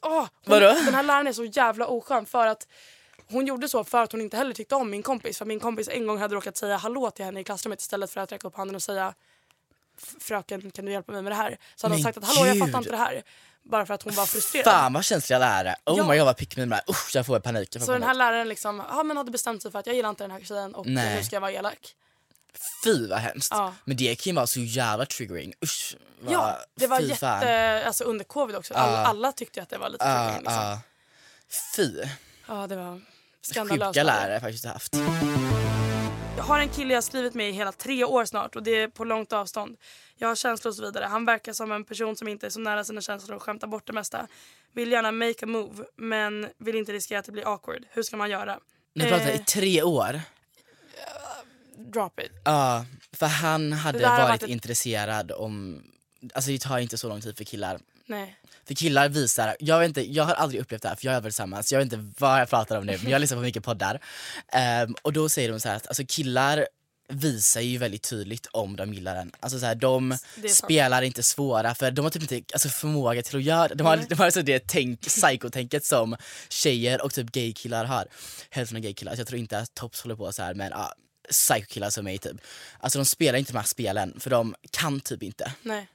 åh, 0.03 0.27
hon... 0.47 0.61
Den 0.61 0.95
här 0.95 1.03
läraren 1.03 1.27
är 1.27 1.33
så 1.33 1.45
jävla 1.45 1.87
oskön 1.87 2.27
för 2.27 2.47
att 2.47 2.67
hon 3.29 3.47
gjorde 3.47 3.69
så 3.69 3.85
för 3.85 4.03
att 4.03 4.13
hon 4.13 4.21
inte 4.21 4.37
heller 4.37 4.53
tyckte 4.55 4.75
om 4.75 4.91
min 4.91 5.03
kompis. 5.03 5.39
För 5.39 5.45
min 5.45 5.61
kompis 5.61 5.89
en 5.89 6.07
gång 6.07 6.19
hade 6.19 6.35
råkat 6.35 6.57
säga 6.57 6.77
hallå 6.77 7.11
till 7.11 7.25
henne 7.25 7.41
i 7.41 7.45
klassrummet 7.45 7.81
istället 7.81 8.11
för 8.11 8.21
att 8.21 8.33
räcka 8.33 8.49
upp 8.49 8.57
handen 8.57 8.75
och 8.77 8.83
säga 8.83 9.15
"F- 10.03 10.15
fröken 10.21 10.71
kan 10.71 10.85
du 10.85 10.93
hjälpa 10.93 11.13
mig 11.13 11.23
med 11.23 11.33
det 11.33 11.37
här? 11.37 11.59
Så 11.77 11.87
hade 11.87 11.95
hon 11.97 12.03
sagt 12.03 12.19
att 12.19 12.25
hallå 12.25 12.47
jag 12.47 12.59
fattar 12.59 12.79
inte 12.79 12.91
det 12.91 12.97
här. 12.97 13.23
Bara 13.63 13.87
för 13.87 13.95
att 13.95 14.03
hon 14.03 14.15
var 14.15 14.27
frustrerad. 14.27 14.65
Fan 14.65 14.93
vad 14.93 15.05
känsliga 15.05 15.39
lärare. 15.39 15.77
Oh 15.87 15.97
Ja. 15.99 16.09
my 16.09 16.17
god 16.19 16.25
vad 16.27 16.37
pick 16.37 16.57
me 16.57 16.67
med. 16.67 16.81
Usch 16.91 17.11
jag 17.15 17.27
får 17.27 17.41
panik. 17.41 17.75
Jag 17.75 17.83
får 17.83 17.87
Så 17.87 17.93
den 17.93 18.01
panik. 18.01 18.07
här 18.09 18.15
läraren 18.33 18.49
liksom, 18.49 18.83
ja, 18.89 19.03
men 19.03 19.17
hade 19.17 19.31
bestämt 19.31 19.63
sig 19.63 19.71
för 19.71 19.79
att 19.79 19.87
jag 19.87 19.97
gillar 19.97 20.09
inte 20.11 20.25
den 20.25 20.31
här 20.31 20.41
tjejen 20.41 20.75
och 20.75 20.87
Nej. 20.87 21.17
nu 21.17 21.25
ska 21.25 21.37
jag 21.37 21.41
vara 21.41 21.53
elak. 21.53 21.95
Fy 22.85 23.07
vad 23.09 23.19
hemskt. 23.19 23.51
Ja. 23.53 23.75
Men 23.85 23.97
det 23.97 24.15
kan 24.15 24.31
ju 24.31 24.35
vara 24.37 24.47
så 24.47 24.61
jävla 24.61 25.07
triggering. 25.07 25.53
Usch. 25.65 25.97
vad- 26.21 26.33
Ja, 26.35 26.59
det 26.75 26.87
var 26.87 27.01
jätte, 27.01 27.17
fan. 27.17 27.87
alltså 27.87 28.05
under 28.05 28.25
covid 28.25 28.57
också. 28.57 28.75
Alla, 28.75 28.93
Ja. 28.93 29.07
alla 29.07 29.33
tyckte 29.33 29.63
att 29.63 29.69
det 29.69 29.79
var 29.79 29.89
lite 29.89 30.05
triggering. 30.05 30.35
Liksom. 30.37 30.53
ja. 30.55 30.81
Fy. 31.77 32.03
Ja, 32.49 32.67
det 32.67 32.77
var 32.77 33.01
skandalöst. 33.43 33.89
Sjuka 33.97 34.03
lärare 34.05 34.33
jag 34.33 34.43
faktiskt 34.43 34.65
haft. 34.65 34.97
Jag 36.37 36.45
har 36.45 36.59
en 36.59 36.69
kille 36.69 36.95
jag 36.95 37.05
skrivit 37.05 37.35
med 37.35 37.49
i 37.49 37.53
hela 37.53 37.73
tre 37.73 38.05
år 38.05 38.25
snart 38.25 38.57
och 38.57 38.63
det 38.63 38.71
är 38.71 38.89
på 38.89 39.05
långt 39.05 39.33
avstånd. 39.33 39.77
Jag 40.17 40.29
har 40.29 40.35
känslor 40.37 40.71
och 40.71 40.75
så 40.77 40.83
vidare. 40.83 41.05
Han 41.05 41.25
verkar 41.25 41.53
som 41.53 41.73
en 41.73 41.85
person 41.85 42.17
som 42.17 42.29
inte 42.29 42.47
är 42.47 42.51
så 42.51 42.61
nära 42.61 42.85
sina 42.85 43.01
känslor 43.01 43.37
och 43.37 43.43
skämtar 43.43 43.67
bort 43.69 43.87
det 43.87 43.93
mesta. 43.93 44.27
Vill 44.75 44.93
gärna 44.93 45.13
make 45.13 45.35
a 45.43 45.47
move 45.47 45.85
men 45.97 46.49
vill 46.59 46.77
inte 46.77 46.93
riskera 46.93 47.19
att 47.19 47.25
det 47.25 47.33
blir 47.33 47.53
awkward. 47.53 47.85
Hur 47.91 48.03
ska 48.03 48.17
man 48.17 48.31
göra? 48.31 48.59
Ni 48.95 49.05
har 49.05 49.11
pratat 49.11 49.29
Eh. 49.35 49.41
i 49.41 49.45
tre 49.45 49.83
år. 49.83 50.21
Drop 51.93 52.21
it. 52.21 52.31
Ja, 52.45 52.85
för 53.13 53.27
han 53.27 53.73
hade 53.73 53.99
Det 53.99 54.05
varit 54.07 54.29
varit 54.29 54.43
ett- 54.43 54.49
intresserad 54.49 55.33
om, 55.33 55.83
alltså 56.35 56.51
det 56.51 56.59
tar 56.61 56.79
inte 56.79 56.99
så 56.99 57.09
lång 57.09 57.21
tid 57.21 57.37
för 57.37 57.45
killar. 57.45 57.81
Nej. 58.07 58.37
För 58.67 58.75
killar 58.75 59.09
visar, 59.09 59.57
jag 59.61 59.79
vet 59.79 59.89
inte, 59.89 60.13
jag 60.13 60.25
har 60.25 60.35
aldrig 60.35 60.61
upplevt 60.61 60.83
det 60.83 60.89
här 60.89 60.97
för 60.97 61.07
jag 61.07 61.15
är 61.15 61.21
väl 61.21 61.31
tillsammans, 61.33 61.73
jag 61.73 61.79
vet 61.79 61.93
inte 61.93 62.13
vad 62.19 62.41
jag 62.41 62.49
pratar 62.51 62.79
om 62.79 62.87
nu 62.87 62.99
men 63.03 63.13
jag 63.13 63.21
lyssnar 63.21 63.39
på 63.39 63.43
mycket 63.43 63.65
poddar. 63.65 64.01
Ehm, 64.53 64.95
och 65.03 65.13
då 65.13 65.29
säger 65.29 65.51
de 65.53 65.61
så 65.61 65.69
här 65.69 65.77
att 65.77 65.87
alltså 65.87 66.03
killar 66.09 66.67
visar 67.13 67.61
ju 67.61 67.79
väldigt 67.79 68.03
tydligt 68.03 68.47
om 68.53 68.77
de 68.77 68.95
gillar 68.95 69.17
en. 69.17 69.33
Alltså 69.41 69.59
så 69.61 69.67
här, 69.67 69.75
de 69.75 70.09
Det 70.11 70.49
sant. 70.49 70.51
spelar 70.71 71.03
inte 71.03 71.23
svåra 71.23 71.75
för 71.75 71.91
de 71.91 72.03
har 72.05 72.11
typ 72.11 72.23
inte 72.33 72.55
alltså, 72.55 72.69
förmåga 72.69 73.23
till 73.23 73.37
att 73.37 73.43
göra 73.43 73.75
De 73.75 73.87
har, 73.87 73.97
de 74.09 74.15
har 74.15 74.25
alltså 74.25 74.43
det 74.43 74.65
tänk, 74.67 75.01
psykotänket 75.01 75.85
som 75.85 76.17
tjejer 76.49 77.01
och 77.05 77.13
typ 77.15 77.33
gaykillar 77.33 77.85
har. 77.85 78.07
Hälften 78.51 78.77
av 78.77 78.83
gaykillar, 78.83 79.11
alltså 79.13 79.21
jag 79.21 79.29
tror 79.29 79.39
inte 79.41 79.59
att 79.59 79.75
Tops 79.75 80.03
håller 80.03 80.17
på 80.17 80.33
så 80.33 80.43
här 80.43 80.55
men 80.55 80.71
ja, 80.71 80.93
psykokillar 81.31 81.91
som 81.91 82.05
mig 82.05 82.19
typ. 82.19 82.37
Alltså 82.81 82.99
de 82.99 83.05
spelar 83.05 83.39
inte 83.39 83.53
de 83.53 83.59
här 83.59 83.65
spelen 83.65 84.21
för 84.21 84.31
de 84.31 84.55
kan 84.71 85.01
typ 85.01 85.23
inte. 85.23 85.53
Nej. 85.63 85.89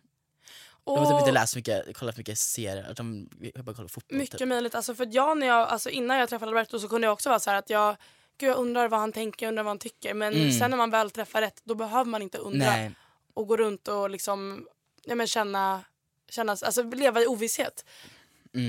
De 0.86 0.98
har 0.98 1.06
typ 1.06 1.14
Och- 1.14 1.20
inte 1.20 1.32
läst 1.32 1.56
mycket, 1.56 1.98
kollat 1.98 2.18
mycket 2.18 2.40
serier, 2.40 2.94
de 2.96 3.30
har 3.56 3.64
bara 3.64 3.76
kollat 3.76 3.92
fotboll 3.92 4.18
Mycket 4.18 4.40
typ. 4.40 4.48
möjligt. 4.48 4.76
Alltså 4.76 4.96
för 4.96 5.08
jag, 5.12 5.38
när 5.38 5.48
jag, 5.48 5.68
alltså 5.68 5.90
innan 5.90 6.18
jag 6.18 6.30
träffade 6.30 6.50
Alberto 6.50 6.80
så 6.80 6.88
kunde 6.90 7.08
jag 7.08 7.14
också 7.14 7.30
vara 7.30 7.40
så 7.40 7.50
här 7.50 7.58
att 7.58 7.70
jag, 7.70 7.96
gud 8.38 8.50
jag 8.50 8.58
undrar 8.58 8.88
vad 8.88 9.00
han 9.00 9.12
tänker, 9.12 9.48
undrar 9.48 9.64
vad 9.64 9.70
han 9.70 9.80
tycker. 9.80 10.14
Men 10.14 10.54
sen 10.54 10.70
när 10.72 10.78
man 10.78 10.90
väl 10.92 11.12
träffar 11.12 11.42
rätt 11.42 11.62
då 11.64 11.76
behöver 11.76 12.06
man 12.06 12.22
inte 12.22 12.38
undra 12.38 12.68
Mm. 12.68 12.82
Nej. 12.82 12.92
och 13.34 13.48
gå 13.48 13.58
runt 13.58 13.88
och 13.88 14.10
liksom 14.10 14.68
ja, 15.04 15.16
men 15.16 15.28
känna, 15.28 15.84
känna, 16.30 16.52
alltså 16.52 16.84
leva 16.84 17.22
i 17.22 17.28
ovisshet. 17.28 17.86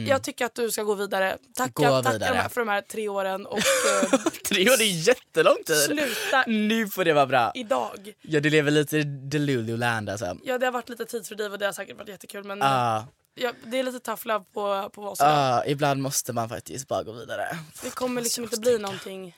Jag 0.08 0.22
tycker 0.22 0.44
att 0.46 0.54
du 0.54 0.70
ska 0.70 0.82
gå 0.82 0.94
vidare. 0.94 1.38
Tacka, 1.54 1.82
Mm. 1.82 1.90
Gå 1.96 2.02
tacka 2.02 2.12
vidare. 2.12 2.48
för 2.48 2.60
de 2.60 2.68
här 2.68 2.80
tre 2.80 3.08
åren 3.08 3.46
och 3.46 3.58
eh, 4.12 4.18
Tre 4.44 4.70
år 4.70 4.80
är 4.80 5.08
jättelång 5.08 5.56
tid. 5.66 5.76
sluta 5.76 6.44
Nu 6.46 6.88
får 6.88 7.04
det 7.04 7.12
vara 7.12 7.26
bra. 7.26 7.52
idag. 7.54 8.12
Ja 8.22 8.40
du 8.40 8.50
lever 8.50 8.70
lite 8.70 8.96
i 8.98 9.02
Delulu-land 9.04 10.10
alltså. 10.10 10.36
Ja 10.44 10.58
det 10.58 10.66
har 10.66 10.72
varit 10.72 10.88
lite 10.88 11.04
tidsfördriv 11.04 11.52
och 11.52 11.58
det 11.58 11.66
har 11.66 11.72
säkert 11.72 11.96
varit 11.98 12.08
jättekul 12.08 12.44
men 12.44 12.62
Ah, 12.62 13.04
ja, 13.34 13.52
det 13.64 13.78
är 13.78 13.82
lite 13.82 14.00
tough 14.00 14.26
love 14.26 14.44
på, 14.54 14.90
på 14.92 15.02
oss 15.02 15.20
idag. 15.20 15.32
ah, 15.32 15.62
ibland 15.66 16.02
måste 16.02 16.32
man 16.32 16.48
faktiskt 16.48 16.88
bara 16.88 17.02
gå 17.02 17.12
vidare. 17.12 17.58
Det 17.82 17.90
kommer 17.90 18.22
liksom 18.22 18.44
inte 18.44 18.60
bli 18.60 18.78
någonting. 18.78 19.36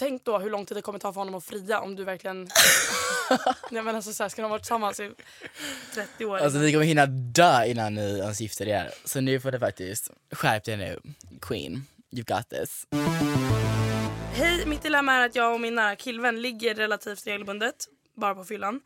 Tänk 0.00 0.24
då 0.24 0.38
hur 0.38 0.50
lång 0.50 0.66
tid 0.66 0.76
det 0.76 0.82
kommer 0.82 0.98
ta 0.98 1.12
för 1.12 1.20
honom 1.20 1.34
att 1.34 1.44
fria 1.44 1.80
om 1.80 1.96
du 1.96 2.04
verkligen... 2.04 2.48
Nej 3.70 3.82
men 3.82 3.96
alltså 3.96 4.12
så 4.12 4.22
här, 4.22 4.28
ska 4.28 4.42
de 4.42 4.50
vara 4.50 4.60
tillsammans 4.60 5.00
i 5.00 5.10
30 5.94 6.24
år? 6.24 6.38
Alltså 6.38 6.58
ni 6.58 6.72
kommer 6.72 6.84
hinna 6.84 7.06
dö 7.06 7.64
innan 7.64 7.94
ni 7.94 8.18
ens 8.18 8.40
gifter 8.40 8.68
er. 8.68 8.90
Så 9.04 9.20
nu 9.20 9.40
får 9.40 9.50
det 9.50 9.60
faktiskt, 9.60 10.10
skärp 10.32 10.64
dig 10.64 10.76
nu. 10.76 11.00
Queen, 11.40 11.86
you 12.10 12.24
got 12.24 12.48
this. 12.48 12.86
Hej, 14.32 14.66
mitt 14.66 14.82
dilemma 14.82 15.12
är 15.12 15.26
att 15.26 15.34
jag 15.34 15.54
och 15.54 15.60
min 15.60 15.74
nära 15.74 15.96
killvän 15.96 16.42
ligger 16.42 16.74
relativt 16.74 17.26
regelbundet, 17.26 17.88
bara 18.16 18.34
på 18.34 18.44
fyllan. 18.44 18.80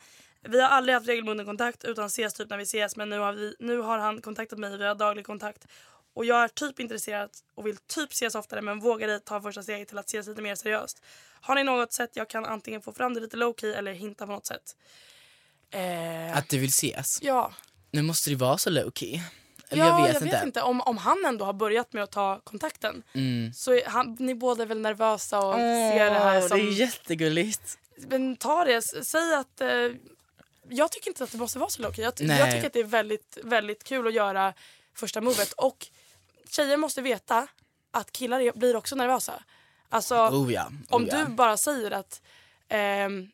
Vi 0.48 0.60
har 0.60 0.68
aldrig 0.68 0.94
haft 0.94 1.08
regelbunden 1.08 1.46
kontakt 1.46 1.84
utan 1.84 2.06
ses 2.06 2.34
typ 2.34 2.50
när 2.50 2.56
vi 2.56 2.62
ses 2.62 2.96
men 2.96 3.10
nu 3.10 3.18
har, 3.18 3.32
vi, 3.32 3.54
nu 3.58 3.78
har 3.78 3.98
han 3.98 4.20
kontaktat 4.20 4.58
mig, 4.58 4.78
vi 4.78 4.84
har 4.84 4.94
daglig 4.94 5.26
kontakt. 5.26 5.66
Och 6.14 6.24
jag 6.24 6.44
är 6.44 6.48
typ 6.48 6.80
intresserad 6.80 7.30
och 7.54 7.66
vill 7.66 7.76
typ 7.76 8.12
ses 8.12 8.34
oftare 8.34 8.62
men 8.62 8.80
vågar 8.80 9.14
inte 9.14 9.26
ta 9.26 9.40
första 9.42 9.62
steget 9.62 9.88
till 9.88 9.98
att 9.98 10.06
ses 10.08 10.26
lite 10.26 10.42
mer 10.42 10.54
seriöst. 10.54 11.02
Har 11.40 11.54
ni 11.54 11.64
något 11.64 11.92
sätt 11.92 12.10
jag 12.14 12.28
kan 12.28 12.44
antingen 12.44 12.82
få 12.82 12.92
fram 12.92 13.14
det 13.14 13.20
lite 13.20 13.36
low 13.36 13.54
key 13.60 13.72
eller 13.72 13.92
hinta 13.92 14.26
på 14.26 14.32
något 14.32 14.46
sätt? 14.46 14.76
Eh, 15.70 16.36
Att 16.36 16.48
du 16.48 16.58
vill 16.58 16.68
ses. 16.68 17.18
ja. 17.22 17.52
Nu 17.90 18.02
måste 18.02 18.30
det 18.30 18.36
vara 18.36 18.58
så 18.58 18.70
low 18.70 18.90
key. 18.94 19.20
Eller 19.68 19.84
ja, 19.84 20.08
jag 20.12 20.20
vet 20.20 20.44
inte. 20.44 20.62
Om, 20.62 20.80
om 20.80 20.96
han 20.98 21.24
ändå 21.26 21.44
har 21.44 21.52
börjat 21.52 21.92
med 21.92 22.02
att 22.02 22.10
ta 22.12 22.40
kontakten 22.44 23.02
Mm. 23.14 23.52
så 23.52 23.80
han, 23.86 24.16
ni 24.20 24.34
båda 24.34 24.62
är 24.62 24.66
väl 24.66 24.80
nervösa 24.80 25.38
och 25.38 25.54
ser 25.54 26.04
det 26.10 26.18
här 26.18 26.40
som... 26.48 26.58
det 26.58 26.64
är 26.64 26.70
jättegulligt. 26.70 27.78
Men 27.96 28.36
ta 28.36 28.64
det, 28.64 28.82
säg 28.82 29.34
att... 29.34 29.60
Eh, 29.60 29.68
jag 30.68 30.92
tycker 30.92 31.08
inte 31.10 31.24
att 31.24 31.32
det 31.32 31.38
måste 31.38 31.58
vara 31.58 31.70
så 31.70 31.82
lowkey. 31.82 32.04
Jag, 32.04 32.14
ty- 32.14 32.26
Nej. 32.26 32.38
jag 32.38 32.50
tycker 32.50 32.66
att 32.66 32.72
det 32.72 32.80
är 32.80 32.84
väldigt, 32.84 33.38
väldigt 33.42 33.84
kul 33.84 34.06
att 34.06 34.14
göra 34.14 34.54
första 34.94 35.20
movet. 35.20 35.52
Och 35.52 35.86
tjejer 36.54 36.76
måste 36.76 37.02
veta 37.02 37.46
att 37.90 38.12
killar 38.12 38.52
blir 38.58 38.76
också 38.76 38.96
nervösa. 38.96 39.42
Alltså, 39.88 40.14
Oh 40.16 40.52
ja. 40.52 40.66
Oh 40.66 40.96
om 40.96 41.06
ja. 41.10 41.16
du 41.18 41.32
bara 41.32 41.56
säger 41.56 41.90
att 41.90 42.22
ehm, 42.68 43.28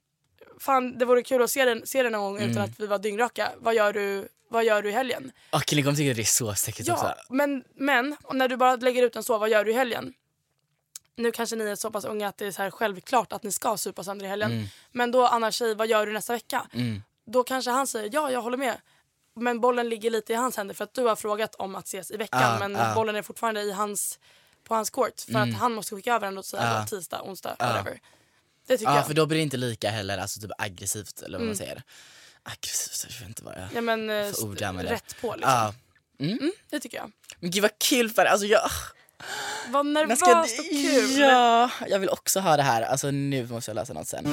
fan 0.58 0.98
det 0.98 1.04
vore 1.04 1.22
kul 1.22 1.42
att 1.42 1.50
se 1.50 1.64
den, 1.64 1.86
se 1.86 2.02
den 2.02 2.12
någon 2.12 2.22
gång 2.22 2.36
Mm. 2.38 2.50
utan 2.50 2.62
att 2.62 2.80
vi 2.80 2.86
var 2.86 2.98
dyngraka. 2.98 3.52
Vad 3.58 3.74
gör 3.74 3.92
du, 3.92 4.28
vad 4.48 4.64
gör 4.64 4.82
du 4.82 4.88
i 4.88 4.92
helgen? 4.92 5.32
Och 5.52 5.62
killen 5.64 5.84
kommer 5.84 5.96
tycka 5.96 6.14
det 6.14 6.22
är 6.22 6.24
så 6.24 6.54
sexigt 6.54 6.88
Ja, 6.88 6.94
också. 6.94 7.14
men, 7.34 7.64
men 7.74 8.16
när 8.32 8.48
du 8.48 8.56
bara 8.56 8.76
lägger 8.76 9.02
ut 9.02 9.16
en 9.16 9.22
så, 9.24 9.38
vad 9.38 9.50
gör 9.50 9.64
du 9.64 9.70
i 9.70 9.74
helgen? 9.74 10.12
Nu 11.16 11.32
kanske 11.32 11.56
ni 11.56 11.64
är 11.64 11.76
så 11.76 11.90
pass 11.90 12.04
unga 12.04 12.28
att 12.28 12.38
det 12.38 12.46
är 12.46 12.52
så 12.52 12.62
här 12.62 12.70
självklart 12.70 13.32
att 13.32 13.42
ni 13.42 13.52
ska 13.52 13.76
supa 13.76 14.04
sönder 14.04 14.26
i 14.26 14.28
helgen. 14.28 14.52
Mm. 14.52 14.64
Men 14.92 15.10
då 15.10 15.26
Anna 15.26 15.50
tjej, 15.52 15.74
vad 15.74 15.88
gör 15.88 16.06
du 16.06 16.12
nästa 16.12 16.32
vecka? 16.32 16.66
Då 17.26 17.44
kanske 17.44 17.70
han 17.70 17.86
säger 17.86 18.10
ja, 18.12 18.30
jag 18.30 18.42
håller 18.42 18.58
med. 18.58 18.80
Men 19.36 19.60
bollen 19.60 19.88
ligger 19.88 20.10
lite 20.10 20.32
i 20.32 20.36
hans 20.36 20.56
händer 20.56 20.74
för 20.74 20.84
att 20.84 20.94
du 20.94 21.02
har 21.04 21.16
frågat 21.16 21.54
om 21.54 21.74
att 21.74 21.86
ses 21.86 22.10
i 22.10 22.16
veckan. 22.16 22.42
Ah, 22.42 22.58
men 22.58 22.76
ah. 22.76 22.94
bollen 22.94 23.16
är 23.16 23.22
fortfarande 23.22 23.60
i 23.62 23.72
hans, 23.72 24.18
på 24.64 24.74
hans 24.74 24.90
court. 24.90 25.20
För 25.32 25.38
att 25.38 25.54
han 25.54 25.72
måste 25.72 25.94
skicka 25.96 26.14
över 26.14 26.26
den 26.26 26.38
och 26.38 26.44
säga 26.44 26.62
Ah. 26.82 26.86
tisdag, 26.86 27.22
onsdag, 27.22 27.56
whatever. 27.58 28.00
Det 28.66 28.78
tycker 28.78 28.90
Ja, 28.90 28.96
jag. 28.96 29.06
för 29.06 29.14
då 29.14 29.26
blir 29.26 29.38
det 29.38 29.42
inte 29.42 29.56
lika 29.56 29.90
heller 29.90 30.18
alltså, 30.18 30.40
typ 30.40 30.50
aggressivt 30.58 31.22
eller 31.22 31.38
vad 31.38 31.42
Mm. 31.42 31.46
man 31.48 31.56
säger. 31.56 31.82
Aggressivt, 32.42 33.12
jag 33.12 33.18
vet 33.20 33.28
inte 33.28 33.44
vad 33.44 33.54
jag... 33.54 33.68
Ja, 33.74 33.80
men, 33.80 34.10
eh, 34.10 34.32
För 34.32 34.44
ord 34.44 34.62
använder. 34.62 34.92
rätt 34.92 35.16
på 35.20 35.34
liksom. 35.36 35.52
Ja. 35.52 35.74
Det 36.70 36.80
tycker 36.80 36.96
jag. 36.98 37.12
Men 37.40 37.50
gud 37.50 37.62
vad 37.62 37.78
kul 37.78 38.10
för 38.10 38.24
alltså 38.24 38.46
jag... 38.46 38.70
När 39.70 39.82
nervöst 39.82 40.20
ska 40.22 40.40
och 40.40 40.46
kul. 40.70 41.18
Ja, 41.18 41.70
jag 41.88 41.98
vill 41.98 42.08
också 42.08 42.40
ha 42.40 42.56
det 42.56 42.62
här. 42.62 42.82
Alltså 42.82 43.10
nu 43.10 43.46
måste 43.46 43.70
jag 43.70 43.74
läsa 43.76 43.92
något 43.92 44.08
sen. 44.08 44.24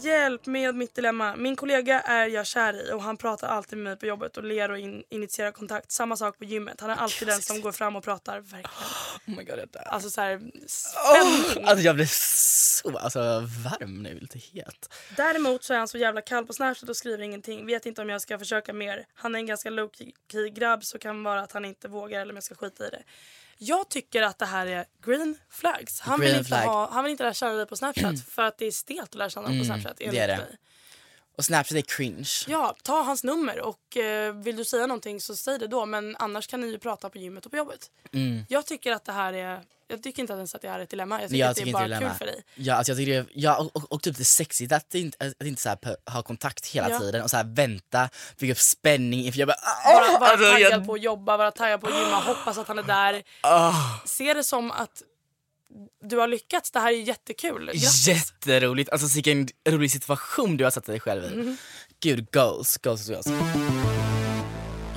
Hjälp 0.00 0.46
med 0.46 0.74
mitt 0.74 0.94
dilemma. 0.94 1.36
Min 1.36 1.56
kollega 1.56 2.00
är 2.00 2.26
jag 2.26 2.46
kär 2.46 2.88
i 2.88 2.92
och 2.92 3.02
han 3.02 3.16
pratar 3.16 3.48
alltid 3.48 3.78
med 3.78 3.84
mig 3.84 3.96
på 3.96 4.06
jobbet 4.06 4.36
och 4.36 4.44
ler 4.44 4.70
och 4.70 4.78
in, 4.78 5.04
initierar 5.08 5.50
kontakt. 5.52 5.92
Samma 5.92 6.16
sak 6.16 6.38
på 6.38 6.44
gymmet. 6.44 6.80
Han 6.80 6.90
är 6.90 6.94
alltid 6.94 7.28
den 7.28 7.42
som 7.42 7.60
går 7.60 7.72
fram 7.72 7.96
och 7.96 8.04
pratar. 8.04 8.40
Verkligen. 8.40 8.70
Oh 9.26 9.36
my 9.36 9.44
god, 9.44 9.58
jag 9.58 9.68
dör. 9.68 9.82
Alltså 9.82 10.10
så 10.10 10.20
här, 10.20 10.36
Oh, 10.36 10.42
spänning. 10.68 11.68
alltså 11.68 11.84
jag 11.84 11.94
blir 11.94 12.08
så 12.10 12.98
alltså, 12.98 13.18
varm 13.40 14.02
nu, 14.02 14.18
lite 14.20 14.38
het. 14.38 14.90
Däremot 15.16 15.64
så 15.64 15.74
är 15.74 15.78
han 15.78 15.88
så 15.88 15.98
jävla 15.98 16.20
kall 16.20 16.46
på 16.46 16.52
Snapchat 16.52 16.88
och 16.88 16.96
skriver 16.96 17.24
ingenting. 17.24 17.66
Vet 17.66 17.86
inte 17.86 18.02
om 18.02 18.08
jag 18.08 18.22
ska 18.22 18.38
försöka 18.38 18.72
mer. 18.72 19.06
Han 19.14 19.34
är 19.34 19.38
en 19.38 19.46
ganska 19.46 19.70
low 19.70 19.90
key 20.32 20.50
grabb 20.50 20.84
så 20.84 20.98
kan 20.98 21.22
vara 21.22 21.40
att 21.40 21.52
han 21.52 21.64
inte 21.64 21.88
vågar 21.88 22.20
eller 22.20 22.32
om 22.32 22.36
jag 22.36 22.44
ska 22.44 22.54
skita 22.54 22.86
i 22.86 22.90
det. 22.90 23.02
Jag 23.58 23.88
tycker 23.88 24.22
att 24.22 24.38
det 24.38 24.46
här 24.46 24.66
är 24.66 24.84
green 25.04 25.38
flags. 25.50 26.00
Han, 26.00 26.20
Green 26.20 26.30
vill, 26.30 26.38
inte 26.38 26.48
flag. 26.48 26.62
ha, 26.62 26.90
han 26.90 27.04
vill 27.04 27.10
inte 27.10 27.22
lära 27.24 27.34
känna 27.34 27.52
dig 27.52 27.66
på 27.66 27.76
Snapchat 27.76 28.20
för 28.30 28.42
att 28.42 28.58
det 28.58 28.66
är 28.66 28.70
stelt 28.70 29.00
att 29.02 29.14
lära 29.14 29.30
känna 29.30 29.48
någon 29.48 29.58
på 29.58 29.64
Snapchat. 29.64 30.00
Mm, 30.00 30.14
det 30.14 30.20
är 30.20 30.28
det. 30.28 30.36
mig. 30.36 30.56
Och 31.36 31.44
Snapchat 31.44 31.78
är 31.78 31.82
cringe. 31.82 32.28
Ja, 32.46 32.76
ta 32.82 33.02
hans 33.02 33.24
nummer 33.24 33.60
och 33.60 33.96
eh, 33.96 34.32
vill 34.34 34.56
du 34.56 34.64
säga 34.64 34.86
någonting 34.86 35.20
så 35.20 35.36
säg 35.36 35.58
det 35.58 35.66
då. 35.66 35.86
Men 35.86 36.16
annars 36.16 36.46
kan 36.46 36.60
ni 36.60 36.66
ju 36.66 36.78
prata 36.78 37.10
på 37.10 37.18
gymmet 37.18 37.44
och 37.46 37.50
på 37.52 37.56
jobbet. 37.56 37.90
Jag 38.48 38.66
tycker 38.66 38.92
att 38.92 39.04
det 39.04 39.12
här 39.12 39.32
är... 39.32 39.60
Jag 39.88 40.02
tycker 40.02 40.20
inte 40.22 40.32
ens 40.32 40.54
att 40.54 40.62
det 40.62 40.68
här 40.68 40.78
är 40.78 40.82
ett 40.82 40.90
dilemma. 40.90 41.20
Jag 41.20 41.30
tycker 41.30 41.40
Jag 41.40 41.50
att 41.50 41.56
det 41.56 41.60
är 41.62 41.64
tycker 41.64 41.72
bara 41.78 41.88
det 41.88 41.94
är 41.94 41.98
kul 41.98 42.00
dilemma. 42.00 42.18
för 42.18 42.24
dig. 42.26 42.42
Ja, 42.54 42.74
alltså 42.74 42.90
jag 42.92 42.98
tycker 42.98 43.12
det 43.12 43.18
är, 43.18 43.26
ja, 43.34 43.56
och, 43.58 43.76
och, 43.76 43.92
och 43.92 44.02
typ 44.02 44.16
det 44.16 44.22
är 44.22 44.24
sexigt 44.24 44.72
att 44.72 44.94
inte, 44.94 45.34
att 45.40 45.46
inte 45.46 45.62
så 45.62 45.68
här, 45.68 45.78
ha 46.10 46.22
kontakt 46.22 46.66
hela 46.66 46.90
Ja. 46.90 46.98
tiden 46.98 47.22
och 47.22 47.30
så 47.30 47.36
här 47.36 47.44
vänta, 47.44 48.08
bygga 48.38 48.52
upp 48.52 48.58
spänning 48.58 49.20
inför 49.26 49.38
jag 49.38 49.48
bara, 49.48 49.56
Vara, 49.84 50.18
vara 50.18 50.30
alltså, 50.30 50.52
taggad 50.52 50.72
jag- 50.72 50.86
på 50.86 50.94
att 50.94 51.02
jobba, 51.02 51.36
vara 51.36 51.50
taggad 51.50 51.80
på 51.80 51.86
att 51.86 51.94
gymma, 51.98 52.20
hoppas 52.20 52.58
att 52.58 52.68
han 52.68 52.78
är 52.78 52.82
där. 52.82 53.22
Ah. 53.40 53.72
Se 54.06 54.34
det 54.34 54.44
som 54.44 54.70
att 54.70 55.02
du 56.04 56.16
har 56.16 56.28
lyckats. 56.28 56.70
Det 56.70 56.80
här 56.80 56.92
är 56.92 56.96
jättekul. 56.96 57.66
Grattis. 57.66 58.08
Jätteroligt, 58.08 58.90
alltså 58.90 59.14
vilken 59.14 59.48
rolig 59.68 59.90
situation 59.90 60.56
du 60.56 60.64
har 60.64 60.70
satt 60.70 60.84
dig 60.84 61.00
själv 61.00 61.24
i. 61.24 61.26
Mm. 61.26 61.56
Gud, 62.00 62.30
goals, 62.32 62.76
goals, 62.78 63.08
goals. 63.08 63.26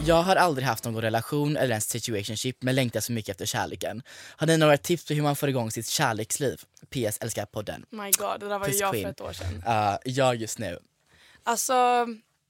Jag 0.05 0.21
har 0.23 0.35
aldrig 0.35 0.67
haft 0.67 0.83
någon 0.83 1.01
relation 1.01 1.57
eller 1.57 1.75
en 1.75 1.81
situationship 1.81 2.63
men 2.63 2.75
längtar 2.75 2.99
så 2.99 3.11
mycket 3.11 3.29
efter 3.29 3.45
kärleken. 3.45 4.01
Har 4.37 4.47
ni 4.47 4.57
några 4.57 4.77
tips 4.77 5.05
på 5.05 5.13
hur 5.13 5.21
man 5.21 5.35
får 5.35 5.49
igång 5.49 5.71
sitt 5.71 5.87
kärleksliv? 5.87 6.61
PS, 6.89 7.17
älskar 7.21 7.45
podden. 7.45 7.85
My 7.89 8.11
god, 8.11 8.39
det 8.39 8.47
där 8.49 8.59
var 8.59 8.65
Puss, 8.67 8.79
jag 8.79 8.91
queen. 8.91 9.03
för 9.03 9.09
ett 9.11 9.21
år 9.21 9.33
sedan. 9.33 9.63
Uh, 9.67 9.97
jag 10.05 10.35
just 10.35 10.59
nu. 10.59 10.79
Alltså, 11.43 11.73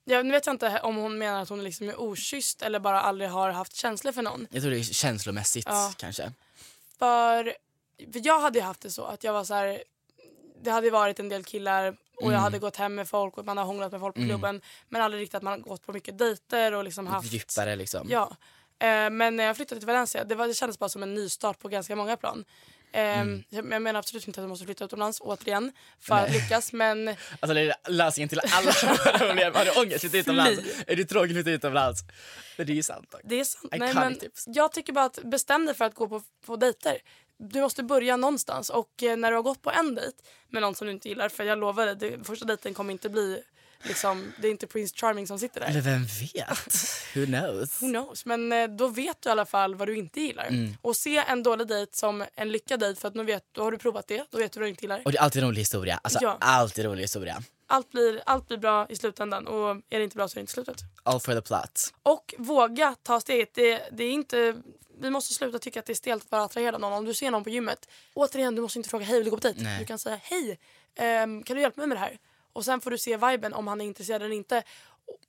jag 0.05 0.31
vet 0.31 0.47
inte 0.47 0.79
om 0.79 0.95
hon 0.95 1.17
menar 1.17 1.41
att 1.41 1.49
hon 1.49 1.63
liksom 1.63 1.89
är 1.89 1.95
okysst 2.01 2.61
eller 2.61 2.79
bara 2.79 3.01
aldrig 3.01 3.29
har 3.29 3.51
haft 3.51 3.75
känslor 3.75 4.11
för 4.11 4.21
någon. 4.21 4.47
Jag 4.51 4.61
tror 4.61 4.71
det 4.71 4.79
är 4.79 4.83
känslomässigt 4.83 5.65
Ja. 5.69 5.93
kanske. 5.97 6.31
För, 6.99 7.53
för 8.13 8.21
jag 8.27 8.39
hade 8.39 8.59
ju 8.59 8.65
haft 8.65 8.81
det 8.81 8.89
så 8.91 9.03
att 9.05 9.23
jag 9.23 9.33
var 9.33 9.43
så 9.43 9.53
här. 9.53 9.83
Det 10.63 10.71
hade 10.71 10.89
varit 10.89 11.19
en 11.19 11.29
del 11.29 11.43
killar 11.43 11.97
och 12.15 12.21
Mm. 12.23 12.33
jag 12.33 12.39
hade 12.39 12.59
gått 12.59 12.75
hem 12.75 12.95
med 12.95 13.09
folk 13.09 13.37
och 13.37 13.45
man 13.45 13.57
har 13.57 13.65
hånglat 13.65 13.91
med 13.91 14.01
folk 14.01 14.15
på 14.15 14.21
klubben. 14.21 14.61
Men 14.89 15.01
aldrig 15.01 15.21
riktigt 15.21 15.35
att 15.35 15.43
man 15.43 15.53
har 15.53 15.59
gått 15.59 15.85
på 15.85 15.93
mycket 15.93 16.17
dejter 16.17 16.73
och 16.73 16.83
liksom 16.83 17.07
haft... 17.07 17.33
Djupare 17.33 17.75
liksom. 17.75 18.07
Ja. 18.09 18.35
Eh, 18.79 19.09
men 19.09 19.35
när 19.35 19.43
jag 19.43 19.55
flyttade 19.55 19.81
till 19.81 19.87
Valencia, 19.87 20.23
det, 20.23 20.35
var, 20.35 20.47
det 20.47 20.53
kändes 20.53 20.79
bara 20.79 20.89
som 20.89 21.03
en 21.03 21.13
nystart 21.15 21.59
på 21.59 21.67
ganska 21.67 21.95
många 21.95 22.17
plan. 22.17 22.45
Eh, 22.91 23.01
Mm. 23.19 23.43
jag, 23.49 23.71
jag 23.73 23.81
menar 23.81 23.99
absolut 23.99 24.27
inte 24.27 24.41
att 24.41 24.45
du 24.45 24.49
måste 24.49 24.65
flytta 24.65 24.85
utomlands 24.85 25.21
återigen 25.21 25.71
för 25.99 26.15
att 26.15 26.31
lyckas 26.31 26.73
men 26.73 27.07
Alltså 27.39 27.53
det 27.53 27.61
är 27.61 27.75
lösningen 27.87 28.29
till 28.29 28.39
alla 28.51 28.71
problem. 29.17 29.53
Har 29.55 29.65
du 29.65 29.81
ångest, 29.81 29.99
flytta 30.01 30.17
utomlands. 30.17 30.61
Är 30.87 30.95
du 30.95 31.03
tråkig, 31.03 31.33
flytta 31.35 31.49
utomlands. 31.51 32.01
Men 32.57 32.67
det 32.67 32.73
är 32.73 32.75
ju 32.75 32.83
sant. 32.83 33.11
dock. 33.11 33.21
Det 33.23 33.39
är 33.39 33.43
sant. 33.43 33.73
Nej, 33.77 33.93
men 33.93 34.15
tips. 34.19 34.43
jag 34.47 34.71
tycker 34.71 34.93
bara 34.93 35.05
att 35.05 35.19
bestäm 35.23 35.65
dig 35.65 35.75
för 35.75 35.85
att 35.85 35.95
gå 35.95 36.07
på, 36.07 36.21
på 36.45 36.55
dejter. 36.55 36.97
Du 37.39 37.61
måste 37.61 37.83
börja 37.83 38.17
någonstans 38.17 38.69
och 38.69 39.03
eh, 39.03 39.17
när 39.17 39.31
du 39.31 39.35
har 39.37 39.43
gått 39.43 39.61
på 39.61 39.71
en 39.71 39.95
dejt 39.95 40.17
med 40.49 40.61
någon 40.61 40.75
som 40.75 40.87
du 40.87 40.93
inte 40.93 41.09
gillar, 41.09 41.29
för 41.29 41.43
jag 41.43 41.59
lovar 41.59 41.85
dig, 41.85 41.95
det, 41.95 42.23
första 42.23 42.45
dejten 42.45 42.73
kommer 42.73 42.91
inte 42.91 43.09
bli 43.09 43.43
liksom, 43.83 44.33
det 44.41 44.47
är 44.47 44.51
inte 44.51 44.67
Prince 44.67 44.95
Charming 44.97 45.27
som 45.27 45.39
sitter 45.39 45.59
där. 45.59 45.67
Eller 45.67 45.81
vem 45.81 46.05
vet? 46.05 46.75
Who 47.15 47.25
knows? 47.25 47.81
Who 47.81 47.87
knows? 47.87 48.25
Men 48.25 48.51
eh, 48.51 48.67
då 48.67 48.87
vet 48.87 49.21
du 49.21 49.29
i 49.29 49.31
alla 49.31 49.45
fall 49.45 49.75
vad 49.75 49.87
du 49.87 49.97
inte 49.97 50.21
gillar. 50.21 50.45
Mm. 50.45 50.77
Och 50.81 50.95
se 50.95 51.17
en 51.17 51.43
dålig 51.43 51.67
dejt 51.67 51.97
som 51.97 52.25
en 52.35 52.51
lyckad 52.51 52.79
dejt 52.79 53.01
för 53.01 53.07
att 53.07 53.15
nu 53.15 53.23
vet, 53.23 53.43
då 53.51 53.63
har 53.63 53.71
du 53.71 53.77
provat 53.77 54.07
det, 54.07 54.23
då 54.29 54.37
vet 54.37 54.51
du 54.51 54.59
vad 54.59 54.65
du 54.65 54.69
inte 54.69 54.83
gillar. 54.83 55.01
Och 55.05 55.11
det 55.11 55.17
är 55.17 55.21
alltid 55.21 55.43
en 55.43 55.49
rolig 55.49 55.61
historia. 55.61 55.99
Alltså 56.03 56.19
Ja. 56.21 56.37
alltid 56.39 56.85
rolig 56.85 57.01
historia. 57.01 57.43
Allt 57.67 57.91
blir, 57.91 58.21
allt 58.25 58.47
blir 58.47 58.57
bra 58.57 58.87
i 58.89 58.95
slutändan 58.95 59.47
och 59.47 59.69
är 59.69 59.97
det 59.97 60.03
inte 60.03 60.15
bra 60.15 60.27
så 60.27 60.33
är 60.33 60.35
det 60.35 60.41
inte 60.41 60.53
slutet. 60.53 60.77
All 61.03 61.19
for 61.19 61.33
the 61.33 61.41
plot. 61.41 61.93
Och 62.03 62.33
våga 62.37 62.95
ta 63.03 63.19
steget. 63.21 63.53
Det, 63.53 63.81
det 63.91 64.03
är 64.03 64.11
inte, 64.11 64.55
vi 65.01 65.09
måste 65.09 65.33
sluta 65.33 65.59
tycka 65.59 65.79
att 65.79 65.85
det 65.85 65.93
är 65.93 65.95
stelt 65.95 66.23
att 66.23 66.31
vara 66.31 66.43
attraherad 66.43 66.75
av 66.75 66.81
någon. 66.81 66.93
Om 66.93 67.05
du 67.05 67.13
ser 67.13 67.31
någon 67.31 67.43
på 67.43 67.49
gymmet, 67.49 67.89
återigen 68.13 68.55
du 68.55 68.61
måste 68.61 68.79
inte 68.79 68.89
fråga 68.89 69.05
hej 69.05 69.15
vill 69.15 69.25
du 69.25 69.31
gå 69.31 69.37
på 69.37 69.47
dejt? 69.47 69.77
Du 69.79 69.85
kan 69.85 69.99
säga 69.99 70.19
hej, 70.23 70.59
ehm, 70.95 71.43
kan 71.43 71.55
du 71.55 71.61
hjälpa 71.61 71.81
mig 71.81 71.87
med 71.87 71.97
det 71.97 72.01
här? 72.01 72.17
Och 72.53 72.65
sen 72.65 72.81
får 72.81 72.91
du 72.91 72.97
se 72.97 73.17
viben 73.17 73.53
om 73.53 73.67
han 73.67 73.81
är 73.81 73.85
intresserad 73.85 74.21
eller 74.21 74.35
inte. 74.35 74.63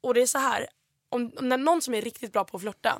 Och, 0.00 0.14
det 0.14 0.22
är 0.22 0.26
så 0.26 0.38
här, 0.38 0.66
om, 1.08 1.32
när 1.40 1.56
någon 1.56 1.82
som 1.82 1.94
är 1.94 2.02
riktigt 2.02 2.32
bra 2.32 2.44
på 2.44 2.56
att 2.56 2.62
flirta, 2.62 2.98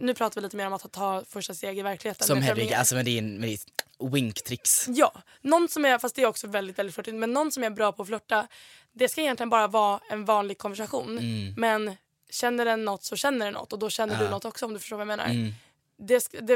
nu 0.00 0.14
pratar 0.14 0.40
vi 0.40 0.44
lite 0.44 0.56
mer 0.56 0.66
om 0.66 0.72
att 0.72 0.82
ta, 0.82 0.88
ta 0.88 1.24
första 1.28 1.54
steg 1.54 1.78
i 1.78 1.82
verkligen. 1.82 2.14
Som 2.20 2.42
Hedvig, 2.42 2.72
alltså 2.72 2.94
med 2.94 3.04
din, 3.04 3.40
med 3.40 3.48
ditt 3.48 3.84
winktricks. 4.12 4.88
Ja, 4.88 5.22
någon 5.40 5.68
som 5.68 5.84
är, 5.84 5.98
fast 5.98 6.16
det 6.16 6.22
är 6.22 6.26
också 6.26 6.46
väldigt, 6.46 6.78
väldigt 6.78 6.94
flörtigt, 6.94 7.16
men 7.16 7.32
någon 7.32 7.52
som 7.52 7.64
är 7.64 7.70
bra 7.70 7.92
på 7.92 8.02
att 8.02 8.08
flörta, 8.08 8.46
det 8.92 9.08
ska 9.08 9.20
egentligen 9.20 9.50
bara 9.50 9.66
vara 9.66 10.00
en 10.10 10.24
vanlig 10.24 10.58
konversation. 10.58 11.18
Mm. 11.18 11.54
Men 11.56 11.96
känner 12.30 12.64
den 12.64 12.84
något 12.84 13.04
så 13.04 13.16
känner 13.16 13.46
den 13.46 13.54
något 13.54 13.72
och 13.72 13.78
då 13.78 13.90
känner 13.90 14.18
du 14.18 14.30
något 14.30 14.44
också 14.44 14.66
om 14.66 14.72
du 14.72 14.78
förstår 14.78 14.96
vad 14.96 15.00
jag 15.00 15.16
menar. 15.18 15.24
Mm. 15.24 15.54
Det, 16.06 16.28
det, 16.40 16.54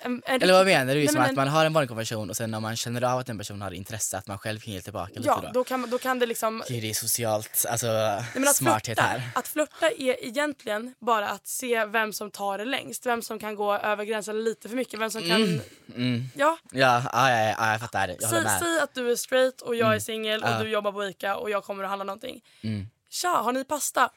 en, 0.00 0.22
en, 0.26 0.42
Eller 0.42 0.52
vad 0.52 0.66
menar 0.66 0.94
du? 0.94 1.00
Nej, 1.00 1.08
Som 1.08 1.20
men 1.20 1.30
att 1.30 1.36
man 1.36 1.48
har 1.48 1.66
en 1.66 1.72
vanlig 1.72 1.88
konversation 1.88 2.30
och 2.30 2.36
sen 2.36 2.54
om 2.54 2.62
man 2.62 2.76
känner 2.76 3.02
av 3.04 3.18
att 3.18 3.28
en 3.28 3.38
person 3.38 3.62
har 3.62 3.70
intresse 3.70 4.18
att 4.18 4.26
man 4.26 4.38
själv 4.38 4.60
kan 4.60 4.72
ge 4.74 4.80
tillbaka 4.80 5.12
lite 5.14 5.26
Ja, 5.28 5.40
då? 5.42 5.50
då 5.52 5.64
kan, 5.64 5.90
då 5.90 5.98
kan 5.98 6.18
det 6.18 6.26
liksom... 6.26 6.62
Det 6.68 6.90
är 6.90 6.94
socialt, 6.94 7.66
alltså 7.68 7.86
Nej, 7.86 8.48
att, 8.48 8.56
smarthet 8.56 8.84
flirta, 8.84 9.02
här. 9.02 9.22
att 9.34 9.48
flirta 9.48 9.90
är 9.90 10.24
egentligen 10.24 10.94
bara 10.98 11.28
att 11.28 11.46
se 11.46 11.84
vem 11.84 12.12
som 12.12 12.30
tar 12.30 12.58
det 12.58 12.64
längst. 12.64 13.06
Vem 13.06 13.22
som 13.22 13.38
kan 13.38 13.54
gå 13.54 13.74
över 13.74 14.04
gränsen 14.04 14.44
lite 14.44 14.68
för 14.68 14.76
mycket. 14.76 15.00
Vem 15.00 15.10
som 15.10 15.22
kan... 15.22 15.60
Mm. 15.96 16.24
Ja, 16.34 16.58
Ja, 16.72 17.02
ja, 17.12 17.30
ja, 17.30 17.54
ja, 17.58 17.70
jag 17.70 17.80
fattar. 17.80 18.08
Jag 18.08 18.30
säg, 18.30 18.44
säg 18.60 18.78
att 18.82 18.94
du 18.94 19.10
är 19.12 19.16
straight 19.16 19.60
och 19.60 19.74
jag 19.76 19.94
är 19.94 20.00
singel 20.00 20.42
och 20.42 20.48
Ja. 20.48 20.58
du 20.62 20.68
jobbar 20.68 20.92
på 20.92 21.04
ICA 21.04 21.36
och 21.36 21.50
jag 21.50 21.64
kommer 21.64 21.84
att 21.84 21.90
handla 21.90 22.04
någonting. 22.04 22.40
Mm. 22.62 22.86
Tja, 23.10 23.28
har 23.28 23.52
ni 23.52 23.64
pasta? 23.64 24.10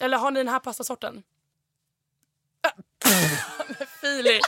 Eller 0.00 0.18
har 0.18 0.30
ni 0.30 0.40
den 0.40 0.48
här 0.48 0.58
pastasorten? 0.58 1.22
Filip! 4.16 4.42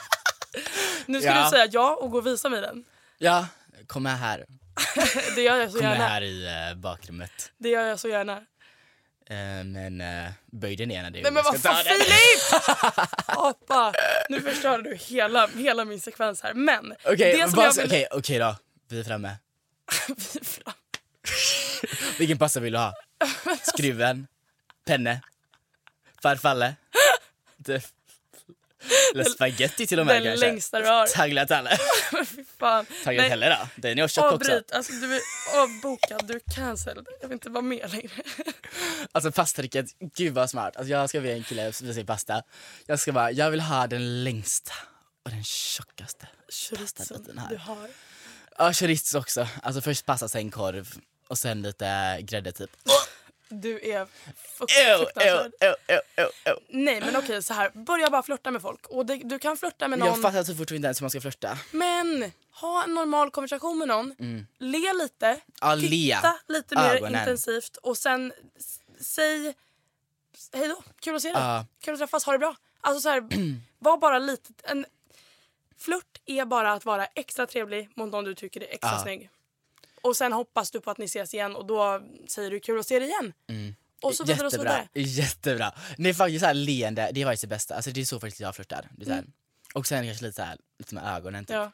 Nu 1.06 1.20
ska 1.20 1.30
Ja. 1.30 1.44
du 1.44 1.50
säga 1.50 1.66
ja 1.72 1.94
och 2.00 2.10
gå 2.10 2.18
och 2.18 2.26
visa 2.26 2.48
mig 2.48 2.60
den. 2.60 2.84
Ja, 3.18 3.46
kom 3.86 4.02
med 4.02 4.18
här. 4.18 4.46
Det 5.34 5.42
gör 5.42 5.56
jag 5.56 5.70
så 5.70 5.78
Kom 5.78 5.86
med 5.86 5.92
gärna. 5.98 6.08
här 6.08 6.22
i 6.22 6.70
uh, 6.72 6.76
bakrummet. 6.80 7.52
Det 7.58 7.68
gör 7.68 7.82
jag 7.86 8.00
så 8.00 8.08
gärna. 8.08 8.36
Eh, 9.30 9.64
men 9.64 10.00
uh, 10.00 10.30
böj 10.46 10.76
dig 10.76 10.86
ner 10.86 11.02
när 11.02 11.10
du 11.10 11.22
Nej 11.22 11.32
men 11.32 11.44
vad 11.44 11.60
fan. 11.60 11.84
Filip! 11.84 12.62
Apa! 13.26 13.92
Nu 14.28 14.40
förstörde 14.40 14.82
du 14.90 14.96
hela, 14.96 15.46
hela 15.46 15.84
min 15.84 16.00
sekvens 16.00 16.42
här. 16.42 16.54
Men 16.54 16.94
Okej, 17.04 17.36
det 17.36 17.50
som 17.50 17.62
jag 17.62 17.72
vill... 17.74 17.84
okej, 17.86 18.06
okej 18.10 18.38
då. 18.38 18.56
Vi 18.88 19.00
är 19.00 19.04
framme. 19.04 19.36
Fram. 20.42 20.74
Vilken 22.18 22.38
pasta 22.38 22.60
vill 22.60 22.72
du 22.72 22.78
ha? 22.78 22.94
Skruven? 23.62 24.26
Penne? 24.86 25.20
Farfalle? 26.22 26.74
Det- 27.56 27.92
Eller 29.14 29.24
spaghetti 29.24 29.86
till 29.86 30.00
och 30.00 30.06
med 30.06 30.16
Den 30.16 30.24
kanske? 30.24 30.46
längsta 30.46 30.80
du 30.80 30.86
har. 30.86 31.06
Tagliatelle? 31.06 31.70
Fy 32.26 32.44
fan. 32.58 32.86
Tagliatelle 33.04 33.48
då? 33.48 33.68
Den 33.76 33.98
är 33.98 34.08
tjock 34.08 34.24
också. 34.32 34.52
Avbryt, 34.52 34.72
alltså 34.72 34.92
du 34.92 35.14
är 35.16 35.20
avbokad, 35.62 36.26
du 36.26 36.34
är 36.34 36.40
cancelled. 36.54 37.06
Jag 37.20 37.28
vill 37.28 37.34
inte 37.34 37.50
vara 37.50 37.62
med 37.62 37.90
längre. 37.92 38.10
Alltså 39.12 39.32
pastatricket, 39.32 39.86
gud 40.14 40.34
vad 40.34 40.50
smart. 40.50 40.76
Alltså 40.76 40.90
jag 40.90 41.08
ska 41.08 41.20
bli 41.20 41.32
en 41.32 41.42
kille 41.44 41.72
som 41.72 41.86
säger 41.92 42.04
pasta. 42.06 42.42
Jag 42.86 43.00
ska 43.00 43.12
bara, 43.12 43.30
jag 43.30 43.50
vill 43.50 43.60
ha 43.60 43.86
den 43.86 44.24
längsta 44.24 44.72
och 45.24 45.30
den 45.30 45.44
tjockaste 45.44 46.28
pastabiten 46.78 47.38
här. 47.38 47.48
du 47.50 47.56
har. 47.56 47.88
Ja, 48.58 48.72
chorizo 48.72 49.18
också. 49.18 49.48
Alltså 49.62 49.80
först 49.80 50.06
pasta, 50.06 50.28
sen 50.28 50.50
korv 50.50 50.88
och 51.28 51.38
sen 51.38 51.62
lite 51.62 52.18
grädde 52.20 52.52
typ. 52.52 52.70
Du 53.50 53.90
är 53.90 54.06
fruktansvärd. 54.58 55.52
Nej 56.68 57.00
men 57.00 57.16
okej 57.16 57.42
så 57.42 57.54
här. 57.54 57.70
börja 57.70 58.10
bara 58.10 58.22
flirta 58.22 58.50
med 58.50 58.62
folk. 58.62 58.86
Och 58.86 59.06
det, 59.06 59.16
du 59.16 59.38
kan 59.38 59.56
flirta 59.56 59.88
med 59.88 59.98
någon. 59.98 60.08
Jag 60.08 60.22
fattar 60.22 60.42
så 60.44 60.54
fort 60.54 60.70
inte 60.70 60.86
ens 60.86 61.00
hur 61.00 61.04
man 61.04 61.10
ska 61.10 61.20
flirta. 61.20 61.58
Men 61.70 62.32
ha 62.60 62.84
en 62.84 62.94
normal 62.94 63.30
konversation 63.30 63.78
med 63.78 63.88
någon. 63.88 64.14
Le 64.58 64.92
lite. 64.92 65.40
Mm. 65.62 65.78
Le. 65.78 66.16
Titta 66.16 66.38
lite 66.48 66.74
mer 66.74 66.94
Ögonen. 66.96 67.20
intensivt. 67.20 67.76
Och 67.76 67.98
sen 67.98 68.32
säg 69.00 69.54
hej 70.52 70.68
då. 70.68 70.82
Kul 71.00 71.16
att 71.16 71.22
se 71.22 71.28
dig. 71.32 71.42
Ja. 71.42 71.66
Kul 71.84 71.94
att 71.94 72.00
träffas. 72.00 72.24
Ha 72.24 72.32
det 72.32 72.38
bra. 72.38 72.56
Alltså 72.80 73.00
så 73.00 73.08
här, 73.08 73.20
var 73.78 73.96
bara 73.98 74.18
lite... 74.18 74.52
En, 74.62 74.86
flört 75.78 76.20
är 76.26 76.44
bara 76.44 76.72
att 76.72 76.84
vara 76.84 77.06
extra 77.06 77.46
trevlig 77.46 77.88
mot 77.96 78.12
någon 78.12 78.24
du 78.24 78.34
tycker 78.34 78.60
är 78.60 78.68
extra 78.74 78.90
Ja. 78.92 79.02
snygg. 79.02 79.30
Och 80.02 80.16
sen 80.16 80.32
hoppas 80.32 80.70
du 80.70 80.80
på 80.80 80.90
att 80.90 80.98
ni 80.98 81.04
ses 81.04 81.34
igen 81.34 81.56
och 81.56 81.66
då 81.66 82.02
säger 82.28 82.50
du 82.50 82.60
kul 82.60 82.80
att 82.80 82.86
se 82.86 82.98
dig 82.98 83.08
igen. 83.08 83.32
Och 84.02 84.14
så 84.14 84.24
vidare 84.24 84.46
och 84.46 84.52
så 84.52 84.58
Jättebra, 84.58 84.88
jättebra. 84.94 85.72
Nej 85.98 86.14
faktiskt 86.14 86.40
såhär 86.40 86.54
leende, 86.54 87.10
det 87.12 87.22
är 87.22 87.24
faktiskt 87.24 87.40
det 87.40 87.46
bästa. 87.46 87.74
Alltså 87.74 87.90
det 87.90 88.00
är 88.00 88.04
så 88.04 88.20
faktiskt 88.20 88.40
jag 88.40 88.54
flörtar. 88.54 88.88
Det 88.96 89.02
är 89.02 89.06
så 89.06 89.12
här. 89.12 89.18
Mm. 89.18 89.32
Och 89.74 89.86
sen 89.86 90.06
kanske 90.06 90.24
lite 90.24 90.36
såhär, 90.36 90.56
lite 90.78 90.94
med 90.94 91.16
ögonen 91.16 91.44
typ. 91.44 91.54
Ja. 91.54 91.72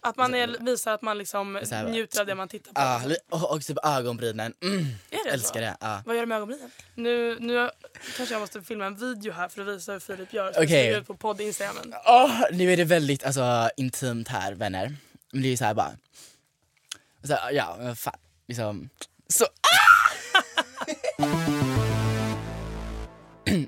Att 0.00 0.16
man 0.16 0.34
är, 0.34 0.56
visar 0.60 0.92
att 0.92 1.02
man 1.02 1.18
liksom 1.18 1.60
Så 1.64 1.74
här, 1.74 1.88
njuter 1.88 2.20
av 2.20 2.26
det 2.26 2.34
man 2.34 2.48
tittar 2.48 3.00
på. 3.00 3.08
Li- 3.08 3.16
och, 3.30 3.52
och 3.52 3.62
typ 3.62 3.78
ögonbrynen. 3.84 4.54
Mm, 4.62 4.78
Är 5.10 5.24
det 5.24 5.30
älskar 5.30 5.60
så? 5.60 5.60
det. 5.60 5.76
Ja. 5.80 6.02
Vad 6.06 6.16
gör 6.16 6.22
du 6.22 6.26
med 6.26 6.36
ögonbrynen? 6.36 6.70
Nu, 6.94 7.36
nu 7.40 7.70
kanske 8.16 8.34
jag 8.34 8.40
måste 8.40 8.62
filma 8.62 8.86
en 8.86 8.96
video 8.96 9.32
här 9.32 9.48
för 9.48 9.62
att 9.62 9.68
visa 9.68 9.92
hur 9.92 10.00
Filip 10.00 10.32
gör. 10.32 10.52
Så 10.52 10.62
okay. 10.62 10.96
ut 10.96 11.06
på 11.06 11.16
podd 11.16 11.40
Instagramen. 11.40 11.94
Åh, 12.06 12.40
nu 12.52 12.72
är 12.72 12.76
det 12.76 12.84
väldigt 12.84 13.24
alltså, 13.24 13.70
intimt 13.76 14.28
här 14.28 14.52
vänner. 14.52 14.96
Men 15.32 15.42
det 15.42 15.48
är 15.48 15.56
så 15.56 15.64
här 15.64 15.74
bara. 15.74 15.92
Så 17.28 17.38
ja, 17.52 17.76
men 17.78 17.96
fan. 17.96 18.18
Liksom. 18.48 18.88
Så. 19.28 19.44
Ah! 19.44 20.12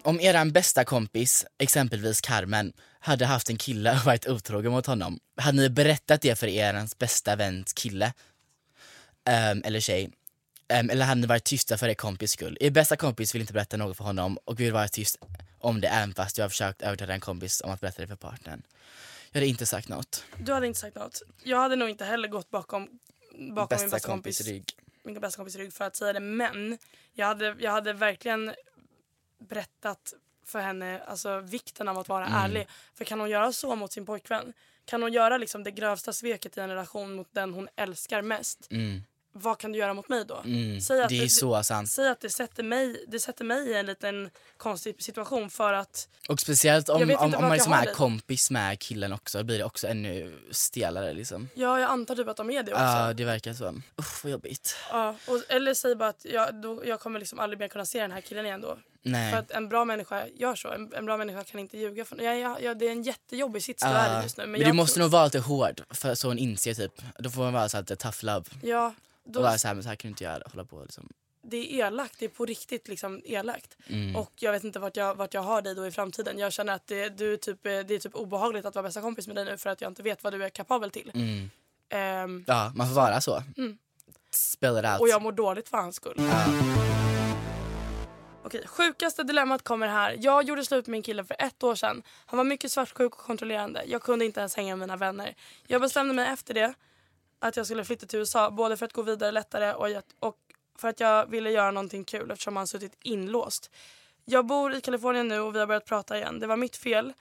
Om 0.03 0.21
eran 0.21 0.53
bästa 0.53 0.85
kompis, 0.85 1.47
exempelvis 1.59 2.21
Carmen, 2.21 2.73
hade 3.01 3.27
haft 3.27 3.51
en 3.51 3.57
kille 3.57 3.93
och 3.93 4.05
varit 4.05 4.29
otrogen 4.29 4.73
mot 4.73 4.87
honom, 4.87 5.21
hade 5.37 5.57
ni 5.57 5.71
berättat 5.71 6.23
det 6.23 6.39
för 6.39 6.47
erans 6.47 6.99
bästa 6.99 7.37
väns 7.37 7.73
kille? 7.73 8.13
Um, 9.53 9.63
eller 9.65 9.81
tjej? 9.81 10.11
Um, 10.81 10.91
eller 10.91 11.05
hade 11.05 11.21
ni 11.21 11.27
varit 11.27 11.45
tysta 11.45 11.79
för 11.79 11.89
er 11.89 11.95
kompis 11.95 12.31
skull? 12.31 12.57
Er 12.61 12.71
bästa 12.71 12.97
kompis 12.97 13.35
vill 13.35 13.41
inte 13.41 13.53
berätta 13.53 13.77
något 13.77 13.97
för 13.97 14.05
honom 14.05 14.39
och 14.45 14.61
vill 14.61 14.73
vara 14.73 14.89
tyst 14.89 15.19
om 15.59 15.81
det 15.81 15.89
även 15.89 16.15
fast 16.15 16.39
jag 16.39 16.45
har 16.45 16.51
försökt 16.51 16.83
övertala 16.83 17.15
en 17.15 17.21
kompis 17.21 17.61
om 17.65 17.71
att 17.71 17.81
berätta 17.81 18.03
det 18.03 18.09
för 18.09 18.17
partnern. 18.17 18.63
Jag 19.33 19.41
hade 19.41 19.47
inte 19.47 19.67
sagt 19.67 19.89
något. 19.89 20.25
Du 20.39 20.53
hade 20.53 20.67
inte 20.67 20.81
sagt 20.81 20.97
något. 20.97 21.23
Jag 21.45 21.59
hade 21.59 21.77
nog 21.77 21.91
inte 21.91 22.05
heller 22.05 22.29
gått 22.29 22.51
bakom, 22.51 22.89
bakom 23.41 23.67
Bästa 23.69 23.85
min 23.85 23.91
bästa 23.91 24.09
kompis, 24.09 24.39
kompis 24.39 24.47
rygg. 24.53 24.73
min 25.03 25.21
bästa 25.21 25.37
kompis 25.37 25.57
rygg 25.57 25.73
för 25.73 25.85
att 25.85 25.97
säga 25.97 26.13
det. 26.13 26.21
Men 26.21 26.79
jag 27.13 27.27
hade, 27.27 27.57
jag 27.59 27.71
hade 27.71 27.93
verkligen 27.93 28.55
berättat 29.39 30.15
för 30.47 30.61
henne 30.61 31.01
alltså, 31.07 31.41
vikten 31.41 31.89
av 31.89 31.99
att 31.99 32.09
vara 32.09 32.27
Mm. 32.27 32.39
ärlig. 32.39 32.67
För 32.95 33.05
kan 33.05 33.21
hon 33.21 33.31
göra 33.31 33.53
så 33.53 33.77
mot 33.77 33.93
sin 33.93 34.07
pojkvän? 34.07 34.53
Kan 34.85 35.03
hon 35.03 35.13
göra 35.13 35.39
liksom, 35.39 35.65
det 35.65 35.71
grövsta 35.71 36.13
sveket 36.13 36.57
i 36.57 36.61
en 36.61 36.69
relation 36.69 37.15
mot 37.15 37.29
den 37.33 37.55
hon 37.55 37.69
älskar 37.77 38.23
mest? 38.23 38.69
Mm. 38.71 39.01
Vad 39.43 39.59
kan 39.59 39.73
du 39.73 39.79
göra 39.79 39.95
mot 39.95 40.09
mig 40.09 40.25
då? 40.25 40.37
Mm. 40.45 40.81
Säg 40.81 41.03
att 41.03 41.09
Det 41.09 41.19
är 41.19 41.29
så 41.29 41.63
sant. 41.63 41.91
Säg 41.91 42.09
att 42.09 42.21
det 42.21 42.31
sätter, 42.31 42.63
mig, 42.63 43.05
det 43.09 43.21
sätter 43.21 43.45
mig 43.45 43.69
i 43.69 43.75
en 43.75 43.87
liten 43.87 44.31
konstig 44.57 45.03
situation 45.03 45.51
för 45.51 45.73
att 45.73 46.09
Och 46.29 46.41
speciellt 46.41 46.89
om, 46.89 47.03
om, 47.03 47.35
om 47.35 47.43
man 47.43 47.53
liksom 47.53 47.73
är 47.73 47.87
det. 47.87 47.93
kompis 47.93 48.51
med 48.51 48.79
killen 48.79 49.13
också, 49.13 49.39
då 49.39 49.45
blir 49.45 49.59
det 49.59 49.65
också 49.65 49.87
ännu 49.89 50.41
stelare 50.51 51.13
liksom. 51.13 51.49
ja, 51.55 51.81
jag 51.81 51.91
antar 51.91 52.15
typ 52.17 52.29
att 52.29 52.37
de 52.37 52.51
är 52.51 52.63
det 52.63 52.73
också. 52.73 52.85
Ja, 52.85 53.13
det 53.13 53.25
verkar 53.25 53.53
så. 53.53 53.75
Usch 54.01 54.25
vad 54.25 54.33
jobbigt. 54.33 54.77
Ja, 54.91 55.15
och, 55.27 55.43
eller 55.49 55.75
säg 55.75 55.95
bara 55.97 56.09
att 56.09 56.25
jag, 56.25 56.55
då, 56.55 56.83
jag 56.87 57.01
kommer 57.01 57.19
liksom 57.19 57.39
aldrig 57.39 57.59
mer 57.59 57.69
kunna 57.69 57.87
se 57.87 58.01
den 58.01 58.13
här 58.13 58.21
killen 58.21 58.47
igen 58.47 58.61
då. 58.61 58.79
Nej. 59.03 59.33
För 59.33 59.39
att 59.39 59.51
en 59.51 59.69
bra 59.69 59.85
människa 59.85 60.27
gör 60.35 60.55
så. 60.55 60.69
En, 60.73 60.93
en 60.95 61.05
bra 61.07 61.17
människa 61.17 61.45
kan 61.45 61.61
inte 61.61 61.79
ljuga. 61.79 62.05
För, 62.05 62.23
ja, 62.23 62.35
ja, 62.35 62.59
ja, 62.63 62.75
det 62.75 62.87
är 62.87 62.93
en 62.93 63.03
jättejobbig 63.03 63.63
sits 63.63 63.83
du 63.83 63.89
är 63.89 64.21
i 64.21 64.23
just 64.23 64.37
nu. 64.37 64.43
Men, 64.47 64.53
men 64.61 64.71
du 64.71 64.73
måste 64.73 64.95
tror- 64.95 65.05
nog 65.05 65.11
vara 65.11 65.25
lite 65.25 65.39
hård 65.39 65.83
för 65.91 66.15
så 66.15 66.29
hon 66.29 66.39
inser 66.39 66.75
typ, 66.75 67.03
då 67.19 67.31
får 67.31 67.43
man 67.43 67.53
vara 67.53 67.69
så 67.69 67.77
här 67.77 67.85
tough 67.85 68.25
love. 68.25 68.45
Ja, 68.63 68.95
Och 69.25 69.33
då, 69.33 69.43
vara 69.43 69.59
så 69.59 69.69
här, 69.69 69.75
men 69.75 69.83
så 69.83 69.89
här 69.89 69.97
kan 69.97 70.09
du 70.09 70.13
inte 70.13 70.25
göra, 70.25 70.43
hålla 70.47 70.65
på 70.65 70.83
liksom. 70.83 71.09
det 71.43 71.57
är 71.57 71.87
elakt. 71.87 72.15
Det 72.19 72.25
är 72.25 72.29
på 72.29 72.47
riktigt 72.47 72.89
liksom 72.89 73.23
elakt. 73.25 73.77
Mm. 73.87 74.17
Och 74.17 74.33
jag 74.37 74.53
vet 74.53 74.65
inte 74.65 74.79
vart 74.79 74.97
jag, 74.97 75.15
vart 75.15 75.35
jag 75.35 75.43
har 75.43 75.63
dig 75.63 75.75
då 75.75 75.87
i 75.87 75.91
framtiden. 75.91 76.39
Jag 76.39 76.53
känner 76.53 76.73
att 76.73 76.87
det, 76.87 77.09
du 77.09 77.37
typ, 77.37 77.67
eh, 77.67 77.71
det 77.73 77.95
är 77.95 77.99
typ 77.99 78.15
obehagligt 78.15 78.65
att 78.65 78.75
vara 78.75 78.83
bästa 78.83 79.01
kompis 79.01 79.27
med 79.27 79.37
dig 79.37 79.45
nu 79.45 79.57
för 79.57 79.71
att 79.71 79.81
jag 79.81 79.91
inte 79.91 80.03
vet 80.03 80.25
vad 80.25 80.33
du 80.33 80.45
är 80.45 80.49
kapabel 80.49 80.91
till. 80.91 81.11
Mm. 81.15 81.51
Ehm, 81.89 82.45
Ja, 82.47 82.73
man 82.75 82.87
får 82.89 82.95
vara 82.95 83.21
så. 83.21 83.43
Mm. 83.57 83.79
Spell 84.31 84.79
it 84.79 84.85
out. 84.85 85.01
och 85.01 85.09
jag 85.09 85.23
mår 85.23 85.33
dåligt 85.33 85.69
för 85.69 85.77
hans 85.77 85.97
skull. 85.97 86.15
ja. 86.17 86.45
Okej, 88.45 88.67
sjukaste 88.67 89.23
dilemmat 89.23 89.63
kommer 89.65 89.89
här. 89.89 90.17
Jag 90.19 90.43
gjorde 90.45 90.65
slut 90.65 90.87
med 90.87 90.93
min 90.93 91.03
kille 91.03 91.25
för 91.25 91.37
ett 91.39 91.63
år 91.63 91.75
sedan. 91.75 92.03
Han 92.27 92.37
var 92.37 92.45
mycket 92.45 92.73
svartsjuk 92.73 93.01
och 93.15 93.19
kontrollerande. 93.19 93.83
Jag 93.87 94.03
kunde 94.03 94.25
inte 94.25 94.41
ens 94.41 94.57
hänga 94.57 94.77
med 94.77 94.89
mina 94.89 94.97
vänner. 94.97 95.35
Jag 95.67 95.81
bestämde 95.81 96.15
mig 96.15 96.29
efter 96.29 96.55
det 96.55 96.75
att 97.41 97.57
jag 97.57 97.67
skulle 97.67 97.85
flytta 97.85 98.07
till 98.07 98.19
USA. 98.19 98.51
Både 98.51 98.77
för 98.77 98.87
att 98.87 98.93
gå 98.93 99.03
vidare 99.03 99.31
lättare 99.31 99.73
och, 99.73 100.03
och 100.19 100.37
för 100.79 100.89
att 100.89 101.01
jag 101.01 101.31
ville 101.31 101.51
göra 101.51 101.71
någonting 101.71 102.05
kul 102.05 102.31
eftersom 102.31 102.57
han 102.57 102.67
suttit 102.67 102.97
inlåst. 103.03 103.71
Jag 104.25 104.47
bor 104.47 104.75
i 104.75 104.81
Kalifornien 104.81 105.29
nu 105.29 105.41
och 105.41 105.55
vi 105.55 105.59
har 105.59 105.67
börjat 105.67 105.87
prata 105.87 106.17
igen. 106.17 106.41
Det 106.41 106.47
var 106.47 106.57
mitt 106.57 106.77
fel. 106.77 107.13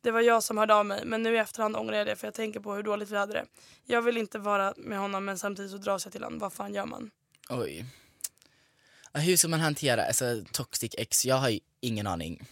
Det 0.00 0.10
var 0.10 0.20
jag 0.20 0.42
som 0.42 0.58
hörde 0.58 0.74
av 0.74 0.86
mig 0.86 1.04
men 1.04 1.22
nu 1.22 1.34
i 1.34 1.38
efterhand 1.38 1.76
ångrar 1.76 1.96
jag 1.96 2.06
det 2.06 2.16
för 2.16 2.26
jag 2.26 2.34
tänker 2.34 2.60
på 2.60 2.74
hur 2.74 2.82
dåligt 2.82 3.10
vi 3.10 3.16
hade 3.16 3.32
det. 3.32 3.44
Jag 3.84 4.02
vill 4.02 4.16
inte 4.16 4.38
vara 4.38 4.74
med 4.76 4.98
honom 4.98 5.24
men 5.24 5.38
samtidigt 5.38 5.70
så 5.70 5.76
dras 5.76 6.04
jag 6.06 6.12
till 6.12 6.24
honom. 6.24 6.38
Vad 6.38 6.52
fan 6.52 6.74
gör 6.74 6.86
man? 6.86 7.10
Oj. 7.48 7.84
Hur 9.12 9.36
ska 9.36 9.48
man 9.48 9.60
hantera 9.60 10.04
alltså, 10.04 10.44
toxic 10.52 10.94
ex? 10.98 11.24
Jag 11.24 11.36
har 11.36 11.48
ju 11.48 11.60
ingen 11.80 12.06
aning. 12.06 12.46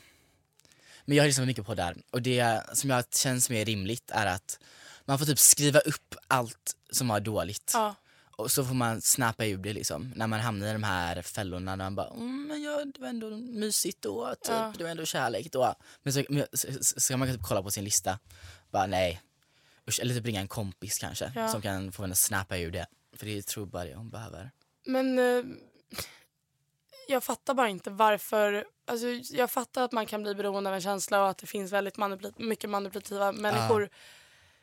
Men 1.04 1.16
jag 1.16 1.24
har 1.24 1.28
lyssnat 1.28 1.46
mycket 1.46 1.66
på 1.66 1.74
det 1.74 1.82
här 1.82 1.96
och 2.10 2.22
det 2.22 2.62
som 2.72 2.90
jag 2.90 3.04
känns 3.14 3.50
mer 3.50 3.64
rimligt 3.64 4.10
är 4.10 4.26
att 4.26 4.58
man 5.04 5.18
får 5.18 5.26
typ 5.26 5.38
skriva 5.38 5.80
upp 5.80 6.14
allt 6.28 6.76
som 6.90 7.08
var 7.08 7.20
dåligt. 7.20 7.70
Ja. 7.74 7.94
Och 8.36 8.50
så 8.50 8.64
får 8.64 8.74
man 8.74 9.00
snappa 9.02 9.46
ur 9.46 9.56
det 9.58 9.72
liksom. 9.72 10.12
När 10.16 10.26
man 10.26 10.40
hamnar 10.40 10.66
i 10.68 10.72
de 10.72 10.82
här 10.82 11.22
fällorna 11.22 11.70
där 11.76 11.84
man 11.84 11.94
bara 11.94 12.08
mm, 12.08 12.46
men 12.48 12.62
ja, 12.62 12.84
det 12.84 13.00
var 13.00 13.08
ändå 13.08 13.30
mysigt 13.36 14.02
då, 14.02 14.34
typ. 14.34 14.48
Ja. 14.48 14.72
det 14.78 14.84
var 14.84 14.90
ändå 14.90 15.04
kärlek 15.04 15.52
då. 15.52 15.74
Men 16.02 16.12
så, 16.12 16.24
men, 16.28 16.46
så, 16.52 16.68
så 16.80 17.00
ska 17.00 17.16
man 17.16 17.28
typ 17.28 17.42
kolla 17.42 17.62
på 17.62 17.70
sin 17.70 17.84
lista. 17.84 18.18
Bara 18.70 18.86
nej. 18.86 19.22
Usch, 19.88 20.00
eller 20.00 20.14
typ 20.14 20.26
ringa 20.26 20.40
en 20.40 20.48
kompis 20.48 20.98
kanske 20.98 21.32
Ja. 21.34 21.48
som 21.48 21.62
kan 21.62 21.92
få 21.92 22.02
henne 22.02 22.12
att 22.12 22.18
snappa 22.18 22.58
ur 22.58 22.70
det. 22.70 22.86
För 23.16 23.26
det 23.26 23.46
tror 23.46 23.66
bara 23.66 23.84
det 23.84 23.94
hon 23.94 24.10
behöver. 24.10 24.50
Men 24.86 25.18
eh, 25.18 25.44
jag 27.08 27.24
fattar 27.24 27.54
bara 27.54 27.68
inte 27.68 27.90
varför... 27.90 28.64
Alltså, 28.86 29.06
jag 29.36 29.50
fattar 29.50 29.82
att 29.84 29.92
man 29.92 30.06
kan 30.06 30.22
bli 30.22 30.34
beroende 30.34 30.70
av 30.70 30.74
en 30.74 30.80
känsla 30.82 31.22
och 31.22 31.28
att 31.30 31.38
det 31.38 31.46
finns 31.46 31.72
väldigt 31.72 31.96
manipul- 31.96 32.34
mycket 32.36 32.70
manipulativa 32.70 33.32
människor 33.32 33.88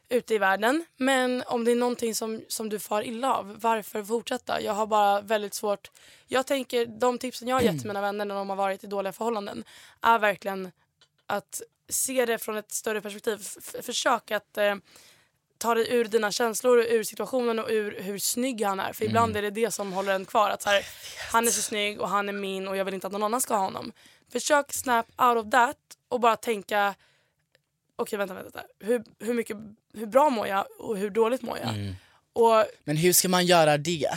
ute 0.10 0.34
i 0.34 0.38
världen. 0.38 0.86
Men 0.98 1.44
om 1.48 1.66
det 1.66 1.72
är 1.72 1.76
någonting 1.76 2.16
som, 2.16 2.42
som 2.48 2.70
du 2.70 2.80
far 2.80 3.02
illa 3.02 3.36
av, 3.36 3.60
varför 3.62 4.04
fortsätta? 4.04 4.62
Jag 4.62 4.74
har 4.74 4.88
bara 4.88 5.22
väldigt 5.22 5.54
svårt... 5.54 5.92
Jag 6.28 6.48
tänker, 6.48 6.86
de 6.86 7.18
tipsen 7.18 7.48
jag 7.48 7.56
har 7.56 7.62
gett 7.62 7.80
till 7.80 7.88
mina 7.88 8.02
vänner 8.02 8.26
när 8.26 8.36
de 8.36 8.50
har 8.50 8.56
varit 8.56 8.84
i 8.84 8.88
dåliga 8.88 9.14
förhållanden 9.14 9.64
är 10.02 10.20
verkligen 10.20 10.72
att 11.26 11.62
se 11.90 12.26
det 12.26 12.38
från 12.38 12.58
ett 12.58 12.72
större 12.72 13.02
perspektiv. 13.02 13.40
F- 13.58 13.86
försök 13.86 14.32
att 14.32 14.58
eh, 14.58 14.76
ta 15.58 15.76
dig 15.76 15.94
ur 15.94 16.06
dina 16.06 16.32
känslor, 16.32 16.80
ur 16.80 17.04
situationen 17.04 17.60
och 17.60 17.68
ur 17.70 18.02
hur 18.02 18.20
snygg 18.20 18.62
han 18.64 18.80
är. 18.80 18.94
För 18.94 19.06
ibland 19.06 19.38
är 19.38 19.42
det 19.42 19.50
det 19.50 19.72
som 19.72 19.94
håller 19.94 20.16
en 20.16 20.26
kvar. 20.26 20.50
Att 20.50 20.62
så 20.62 20.70
här, 20.70 20.86
han 21.32 21.48
är 21.48 21.52
så 21.52 21.62
snygg 21.62 22.02
och 22.02 22.10
han 22.10 22.30
är 22.30 22.34
min 22.34 22.68
och 22.68 22.78
jag 22.78 22.86
vill 22.86 22.94
inte 22.94 23.08
att 23.08 23.14
någon 23.14 23.24
annan 23.24 23.42
ska 23.42 23.54
ha 23.56 23.64
honom. 23.64 23.92
Försök 24.32 24.74
snap 24.74 25.06
out 25.22 25.46
of 25.46 25.52
that 25.52 25.78
och 26.10 26.20
bara 26.20 26.36
tänka 26.36 26.96
okej 28.02 28.18
vänta, 28.18 28.34
vänta, 28.34 28.62
hur, 28.80 29.04
hur, 29.20 29.34
mycket, 29.34 29.58
hur 29.94 30.06
bra 30.06 30.30
mår 30.30 30.48
jag 30.48 30.66
och 30.80 30.98
hur 30.98 31.10
dåligt 31.10 31.42
mår 31.42 31.58
jag? 31.58 31.96
Och 32.34 32.66
Men 32.84 32.98
hur 32.98 33.14
ska 33.14 33.30
man 33.30 33.46
göra 33.46 33.78
det? 33.78 34.10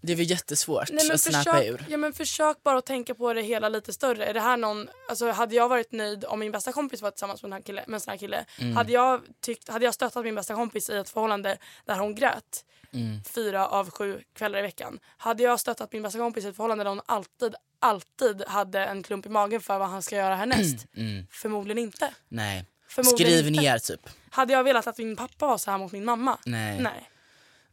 Det 0.00 0.12
är 0.12 0.16
väl 0.16 0.30
jättesvårt 0.30 0.90
Nej, 0.92 1.10
att 1.10 1.20
snappa 1.20 1.52
försök, 1.52 1.70
ur. 1.70 1.84
ja, 1.88 1.96
men 1.96 2.12
försök 2.12 2.62
bara 2.62 2.78
att 2.78 2.86
tänka 2.86 3.14
på 3.14 3.32
det 3.32 3.42
hela 3.42 3.68
lite 3.68 3.92
större. 3.92 4.26
Är 4.26 4.34
det 4.34 4.40
här 4.40 4.56
någon, 4.56 4.88
alltså, 5.08 5.30
hade 5.30 5.54
jag 5.54 5.68
varit 5.68 5.92
nöjd 5.92 6.24
om 6.24 6.40
min 6.40 6.52
bästa 6.52 6.72
kompis 6.72 7.02
var 7.02 7.10
tillsammans 7.10 7.42
med 7.42 7.48
en, 7.48 7.52
här 7.52 7.60
kille, 7.60 7.84
med 7.86 7.94
en 7.94 8.00
sån 8.00 8.10
här 8.10 8.18
kille 8.18 8.44
Mm. 8.60 8.76
hade, 8.76 8.92
jag 8.92 9.20
tyckt, 9.40 9.68
hade 9.68 9.84
jag 9.84 9.94
stöttat 9.94 10.24
min 10.24 10.34
bästa 10.34 10.54
kompis 10.54 10.90
i 10.90 10.96
ett 10.96 11.08
förhållande 11.10 11.58
där 11.84 11.98
hon 11.98 12.14
grät 12.14 12.64
Mm. 12.92 13.24
fyra 13.24 13.66
av 13.68 13.90
sju 13.90 14.20
kvällar 14.34 14.58
i 14.58 14.62
veckan. 14.62 14.98
Hade 15.16 15.42
jag 15.42 15.60
stöttat 15.60 15.92
min 15.92 16.02
bästa 16.02 16.18
kompis 16.18 16.44
i 16.44 16.48
ett 16.48 16.56
förhållande 16.56 16.84
där 16.84 16.88
hon 16.88 17.00
alltid, 17.06 17.54
alltid 17.78 18.42
hade 18.46 18.84
en 18.84 19.02
klump 19.02 19.26
i 19.26 19.28
magen 19.28 19.60
för 19.60 19.78
vad 19.78 19.88
han 19.88 20.02
ska 20.02 20.16
göra 20.16 20.36
härnäst? 20.36 20.86
Förmodligen 21.30 21.78
inte. 21.78 22.14
Nej. 22.28 22.64
Förmodligen. 22.96 23.32
Skriv 23.32 23.46
inte. 23.48 23.60
ner 23.60 23.78
typ. 23.78 24.08
Hade 24.30 24.52
jag 24.52 24.64
velat 24.64 24.86
att 24.86 24.98
min 24.98 25.16
pappa 25.16 25.46
var 25.46 25.58
så 25.58 25.70
här 25.70 25.78
mot 25.78 25.92
min 25.92 26.04
mamma? 26.04 26.38
Nej. 26.46 26.80
Nej. 26.80 27.10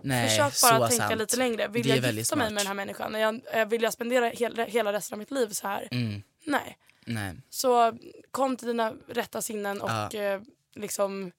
Nej, 0.01 0.29
Försök 0.29 0.71
bara 0.71 0.87
tänka 0.87 1.07
sant. 1.07 1.19
lite 1.19 1.37
längre. 1.37 1.67
Vill 1.67 1.87
jag 1.87 1.97
gifta 1.97 2.11
mig 2.13 2.25
smart. 2.25 2.37
med 2.39 2.53
den 2.61 2.67
här 2.67 2.73
människan? 2.73 3.13
Jag, 3.13 3.41
är- 3.51 3.65
vill 3.65 3.81
jag 3.83 3.93
spendera 3.93 4.29
hela, 4.29 4.65
hela 4.65 4.93
resten 4.93 5.15
av 5.15 5.19
mitt 5.19 5.31
liv 5.31 5.47
så 5.49 5.67
här? 5.67 5.87
Mm. 5.91 6.23
Nej. 6.45 6.77
Nej. 7.05 7.33
Så 7.49 7.97
kom 8.31 8.57
till 8.57 8.67
dina 8.67 8.93
rätta 9.07 9.41
sinnen 9.41 9.81
och 9.81 9.89
Ja. 9.89 10.09
eh, 10.19 10.41
liksom 10.75 11.31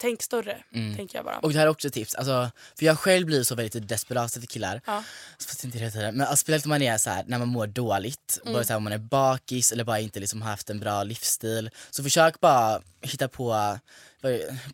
tänk 0.00 0.22
större, 0.22 0.56
tänker 0.96 1.18
jag 1.18 1.24
bara. 1.24 1.38
Och 1.38 1.52
det 1.52 1.58
här 1.58 1.66
är 1.66 1.70
också 1.70 1.88
ett 1.88 1.94
tips, 1.94 2.14
alltså, 2.14 2.50
för 2.78 2.86
jag 2.86 2.98
själv 2.98 3.26
blir 3.26 3.42
så 3.42 3.54
väldigt 3.54 3.88
desperat 3.88 4.36
efter 4.36 4.46
killar. 4.46 4.80
Ja. 4.86 5.04
Fast 5.38 5.64
inte 5.64 5.78
hela 5.78 5.90
tiden. 5.90 6.14
Men 6.14 6.26
alltså, 6.26 6.36
speciellt 6.42 6.64
om 6.64 6.68
man 6.68 6.82
är 6.82 6.98
så 6.98 7.10
här, 7.10 7.24
när 7.26 7.38
man 7.38 7.48
mår 7.48 7.66
dåligt, 7.66 8.38
Mm. 8.42 8.52
bara 8.54 8.64
så 8.64 8.72
här, 8.72 8.76
om 8.76 8.84
man 8.84 8.92
är 8.92 8.98
bakis 8.98 9.72
eller 9.72 9.84
bara 9.84 10.00
inte 10.00 10.20
liksom 10.20 10.42
haft 10.42 10.70
en 10.70 10.80
bra 10.80 11.02
livsstil. 11.02 11.70
Så 11.90 12.02
försök 12.02 12.40
bara 12.40 12.82
hitta 13.02 13.28
på, 13.28 13.78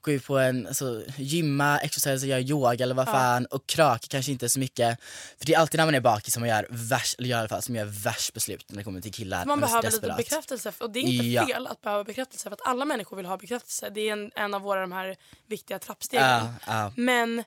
gå 0.01 0.11
ut 0.13 0.25
på 0.25 0.39
en, 0.39 0.67
alltså, 0.67 1.03
gymma, 1.17 1.79
exercise, 1.79 2.27
göra 2.27 2.41
yoga 2.41 2.83
eller 2.85 2.95
vad 2.95 3.07
fan 3.07 3.47
och 3.47 3.67
krök 3.67 4.09
kanske 4.09 4.33
inte 4.33 4.49
så 4.49 4.59
mycket. 4.59 5.01
För 5.39 5.47
det 5.47 5.55
är 5.55 5.59
alltid 5.59 5.79
när 5.79 5.85
man 5.85 5.95
är 5.95 6.01
bakis 6.01 6.35
som 6.35 6.41
man 6.41 6.49
gör 6.49 6.67
värst, 6.71 7.19
eller 7.19 7.29
gör 7.29 7.37
i 7.37 7.41
alla 7.41 7.49
fall, 7.49 7.63
som 7.63 7.77
gör 7.77 7.85
värst 7.85 8.35
beslut 8.35 8.65
när 8.69 8.77
det 8.77 8.85
kommer 8.85 9.01
till 9.01 9.13
killar. 9.13 9.45
Man 9.45 9.61
så 9.61 9.67
behöver 9.67 9.91
lite 9.91 10.15
bekräftelse 10.17 10.73
och 10.81 10.91
det 10.91 10.99
är 10.99 11.03
inte 11.03 11.27
Ja. 11.27 11.47
fel 11.47 11.67
att 11.67 11.81
behöva 11.81 12.05
bekräftelse 12.05 12.43
för 12.43 12.51
att 12.51 12.67
alla 12.67 12.85
människor 12.85 13.17
vill 13.17 13.27
ha 13.27 13.37
bekräftelse. 13.37 13.91
Det 13.91 14.01
är 14.09 14.13
en, 14.13 14.31
en 14.35 14.55
av 14.55 14.63
våra 14.63 14.81
de 14.81 14.93
här 14.93 15.17
viktiga 15.47 15.79
trappstegen. 15.79 16.27
Ja, 16.27 16.55
ja. 16.67 16.93
Men 16.97 17.45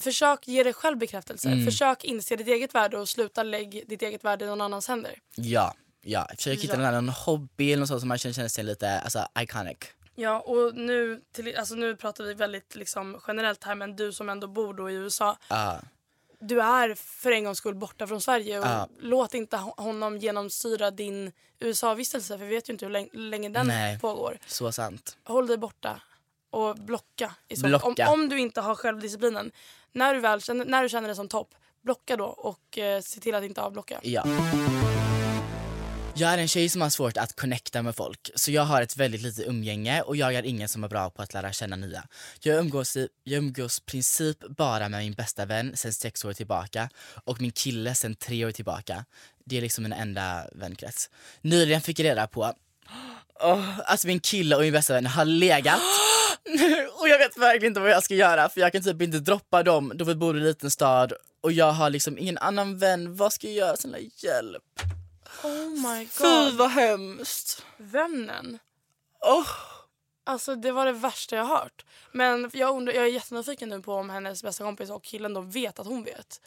försök 0.00 0.48
ge 0.48 0.62
dig 0.62 0.72
själv 0.72 0.98
bekräftelse. 0.98 1.48
Mm. 1.48 1.64
Försök 1.64 2.04
inse 2.04 2.36
ditt 2.36 2.48
eget 2.48 2.74
värde 2.74 2.98
och 2.98 3.08
sluta 3.08 3.42
lägg 3.42 3.84
ditt 3.88 4.02
eget 4.02 4.24
värde 4.24 4.44
i 4.44 4.48
någon 4.48 4.60
annans 4.60 4.88
händer. 4.88 5.14
Ja, 5.36 5.74
ja. 6.02 6.28
Försök 6.36 6.58
hitta 6.58 6.72
Ja. 6.74 6.76
någon 6.78 6.86
annan 6.86 7.08
hobby 7.08 7.72
eller 7.72 7.80
något 7.80 7.88
sånt 7.88 8.00
som 8.00 8.08
man 8.08 8.18
känner, 8.18 8.34
känner 8.34 8.48
sig 8.48 8.64
lite 8.64 9.00
alltså, 9.00 9.26
iconic. 9.40 9.78
Ja, 10.14 10.40
och 10.40 10.74
nu, 10.74 11.22
till, 11.32 11.56
alltså 11.56 11.74
nu 11.74 11.96
pratar 11.96 12.24
vi 12.24 12.34
väldigt 12.34 12.74
liksom 12.74 13.20
generellt 13.26 13.64
här 13.64 13.74
men 13.74 13.96
du 13.96 14.12
som 14.12 14.28
ändå 14.28 14.46
bor 14.46 14.74
då 14.74 14.90
i 14.90 14.94
USA. 14.94 15.36
Ja. 15.48 15.80
Du 16.40 16.60
är 16.62 16.94
för 16.94 17.30
en 17.32 17.44
gångs 17.44 17.58
skull 17.58 17.74
borta 17.74 18.06
från 18.06 18.20
Sverige 18.20 18.58
och 18.58 18.66
Ja. 18.66 18.88
låt 19.00 19.34
inte 19.34 19.56
ho- 19.56 19.80
honom 19.82 20.18
genomsyra 20.18 20.90
din 20.90 21.32
USA-vistelse 21.58 22.38
för 22.38 22.44
vi 22.44 22.54
vet 22.54 22.68
ju 22.68 22.72
inte 22.72 22.84
hur 22.84 22.92
länge, 22.92 23.08
länge 23.12 23.48
den 23.48 23.66
Nej. 23.66 23.98
pågår. 24.00 24.38
Så 24.46 24.72
sant. 24.72 25.16
Håll 25.24 25.46
dig 25.46 25.56
borta 25.58 26.00
och 26.50 26.76
blocka. 26.76 27.34
I 27.48 27.56
så. 27.56 27.66
Blocka. 27.66 27.86
Om, 28.08 28.20
om 28.20 28.28
du 28.28 28.38
inte 28.38 28.60
har 28.60 28.74
självdisciplinen, 28.74 29.52
när 29.92 30.14
du, 30.14 30.20
väl 30.20 30.40
när 30.66 30.82
du 30.82 30.88
känner 30.88 31.08
dig 31.08 31.16
som 31.16 31.28
topp, 31.28 31.54
blocka 31.82 32.16
då 32.16 32.24
och 32.26 32.78
eh, 32.78 33.00
se 33.00 33.20
till 33.20 33.34
att 33.34 33.44
inte 33.44 33.62
avblocka. 33.62 34.00
Ja. 34.02 34.24
Jag 36.14 36.32
är 36.32 36.38
en 36.38 36.48
tjej 36.48 36.68
som 36.68 36.80
har 36.80 36.90
svårt 36.90 37.16
att 37.16 37.36
connecta 37.36 37.82
med 37.82 37.96
folk, 37.96 38.30
så 38.34 38.50
jag 38.50 38.62
har 38.62 38.82
ett 38.82 38.96
väldigt 38.96 39.22
litet 39.22 39.46
umgänge 39.46 40.02
och 40.02 40.16
jag 40.16 40.34
är 40.34 40.42
ingen 40.42 40.68
som 40.68 40.84
är 40.84 40.88
bra 40.88 41.10
på 41.10 41.22
att 41.22 41.34
lära 41.34 41.52
känna 41.52 41.76
nya. 41.76 42.04
Jag 42.40 42.58
umgås 42.58 42.96
i 42.96 43.08
jag 43.24 43.38
umgås 43.38 43.80
princip 43.80 44.38
bara 44.48 44.88
med 44.88 45.00
min 45.00 45.12
bästa 45.12 45.44
vän 45.44 45.72
sen 45.74 45.92
sex 45.92 46.24
år 46.24 46.32
tillbaka 46.32 46.88
och 47.24 47.40
min 47.40 47.50
kille 47.50 47.94
sen 47.94 48.14
tre 48.14 48.44
år 48.46 48.50
tillbaka. 48.50 49.04
Det 49.44 49.56
är 49.56 49.60
liksom 49.60 49.82
min 49.82 49.92
enda 49.92 50.46
vänkrets. 50.52 51.10
Nyligen 51.40 51.80
fick 51.80 51.98
jag 51.98 52.04
reda 52.04 52.26
på 52.26 52.40
oh, 52.40 53.78
att 53.78 53.90
alltså 53.90 54.06
min 54.06 54.20
kille 54.20 54.56
och 54.56 54.62
min 54.62 54.72
bästa 54.72 54.92
vän 54.92 55.06
har 55.06 55.24
legat 55.24 55.80
och 57.00 57.08
jag 57.08 57.18
vet 57.18 57.36
verkligen 57.36 57.70
inte 57.70 57.80
vad 57.80 57.90
jag 57.90 58.02
ska 58.02 58.14
göra 58.14 58.48
för 58.48 58.60
jag 58.60 58.72
kan 58.72 58.82
typ 58.82 59.02
inte 59.02 59.18
droppa 59.18 59.62
dem 59.62 59.92
då 59.94 60.04
vi 60.04 60.14
bor 60.14 60.36
i 60.36 60.40
en 60.40 60.46
liten 60.46 60.70
stad 60.70 61.12
och 61.40 61.52
jag 61.52 61.72
har 61.72 61.90
liksom 61.90 62.18
ingen 62.18 62.38
annan 62.38 62.78
vän. 62.78 63.16
Vad 63.16 63.32
ska 63.32 63.46
jag 63.46 63.56
göra? 63.56 63.76
Snälla 63.76 63.98
hjälp. 63.98 64.62
Oh 65.44 65.68
my 65.96 66.06
Fy 66.06 66.22
god. 66.24 66.54
vad 66.54 66.70
hemskt. 66.70 67.64
Vännen. 67.76 68.58
Oh. 69.20 69.48
Alltså 70.24 70.54
det 70.56 70.72
var 70.72 70.86
det 70.86 70.92
värsta 70.92 71.36
jag 71.36 71.44
hört. 71.46 71.84
Men 72.12 72.50
jag, 72.52 72.76
undrar, 72.76 72.94
jag 72.94 73.04
är 73.04 73.08
jättenyfiken 73.08 73.68
nu 73.68 73.82
på 73.82 73.94
om 73.94 74.10
hennes 74.10 74.42
bästa 74.42 74.64
kompis 74.64 74.90
och 74.90 75.04
killen 75.04 75.34
då 75.34 75.40
vet 75.40 75.78
att 75.78 75.86
hon 75.86 76.04
vet. 76.04 76.40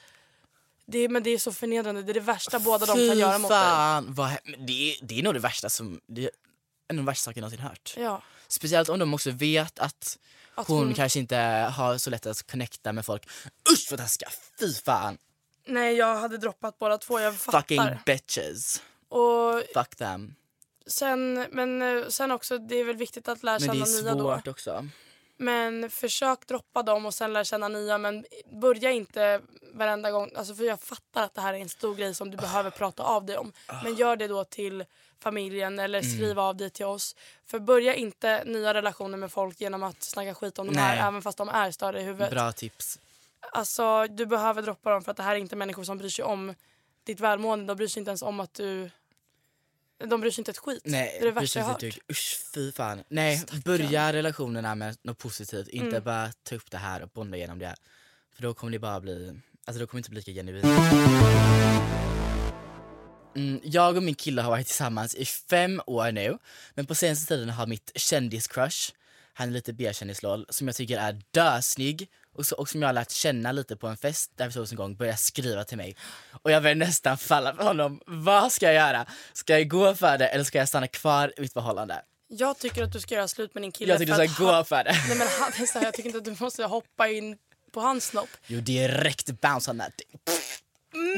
Det, 0.86 1.10
men 1.10 1.24
det 1.24 1.30
är 1.30 1.38
så 1.38 1.54
förnedrande. 1.54 2.04
Det 2.04 2.12
är 2.12 2.14
det 2.14 2.20
värsta 2.20 2.60
båda 2.60 2.86
de 2.86 2.94
kan 3.10 3.18
göra 3.20 3.38
mot 3.38 3.50
dig. 3.50 4.04
Vad 4.16 4.32
det, 4.68 4.92
är, 4.92 5.06
det 5.06 5.20
är 5.20 5.24
nog 5.24 5.34
det 5.34 5.40
värsta 5.40 5.70
som, 5.70 6.02
det 6.08 6.24
är 6.24 6.32
en 6.88 6.96
av 7.00 7.06
de 7.06 7.06
värsta 7.06 7.24
sakerna 7.24 7.48
jag 7.48 7.52
någonsin 7.60 7.68
hört. 7.68 7.94
Ja. 7.98 8.22
Speciellt 8.48 8.90
om 8.90 9.00
de 9.00 9.14
också 9.14 9.32
vet 9.32 9.80
att, 9.80 10.20
Att 10.56 10.68
hon, 10.68 10.78
hon- 10.86 10.94
kanske 10.94 11.20
inte 11.20 11.38
har 11.76 11.98
så 11.98 12.10
lätt 12.10 12.26
att 12.26 12.52
connecta 12.52 12.94
med 12.94 13.06
folk. 13.06 13.30
Usch 13.74 13.88
vad 13.92 14.00
taskiga, 14.00 14.30
fy 14.60 14.74
fan. 14.74 15.18
Nej 15.66 15.96
jag 15.96 16.16
hade 16.16 16.38
droppat 16.38 16.80
båda 16.80 16.98
två, 16.98 17.20
jag 17.20 17.36
fattar. 17.36 17.60
Fucking 17.62 17.82
bitches. 18.06 18.82
Och 19.10 19.62
Fuck 19.74 19.96
them. 19.96 20.36
sen, 20.88 21.46
men 21.52 21.82
eh, 21.82 22.08
sen 22.08 22.32
också, 22.32 22.58
det 22.58 22.76
är 22.76 22.84
väl 22.84 22.96
viktigt 22.96 23.28
att 23.28 23.44
lära 23.44 23.60
Men 23.60 23.68
det 23.80 23.86
känna 23.86 24.00
är 24.00 24.04
nya 24.04 24.14
då. 24.16 24.20
svårt 24.36 24.48
också. 24.48 24.88
Men 25.38 25.90
försök 25.90 26.48
droppa 26.48 26.84
dem 26.84 27.06
och 27.06 27.14
sen 27.14 27.34
lära 27.34 27.44
känna 27.44 27.68
nya. 27.68 27.98
Men 27.98 28.26
börja 28.62 28.92
inte 28.92 29.42
varenda 29.74 30.12
gång. 30.12 30.32
Alltså 30.36 30.56
för 30.56 30.64
jag 30.64 30.80
fattar 30.82 31.24
att 31.24 31.34
det 31.34 31.42
här 31.42 31.54
är 31.54 31.58
en 31.58 31.70
stor 31.70 31.96
grej 31.96 32.16
som 32.16 32.32
du 32.32 32.38
behöver 32.38 32.70
prata 32.70 33.04
av 33.04 33.26
dig 33.26 33.38
om. 33.38 33.54
Men 33.84 33.96
gör 33.96 34.16
det 34.16 34.28
då 34.28 34.44
till 34.44 34.86
familjen 35.20 35.80
eller 35.80 36.00
Mm. 36.04 36.12
skriv 36.18 36.40
av 36.40 36.56
dig 36.58 36.70
till 36.70 36.86
oss. 36.86 37.16
För 37.46 37.60
börja 37.60 37.96
inte 37.96 38.44
nya 38.46 38.74
relationer 38.74 39.18
med 39.18 39.32
folk 39.32 39.62
genom 39.62 39.84
att 39.84 40.04
snacka 40.04 40.34
skit 40.36 40.60
om 40.60 40.68
de 40.68 40.78
här 40.78 41.08
även 41.08 41.22
fast 41.22 41.38
de 41.38 41.50
är 41.50 41.72
störda 41.72 42.00
i 42.00 42.04
huvudet. 42.04 42.32
Bra 42.32 42.52
tips. 42.52 43.00
Alltså 43.52 44.08
du 44.08 44.26
behöver 44.26 44.62
droppa 44.62 44.90
dem 44.92 45.04
för 45.04 45.12
att 45.12 45.18
det 45.18 45.24
här 45.24 45.36
är 45.36 45.40
inte 45.40 45.56
människor 45.56 45.84
som 45.84 45.98
bryr 45.98 46.10
sig 46.10 46.26
om 46.26 46.56
ditt 47.04 47.20
välmående. 47.20 47.66
De 47.66 47.78
bryr 47.78 47.88
sig 47.88 48.00
inte 48.00 48.10
ens 48.10 48.22
om 48.22 48.40
att 48.40 48.54
du... 48.54 48.90
De 49.98 50.22
bryr 50.22 50.32
sig 50.32 50.42
inte 50.42 50.52
ett 50.52 50.58
skit. 50.58 50.82
Nej, 50.86 51.18
det 51.20 51.22
är 51.22 51.26
det 51.26 51.32
värsta 51.32 51.60
jag 51.60 51.66
hört. 51.66 51.84
Usch 52.12 52.40
fy 52.54 52.72
fan. 52.72 53.04
Nej, 53.10 53.44
börja 53.66 54.14
relationerna 54.14 54.76
med 54.76 54.98
något 55.02 55.18
positivt. 55.18 55.68
Inte 55.68 55.88
Mm. 55.88 56.04
bara 56.04 56.32
ta 56.44 56.56
upp 56.56 56.72
det 56.72 56.78
här 56.78 57.02
och 57.04 57.10
bonda 57.10 57.38
igenom 57.38 57.60
det. 57.60 57.76
För 58.36 58.42
då 58.42 58.54
kommer 58.54 58.72
det 58.72 58.80
bara 58.80 59.00
bli, 59.02 59.40
alltså 59.66 59.80
då 59.80 59.88
kommer 59.88 59.98
det 59.98 60.00
inte 60.00 60.10
bli 60.10 60.20
lika 60.20 60.32
genuint. 60.32 60.66
Mm, 63.36 63.60
jag 63.64 63.98
och 63.98 64.04
min 64.04 64.16
kille 64.16 64.42
har 64.42 64.50
varit 64.50 64.68
tillsammans 64.68 65.16
i 65.16 65.26
fem 65.26 65.82
år 65.88 66.12
nu. 66.12 66.38
Men 66.74 66.86
på 66.86 66.96
senaste 66.96 67.28
tiden 67.28 67.50
har 67.50 67.68
mitt 67.68 67.92
kändiscrush, 67.96 68.94
han 69.34 69.48
är 69.50 69.54
lite 69.54 69.74
B-kändis-LOL, 69.74 70.46
som 70.50 70.68
jag 70.68 70.76
tycker 70.76 70.98
är 70.98 71.22
dösnygg 71.32 72.10
och, 72.36 72.46
så, 72.46 72.56
och 72.56 72.70
som 72.70 72.82
jag 72.82 72.88
har 72.90 72.94
lärt 72.94 73.12
känna 73.12 73.52
lite 73.52 73.76
på 73.76 73.88
en 73.88 73.98
fest 73.98 74.32
där 74.36 74.46
vi 74.48 74.52
sågs 74.54 74.72
en 74.72 74.78
gång, 74.78 74.96
börjat 74.96 75.20
skriva 75.20 75.64
till 75.64 75.78
mig. 75.78 75.96
Och 76.42 76.52
jag 76.52 76.64
börjar 76.64 76.76
nästan 76.76 77.18
falla 77.18 77.56
för 77.56 77.64
honom. 77.64 78.02
Vad 78.06 78.52
ska 78.52 78.66
jag 78.66 78.76
göra? 78.76 79.06
Ska 79.34 79.54
jag 79.60 79.68
gå 79.70 79.96
för 79.96 80.18
det 80.18 80.28
eller 80.28 80.44
ska 80.44 80.58
jag 80.58 80.68
stanna 80.68 80.88
kvar 80.88 81.34
i 81.38 81.42
mitt 81.42 81.54
förhållande? 81.54 82.02
Jag 82.28 82.58
tycker 82.60 82.84
att 82.84 82.94
du 82.94 83.00
ska 83.00 83.16
göra 83.16 83.28
slut 83.28 83.54
med 83.54 83.64
din 83.64 83.72
kille. 83.72 83.92
Jag 83.94 84.00
tycker 84.00 84.18
du 84.20 84.28
ska 84.28 84.44
han- 84.44 84.58
gå 84.60 84.64
för 84.64 84.84
det. 84.84 84.92
Nej 85.08 85.18
men 85.18 85.28
han, 85.40 85.52
det 85.60 85.74
här, 85.74 85.84
jag 85.84 85.94
tycker 85.94 86.10
inte 86.10 86.18
att 86.18 86.26
du 86.26 86.44
måste 86.44 86.64
hoppa 86.64 87.08
in 87.08 87.38
på 87.74 87.80
hans 87.82 88.06
snopp. 88.06 88.30
Jo, 88.48 88.60
direkt 88.62 89.42
bounce 89.42 89.72
on 89.72 89.80
that. 89.80 89.94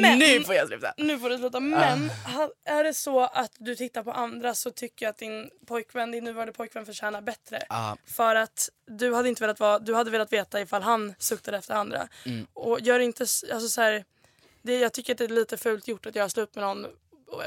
Men- 0.02 0.20
Nu 0.20 0.44
får 0.44 0.56
jag 0.56 0.68
sluta! 0.68 0.94
Nu 0.98 1.20
får 1.20 1.30
du 1.30 1.38
sluta. 1.38 1.60
Men 1.60 2.10
ha- 2.10 2.52
är 2.66 2.84
det 2.84 2.94
så 2.94 3.20
att 3.24 3.52
du 3.58 3.76
tittar 3.76 4.04
på 4.04 4.12
andra 4.12 4.56
så 4.56 4.72
tycker 4.72 5.06
jag 5.06 5.10
att 5.10 5.18
din 5.18 5.50
pojkvän, 5.68 6.12
din 6.12 6.24
nuvarande 6.24 6.54
pojkvän 6.54 6.86
förtjänar 6.86 7.22
bättre. 7.22 7.64
Ja. 7.70 7.98
För 8.06 8.36
att 8.36 8.70
du 8.88 9.14
hade 9.14 9.30
inte 9.30 9.44
velat 9.44 9.60
vara, 9.60 9.80
du 9.80 9.94
hade 9.96 10.12
velat 10.12 10.34
veta 10.34 10.62
ifall 10.62 10.82
han 10.82 11.14
suktade 11.20 11.58
efter 11.58 11.74
andra. 11.74 12.08
Mm. 12.26 12.48
Och 12.54 12.80
gör 12.82 13.00
inte, 13.00 13.24
alltså 13.24 13.70
så 13.70 13.82
här, 13.82 14.06
det, 14.62 14.80
jag 14.80 14.94
tycker 14.94 15.14
att 15.14 15.18
det 15.18 15.24
är 15.24 15.30
lite 15.30 15.58
fult 15.58 15.88
gjort 15.88 16.06
att 16.06 16.16
göra 16.16 16.30
slut 16.30 16.56
med 16.56 16.64
någon 16.64 16.86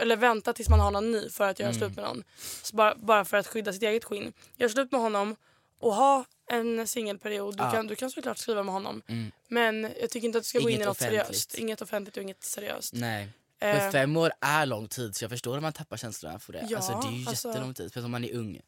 eller 0.01 0.17
vänta 0.17 0.53
tills 0.53 0.69
man 0.69 0.81
har 0.81 0.91
någon 0.91 1.13
ny 1.13 1.29
för 1.31 1.49
att 1.49 1.59
göra 1.59 1.71
Mm. 1.71 1.79
slut 1.81 1.97
med 1.97 2.05
någon. 2.05 2.25
Så 2.63 2.77
bara, 2.77 2.95
bara 2.97 3.25
för 3.25 3.37
att 3.37 3.47
skydda 3.47 3.73
sitt 3.73 3.83
eget 3.83 4.05
skinn. 4.05 4.33
Gör 4.57 4.69
slut 4.69 4.93
med 4.93 5.01
honom 5.01 5.37
och 5.81 5.95
ha 5.95 6.25
en 6.51 6.87
singelperiod. 6.87 7.57
Du, 7.57 7.63
Ja. 7.65 7.71
kan, 7.73 7.87
du 7.87 7.97
kan 7.97 8.11
såklart 8.11 8.39
skriva 8.39 8.63
med 8.63 8.75
honom. 8.75 9.03
Men 9.49 9.83
jag 10.01 10.11
tycker 10.11 10.27
inte 10.27 10.39
att 10.39 10.45
du 10.45 10.49
ska 10.49 10.59
gå 10.59 10.69
in 10.71 10.73
i 10.73 10.75
Inget 10.75 10.87
något 10.89 10.97
offentligt. 10.97 11.27
seriöst. 11.27 11.55
Inget 11.55 11.83
offentligt 11.83 12.17
och 12.17 12.23
inget 12.23 12.45
seriöst. 12.45 12.93
Nej. 12.95 13.29
Eh. 13.61 13.79
För 13.79 13.91
fem 13.91 14.17
år 14.17 14.33
är 14.41 14.67
lång 14.67 14.89
tid 14.89 15.17
så 15.17 15.25
jag 15.25 15.31
förstår 15.31 15.57
om 15.57 15.63
man 15.63 15.73
tappar 15.73 15.97
känslorna 15.97 16.39
för 16.39 16.53
det. 16.53 16.67
Ja, 16.69 16.77
alltså 16.77 16.93
det 17.03 17.09
är 17.09 17.19
ju 17.21 17.29
alltså- 17.29 17.49
jättelång 17.49 17.75
tid, 17.75 17.87
speciellt 17.91 18.05
om 18.05 18.11
man 18.11 18.25
är 18.25 18.35
ung. 18.35 18.61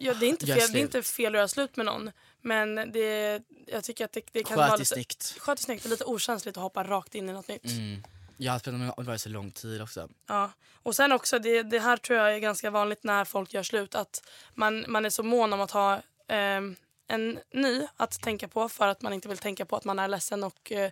Ja, 0.00 0.14
det, 0.14 0.26
är 0.26 0.28
inte 0.28 0.46
Gör 0.46 0.54
fel, 0.56 0.60
det 0.60 0.64
är 0.64 0.68
slut. 0.68 0.82
inte 0.94 1.02
fel 1.02 1.34
att 1.34 1.38
göra 1.38 1.48
slut 1.48 1.76
med 1.76 1.86
någon. 1.86 2.10
Men 2.42 2.74
det, 2.92 3.42
jag 3.66 3.84
tycker 3.84 4.04
att 4.04 4.12
det, 4.12 4.20
det 4.32 4.42
kan 4.42 4.48
Sköt 4.48 4.56
vara 4.56 4.70
det 4.70 4.76
lite, 4.78 4.94
snyggt. 4.94 5.36
sköt 5.38 5.58
det 5.58 5.64
snyggt 5.64 5.84
och 5.84 5.90
lite 5.90 6.04
okänsligt 6.04 6.56
att 6.56 6.62
hoppa 6.62 6.84
rakt 6.84 7.14
in 7.14 7.28
i 7.28 7.32
något 7.32 7.48
nytt. 7.48 7.64
Mm. 7.64 8.02
Jag 8.36 8.52
har 8.52 8.58
spelat 8.58 8.80
med 8.80 8.92
om 8.96 9.04
det 9.04 9.10
var 9.10 9.16
så 9.16 9.28
lång 9.28 9.50
tid 9.50 9.82
också. 9.82 10.08
Ja. 10.28 10.50
Och 10.82 10.96
sen 10.96 11.12
också, 11.12 11.38
det, 11.38 11.62
det 11.62 11.78
här 11.78 11.96
tror 11.96 12.18
jag 12.18 12.34
är 12.34 12.38
ganska 12.38 12.70
vanligt 12.70 13.04
när 13.04 13.24
folk 13.24 13.54
gör 13.54 13.62
slut. 13.62 13.94
Att 13.94 14.22
man, 14.54 14.84
man 14.88 15.04
är 15.04 15.10
så 15.10 15.22
mån 15.22 15.52
om 15.52 15.60
att 15.60 15.70
ha 15.70 16.00
ehm, 16.28 16.76
en 17.06 17.38
ny 17.52 17.86
att 17.96 18.20
tänka 18.20 18.48
på 18.48 18.68
för 18.68 18.88
att 18.88 19.02
man 19.02 19.12
inte 19.12 19.28
vill 19.28 19.38
tänka 19.38 19.64
på 19.64 19.76
att 19.76 19.84
man 19.84 19.98
är 19.98 20.08
ledsen 20.08 20.44
och 20.44 20.72
eh, 20.72 20.90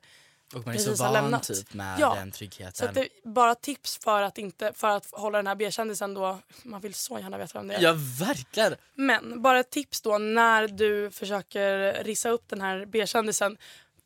Och 0.55 0.67
man 0.67 0.69
är 0.69 0.73
precis 0.73 0.99
så 0.99 1.05
van 1.05 1.41
typ 1.41 1.75
med 1.75 2.01
Ja, 2.01 2.15
den 2.15 2.33
tryggheten. 2.33 2.89
Så 2.89 2.95
det, 2.95 3.09
bara 3.25 3.55
tips 3.55 3.99
för 3.99 4.23
att, 4.23 4.39
inte, 4.39 4.73
för 4.75 4.89
att 4.89 5.07
hålla 5.11 5.39
den 5.39 5.47
här 5.47 5.55
B-kändisen 5.55 6.15
då. 6.15 6.39
Man 6.63 6.81
vill 6.81 6.95
så 6.95 7.19
gärna 7.19 7.39
veta 7.39 7.59
vem 7.59 7.69
det 7.69 7.75
är. 7.75 7.81
Ja 7.83 7.95
verkligen! 8.19 8.75
Men 8.95 9.43
bara 9.43 9.61
ett 9.61 9.71
tips 9.71 10.01
då 10.03 10.19
när 10.19 10.69
du 10.69 11.11
försöker 11.11 12.05
rissa 12.05 12.29
upp 12.31 12.49
den 12.49 12.61
här 12.61 12.87
B-kändisen. 12.87 13.59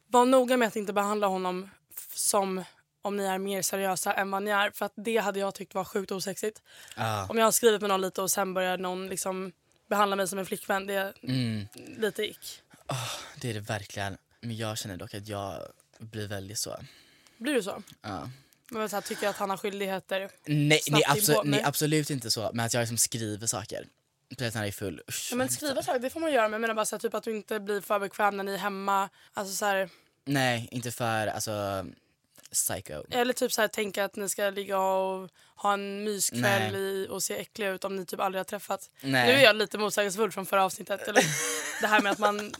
Var 0.06 0.24
noga 0.24 0.56
med 0.56 0.68
att 0.68 0.76
inte 0.76 0.92
behandla 0.92 1.26
honom 1.26 1.70
som 2.14 2.64
om 3.02 3.16
ni 3.16 3.24
är 3.24 3.38
mer 3.38 3.62
seriösa 3.62 4.12
än 4.12 4.30
vad 4.30 4.42
ni 4.42 4.50
är. 4.50 4.70
För 4.70 4.86
att 4.86 4.92
det 4.96 5.16
hade 5.16 5.38
jag 5.40 5.54
tyckt 5.54 5.74
var 5.74 5.84
sjukt 5.84 6.12
osexigt. 6.12 6.62
Ja. 6.96 7.26
Om 7.28 7.38
jag 7.38 7.44
har 7.44 7.52
skrivit 7.52 7.80
med 7.80 7.88
någon 7.88 8.00
lite 8.00 8.22
och 8.22 8.30
sen 8.30 8.54
börjar 8.54 8.78
någon 8.78 9.08
liksom 9.08 9.52
behandla 9.90 10.16
mig 10.16 10.28
som 10.28 10.38
en 10.38 10.46
flickvän. 10.46 10.86
Det 10.86 10.94
är 10.94 11.12
Mm. 11.22 11.66
lite 11.98 12.22
ick. 12.22 12.62
Det 13.40 13.50
är 13.50 13.54
det 13.54 13.60
verkligen. 13.60 14.16
Men 14.40 14.56
jag 14.56 14.78
känner 14.78 14.96
dock 14.96 15.14
att 15.14 15.28
jag 15.28 15.62
blir 15.98 16.28
väldigt 16.28 16.58
så. 16.58 16.76
Blir 17.38 17.54
du 17.54 17.62
så? 17.62 17.82
Ja. 18.02 18.30
Men 18.70 18.88
så 18.88 18.96
här, 18.96 19.00
tycker 19.00 19.28
att 19.28 19.36
han 19.36 19.50
har 19.50 19.56
skyldigheter. 19.56 20.30
Nej, 20.46 20.80
nej, 20.90 21.02
absolut, 21.06 21.44
nej 21.44 21.62
absolut 21.62 22.10
inte 22.10 22.30
så. 22.30 22.50
Men 22.54 22.66
att 22.66 22.74
jag 22.74 22.80
liksom 22.80 22.98
skriver 22.98 23.46
saker. 23.46 23.86
Precis 24.38 24.54
när 24.54 24.60
jag 24.62 24.68
är 24.68 24.72
full. 24.72 25.02
Usch, 25.08 25.28
Ja, 25.32 25.36
men 25.36 25.48
skriva 25.48 25.82
saker 25.82 25.98
det 26.00 26.10
får 26.10 26.20
man 26.20 26.32
göra 26.32 26.42
men 26.42 26.52
jag 26.52 26.60
menar 26.60 26.74
bara 26.74 26.84
så 26.86 26.96
här, 26.96 27.00
typ 27.00 27.14
att 27.14 27.24
du 27.24 27.36
inte 27.36 27.60
blir 27.60 27.80
för 27.80 27.98
bekväm 27.98 28.36
när 28.36 28.44
ni 28.44 28.52
är 28.54 28.58
hemma. 28.58 29.08
Alltså 29.34 29.54
så 29.54 29.64
här, 29.64 29.88
Nej, 30.24 30.68
inte 30.70 30.90
för 30.90 31.26
alltså 31.26 31.86
psycho. 32.52 33.02
Eller 33.10 33.32
typ 33.32 33.52
så 33.52 33.60
här, 33.60 33.68
tänka 33.68 34.04
att 34.04 34.16
ni 34.16 34.28
ska 34.28 34.50
ligga 34.50 34.78
och 34.78 35.30
ha 35.56 35.72
en 35.72 36.04
myskväll 36.04 36.76
i, 36.76 37.06
och 37.10 37.22
se 37.22 37.36
äckliga 37.36 37.70
ut 37.70 37.84
om 37.84 37.96
ni 37.96 38.06
typ 38.06 38.20
aldrig 38.20 38.38
har 38.38 38.44
träffats. 38.44 38.90
Nej. 39.00 39.26
Nu 39.26 39.32
är 39.32 39.44
jag 39.44 39.56
lite 39.56 39.78
motsägelsefull 39.78 40.32
från 40.32 40.46
förra 40.46 40.64
avsnittet. 40.64 41.08
Eller 41.08 41.22
det 41.80 41.86
här 41.86 42.00
med 42.00 42.12
att 42.12 42.18
man 42.18 42.52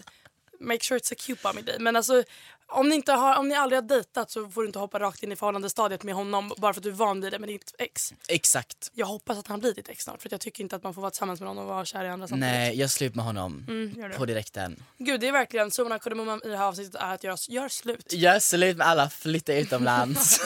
make 0.60 0.84
sure 0.84 0.98
it's 0.98 1.12
a 1.12 1.16
cute 1.18 1.42
bommy 1.42 1.62
day. 1.62 1.76
Men 1.78 1.96
alltså 1.96 2.24
om 2.70 2.88
ni, 2.88 2.94
inte 2.94 3.12
har, 3.12 3.38
om 3.38 3.48
ni 3.48 3.54
aldrig 3.54 3.76
har 3.76 3.88
dejtat 3.88 4.30
så 4.30 4.48
får 4.48 4.60
du 4.62 4.66
inte 4.66 4.78
hoppa 4.78 4.98
rakt 4.98 5.22
in 5.22 5.32
i 5.32 5.36
förhållandestadiet 5.36 6.02
med 6.02 6.14
honom 6.14 6.52
bara 6.56 6.74
för 6.74 6.80
att 6.80 6.82
du 6.82 6.88
är 6.88 6.94
van 6.94 7.20
vid 7.20 7.32
det 7.32 7.38
med 7.38 7.48
ditt 7.48 7.74
ex. 7.78 8.12
Exakt. 8.28 8.90
Jag 8.94 9.06
hoppas 9.06 9.38
att 9.38 9.46
han 9.46 9.60
blir 9.60 9.74
ditt 9.74 9.88
ex 9.88 10.04
snart 10.04 10.22
för 10.22 10.28
jag 10.32 10.40
tycker 10.40 10.62
inte 10.62 10.76
att 10.76 10.82
man 10.82 10.94
får 10.94 11.02
vara 11.02 11.10
tillsammans 11.10 11.40
med 11.40 11.46
någon 11.46 11.58
och 11.58 11.66
vara 11.66 11.84
kär 11.84 12.04
i 12.04 12.08
andra 12.08 12.28
samtidigt. 12.28 12.52
Nej, 12.52 12.78
jag 12.78 12.90
slut 12.90 13.14
med 13.14 13.24
honom. 13.24 13.66
Mm. 13.68 14.12
På 14.16 14.26
direkten. 14.26 14.82
Gud 14.98 15.20
det 15.20 15.28
är 15.28 15.32
verkligen 15.32 15.70
summan 15.70 15.92
av 15.92 15.98
kardemumman 15.98 16.40
i 16.44 16.48
det 16.48 16.56
här 16.56 16.64
avsnittet 16.64 16.94
är 16.94 17.14
att 17.14 17.24
göra, 17.24 17.36
gör 17.48 17.68
slut. 17.68 18.12
Gör 18.12 18.38
slut 18.38 18.76
med 18.76 18.86
alla, 18.86 19.10
flytta 19.10 19.54
utomlands. 19.54 20.40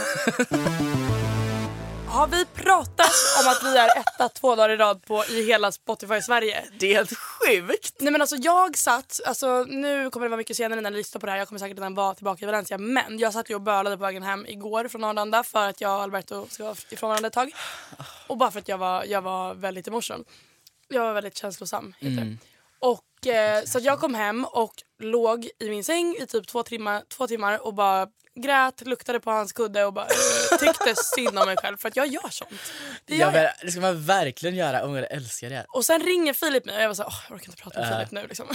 Har 2.15 2.27
vi 2.27 2.45
pratat 2.45 3.13
om 3.41 3.49
att 3.51 3.63
vi 3.65 3.79
är 3.79 3.99
etta 3.99 4.29
två 4.29 4.57
dagar 4.57 4.71
i 4.71 4.77
rad 4.77 5.05
på 5.05 5.25
i 5.25 5.47
hela 5.47 5.73
Spotify 5.73 6.21
Sverige? 6.21 6.65
det 6.79 6.87
är 6.87 6.95
helt 6.95 7.19
sjukt. 7.19 7.95
Nej 8.01 8.13
men 8.13 8.21
alltså 8.21 8.37
jag 8.37 8.77
satt, 8.77 9.21
alltså 9.27 9.65
nu 9.65 10.11
kommer 10.11 10.27
det 10.27 10.31
vara 10.31 10.37
mycket 10.37 10.57
senare 10.57 10.81
när 10.81 10.91
ni 10.91 10.97
lyssnar 10.97 11.21
på 11.21 11.27
det 11.27 11.33
här, 11.33 11.39
jag 11.39 11.49
kommer 11.49 11.59
säkert 11.59 11.79
redan 11.79 11.95
vara 11.95 12.15
tillbaka 12.15 12.45
i 12.45 12.47
Valencia 12.47 12.79
men 12.79 13.19
jag 13.19 13.33
satt 13.33 13.51
ju 13.51 13.55
och 13.55 13.61
bölade 13.61 13.97
på 13.97 14.03
vägen 14.03 14.23
hem 14.23 14.47
igår 14.47 14.89
från 14.89 15.05
Arlanda 15.05 15.43
för 15.43 15.69
att 15.69 15.81
jag 15.81 15.97
och 15.97 16.03
Alberto 16.03 16.47
ska 16.51 16.65
vara 16.65 16.77
ifrån 16.91 17.09
varandra 17.09 17.27
ett 17.27 17.33
tag. 17.33 17.53
Och 18.27 18.37
bara 18.37 18.51
för 18.51 18.59
att 18.59 18.69
jag 18.69 18.79
var, 18.79 19.05
jag 19.05 19.23
var 19.23 19.55
väldigt 19.55 19.89
emotional. 19.89 20.25
Jag 20.89 21.03
var 21.03 21.13
väldigt 21.13 21.37
känslosam 21.37 21.95
heter 21.99 22.25
det. 22.25 22.37
Och 22.79 23.27
eh, 23.27 23.65
så 23.65 23.79
jag 23.79 24.01
kom 24.01 24.15
hem 24.15 24.45
och 24.45 24.75
låg 25.05 25.49
i 25.61 25.71
min 25.71 25.85
säng 25.85 26.17
i 26.21 26.27
typ 26.27 26.47
två 26.47 26.63
timmar, 26.63 27.03
två 27.09 27.27
timmar 27.27 27.67
och 27.67 27.75
bara 27.75 28.07
grät, 28.37 28.81
luktade 28.87 29.21
på 29.21 29.31
hans 29.31 29.53
kudde 29.53 29.85
och 29.85 29.93
bara 29.93 30.05
eh, 30.07 30.59
tyckte 30.59 30.95
synd 31.17 31.39
om 31.39 31.47
mig 31.47 31.57
själv 31.57 31.77
för 31.77 31.89
att 31.89 31.97
jag 31.97 32.07
gör 32.07 32.29
sånt. 32.31 32.51
Det 33.05 33.17
gör 33.17 33.21
Ja, 33.21 33.33
jag. 33.39 33.43
men, 33.43 33.67
det 33.67 33.73
ska 33.73 33.81
man 33.81 34.05
verkligen 34.05 34.55
göra. 34.57 34.81
Jag 35.01 35.13
älskar 35.13 35.51
det. 35.51 35.67
Och 35.69 35.85
sen 35.85 36.03
ringer 36.03 36.33
Filip 36.33 36.65
mig 36.65 36.77
och 36.77 36.83
jag 36.83 36.89
var 36.89 36.95
så 36.95 37.03
här, 37.03 37.09
"Åh, 37.11 37.21
jag 37.29 37.37
orkar 37.37 37.49
inte 37.49 37.63
prata 37.63 37.81
med 37.81 37.89
Filip 37.97 38.11
nu 38.11 38.27
liksom. 38.29 38.47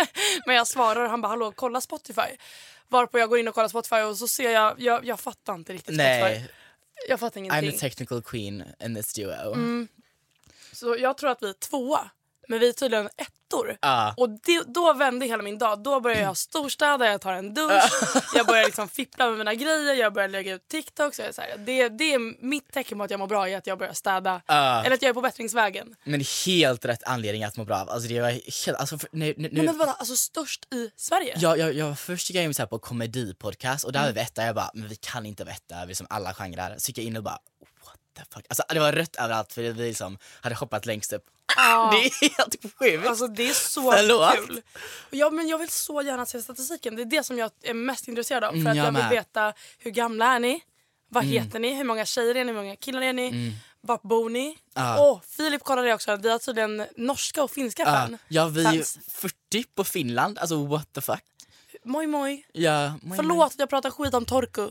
Men 0.46 0.56
jag 0.56 0.66
svarar 0.66 1.04
och 1.04 1.10
han 1.10 1.20
bara 1.20 1.28
hallå 1.28 1.52
kolla 1.56 1.80
Spotify. 1.80 2.36
Varpå 2.88 3.18
jag 3.18 3.28
går 3.28 3.38
in 3.38 3.48
och 3.48 3.54
kollar 3.54 3.68
Spotify 3.68 3.96
och 3.96 4.16
så 4.16 4.28
ser 4.28 4.50
jag, 4.50 4.80
jag, 4.80 5.04
jag 5.06 5.20
fattar 5.20 5.54
inte 5.54 5.72
riktigt 5.72 5.94
Spotify. 5.94 6.20
Nej, 6.20 6.48
Jag 7.08 7.20
fattar 7.20 7.40
I'm 7.40 7.44
ingenting. 7.44 7.72
the 7.72 7.78
technical 7.78 8.22
queen 8.22 8.64
in 8.84 8.94
this 8.94 9.12
duo. 9.14 9.52
Mm. 9.52 9.88
Så 10.72 10.96
jag 10.98 11.18
tror 11.18 11.30
att 11.30 11.42
vi 11.42 11.48
är 11.48 11.52
tvåa. 11.52 12.10
Men 12.48 12.58
vi 12.58 12.68
är 12.68 12.72
tydligen 12.72 13.06
ettor. 13.16 13.76
Ja. 13.80 14.14
Och 14.16 14.28
det, 14.30 14.62
då 14.66 14.92
vände 14.92 15.26
hela 15.26 15.42
min 15.42 15.58
dag. 15.58 15.82
Då 15.82 16.00
börjar 16.00 16.20
jag 16.22 16.36
storstäda, 16.36 17.06
jag 17.06 17.20
tar 17.20 17.32
en 17.32 17.54
dusch, 17.54 17.82
jag 18.34 18.46
börjar 18.46 18.64
liksom 18.64 18.88
fippla 18.88 19.28
med 19.28 19.38
mina 19.38 19.54
grejer, 19.54 19.94
jag 19.94 20.12
börjar 20.12 20.28
lägga 20.28 20.54
ut 20.54 20.68
TikTok. 20.68 21.14
Så 21.14 21.22
jag 21.22 21.28
är 21.28 21.32
så 21.32 21.40
här, 21.40 21.56
det, 21.58 21.88
det 21.88 22.14
är 22.14 22.44
mitt 22.44 22.72
tecken 22.72 22.98
på 22.98 23.04
att 23.04 23.10
jag 23.10 23.20
mår 23.20 23.26
bra, 23.26 23.48
är 23.48 23.56
att 23.56 23.66
jag 23.66 23.78
börjar 23.78 23.92
städa. 23.92 24.42
Ja. 24.46 24.84
Eller 24.84 24.94
att 24.96 25.02
jag 25.02 25.08
är 25.10 25.14
på 25.14 25.20
bättringsvägen. 25.20 25.94
Men 26.04 26.24
helt 26.46 26.84
rätt 26.84 27.02
anledning 27.04 27.44
att 27.44 27.56
må 27.56 27.64
bra. 27.64 27.76
Alltså 27.76 28.08
det 28.08 28.20
var 28.20 28.30
helt, 28.66 28.78
alltså 28.78 28.98
för, 28.98 29.08
nu, 29.12 29.34
nu, 29.36 29.48
men 29.62 29.78
vadå, 29.78 29.92
alltså 29.98 30.16
störst 30.16 30.74
i 30.74 30.90
Sverige? 30.96 31.34
jag, 31.38 31.58
jag, 31.58 31.72
jag 31.74 31.98
först 31.98 32.30
gick 32.30 32.36
jag 32.36 32.44
in 32.44 32.54
så 32.54 32.62
här 32.62 32.66
på 32.66 32.78
komedipodcast 32.78 33.84
och 33.84 33.92
där 33.92 34.00
Mm. 34.00 34.08
var 34.08 34.14
vi 34.14 34.20
etta, 34.20 34.44
jag 34.44 34.54
bara, 34.54 34.70
men 34.74 34.88
vi 34.88 34.96
kan 34.96 35.26
inte 35.26 35.44
vara 35.44 35.54
etta 35.54 35.74
över 35.74 35.86
liksom 35.86 36.06
alla 36.10 36.34
genrer. 36.34 36.74
Så 36.78 36.88
gick 36.90 36.98
jag 36.98 37.04
in 37.04 37.16
och 37.16 37.22
bara, 37.22 37.38
the 38.18 38.24
fuck. 38.34 38.44
Alltså 38.48 38.62
det 38.68 38.80
var 38.80 38.92
rött 38.92 39.16
överallt 39.16 39.52
för 39.52 39.62
vi 39.62 39.72
liksom 39.72 40.18
hade 40.40 40.54
hoppat 40.54 40.86
längst 40.86 41.12
upp. 41.12 41.24
Ja. 41.56 41.90
Det 42.20 42.24
är 42.26 42.36
helt 42.38 42.56
sjukt. 42.78 43.06
Alltså 43.08 43.26
det 43.26 43.48
är 43.48 43.52
så 43.54 43.92
Förlåt. 43.92 44.34
kul. 44.46 44.62
Ja, 45.10 45.30
men 45.30 45.48
jag 45.48 45.58
vill 45.58 45.68
så 45.68 46.02
gärna 46.02 46.26
se 46.26 46.42
statistiken. 46.42 46.96
Det 46.96 47.02
är 47.02 47.06
det 47.06 47.24
som 47.24 47.38
jag 47.38 47.50
är 47.62 47.74
mest 47.74 48.08
intresserad 48.08 48.44
av. 48.44 48.50
För 48.50 48.56
Mm, 48.58 48.66
att 48.70 48.76
jag 48.76 48.86
jag 48.86 48.92
vill 48.92 49.08
veta 49.10 49.52
hur 49.78 49.90
gamla 49.90 50.34
är 50.34 50.38
ni? 50.38 50.60
Vad 51.10 51.24
heter 51.24 51.58
ni? 51.58 51.74
Hur 51.74 51.84
många 51.84 52.04
tjejer 52.06 52.34
är 52.34 52.44
ni? 52.44 52.52
Hur 52.52 52.58
många 52.60 52.76
killar 52.76 53.02
är 53.02 53.12
ni? 53.12 53.52
Vart 53.80 54.02
bor 54.02 54.30
ni? 54.30 54.58
Ja. 54.74 54.96
Åh, 55.00 55.20
Filip 55.36 55.62
kollade 55.64 55.88
det 55.88 55.94
också. 55.94 56.16
Vi 56.16 56.30
har 56.30 56.38
tydligen 56.38 56.86
norska 56.96 57.42
och 57.42 57.50
finska 57.50 57.82
Ja, 57.82 57.86
fan. 57.88 58.18
ja 58.28 58.48
vi 58.48 58.60
är 58.64 58.72
Fans. 58.72 58.98
40 59.08 59.64
på 59.74 59.84
Finland, 59.84 60.38
alltså 60.38 60.64
what 60.66 60.92
the 60.92 61.00
fuck. 61.00 61.22
Moj 61.84 62.06
moj. 62.06 62.46
Ja, 62.52 62.92
moj, 63.02 63.16
Förlåt 63.16 63.36
moj. 63.36 63.46
att 63.46 63.54
jag 63.58 63.70
pratar 63.70 63.90
skit 63.90 64.14
om 64.14 64.24
Torku. 64.24 64.68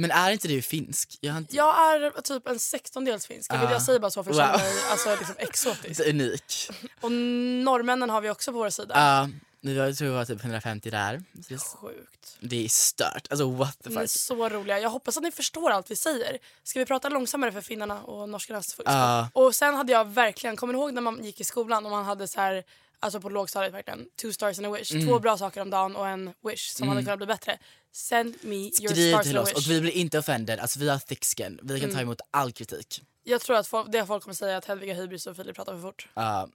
Men 0.00 0.10
är 0.10 0.30
inte 0.30 0.48
du 0.48 0.62
finsk? 0.62 1.18
Jag 1.20 1.36
inte... 1.36 1.56
Jag 1.56 1.94
är 1.94 2.20
typ 2.20 2.48
en 2.48 2.58
sextondels 2.58 3.26
finsk. 3.26 3.52
Ah. 3.52 3.70
jag 3.72 3.82
säger 3.82 3.98
bara 4.00 4.10
så 4.10 4.24
för 4.24 4.30
att 4.30 4.36
Wow. 4.36 4.42
känna 4.44 4.58
mig 4.58 4.72
alltså, 4.90 5.16
liksom 5.18 5.34
exotisk. 5.38 6.00
Unik. 6.06 6.70
Och 7.00 7.12
norrmännen 7.12 8.10
har 8.10 8.20
vi 8.20 8.30
också 8.30 8.52
på 8.52 8.58
vår 8.58 8.70
sida. 8.70 8.94
Var, 9.60 9.72
jag 9.72 9.96
tror 9.96 10.08
vi 10.08 10.14
var 10.14 10.24
typ 10.24 10.40
150 10.44 10.90
där. 10.90 11.22
Det, 11.32 11.58
Sjukt. 11.58 12.36
det 12.40 12.64
är 12.64 12.68
stört, 12.68 13.26
alltså 13.30 13.50
what 13.50 13.78
the 13.82 13.88
Ni 13.90 13.96
är 13.96 14.00
fuck. 14.00 14.10
så 14.10 14.48
roliga. 14.48 14.80
Jag 14.80 14.90
hoppas 14.90 15.16
att 15.16 15.22
ni 15.22 15.30
förstår 15.30 15.70
allt 15.70 15.90
vi 15.90 15.96
säger. 15.96 16.38
Ska 16.64 16.78
vi 16.78 16.86
prata 16.86 17.08
långsammare 17.08 17.52
för 17.52 17.60
finnarna 17.60 18.02
och 18.02 18.28
norskarnas? 18.28 18.76
Ja. 18.84 19.28
Och 19.32 19.54
sen 19.54 19.74
hade 19.74 19.92
jag 19.92 20.04
verkligen, 20.08 20.56
kommer 20.56 20.72
ni 20.72 20.78
ihåg 20.78 20.92
när 20.92 21.02
man 21.02 21.24
gick 21.24 21.40
i 21.40 21.44
skolan 21.44 21.84
och 21.84 21.90
man 21.90 22.04
hade 22.04 22.28
så 22.28 22.40
här, 22.40 22.64
alltså 23.00 23.20
på 23.20 23.28
lågstadiet 23.28 23.74
verkligen, 23.74 24.06
two 24.22 24.32
stars 24.32 24.58
and 24.58 24.66
a 24.66 24.70
wish. 24.70 24.92
Mm. 24.92 25.06
Två 25.06 25.18
bra 25.18 25.38
saker 25.38 25.60
om 25.60 25.70
dagen 25.70 25.96
och 25.96 26.08
en 26.08 26.34
wish 26.44 26.68
som 26.70 26.88
hade 26.88 27.02
kunnat 27.02 27.18
bli 27.18 27.26
bättre. 27.26 27.58
Send 27.92 28.34
me 28.42 28.56
your 28.56 28.70
Skriv 28.94 29.18
till 29.22 29.38
oss 29.38 29.48
wish. 29.50 29.56
och 29.56 29.70
vi 29.70 29.80
blir 29.80 29.92
inte 29.92 30.18
offended, 30.18 30.60
alltså 30.60 30.78
vi 30.78 30.88
har 30.88 30.98
thick 30.98 31.24
skin, 31.24 31.58
vi 31.62 31.68
kan 31.80 31.84
Mm. 31.84 31.94
ta 31.96 32.02
emot 32.02 32.20
all 32.30 32.52
kritik. 32.52 33.02
Jag 33.24 33.40
tror 33.40 33.56
att 33.56 33.66
folk, 33.66 33.92
det 33.92 34.06
folk 34.06 34.22
kommer 34.22 34.34
säga 34.34 34.56
att 34.56 34.64
Hedvig 34.64 34.88
har 34.94 35.02
hybris 35.02 35.26
och 35.26 35.36
Filip 35.36 35.56
pratar 35.56 35.72
för 35.72 35.80
fort. 35.80 36.08
Nej, 36.16 36.46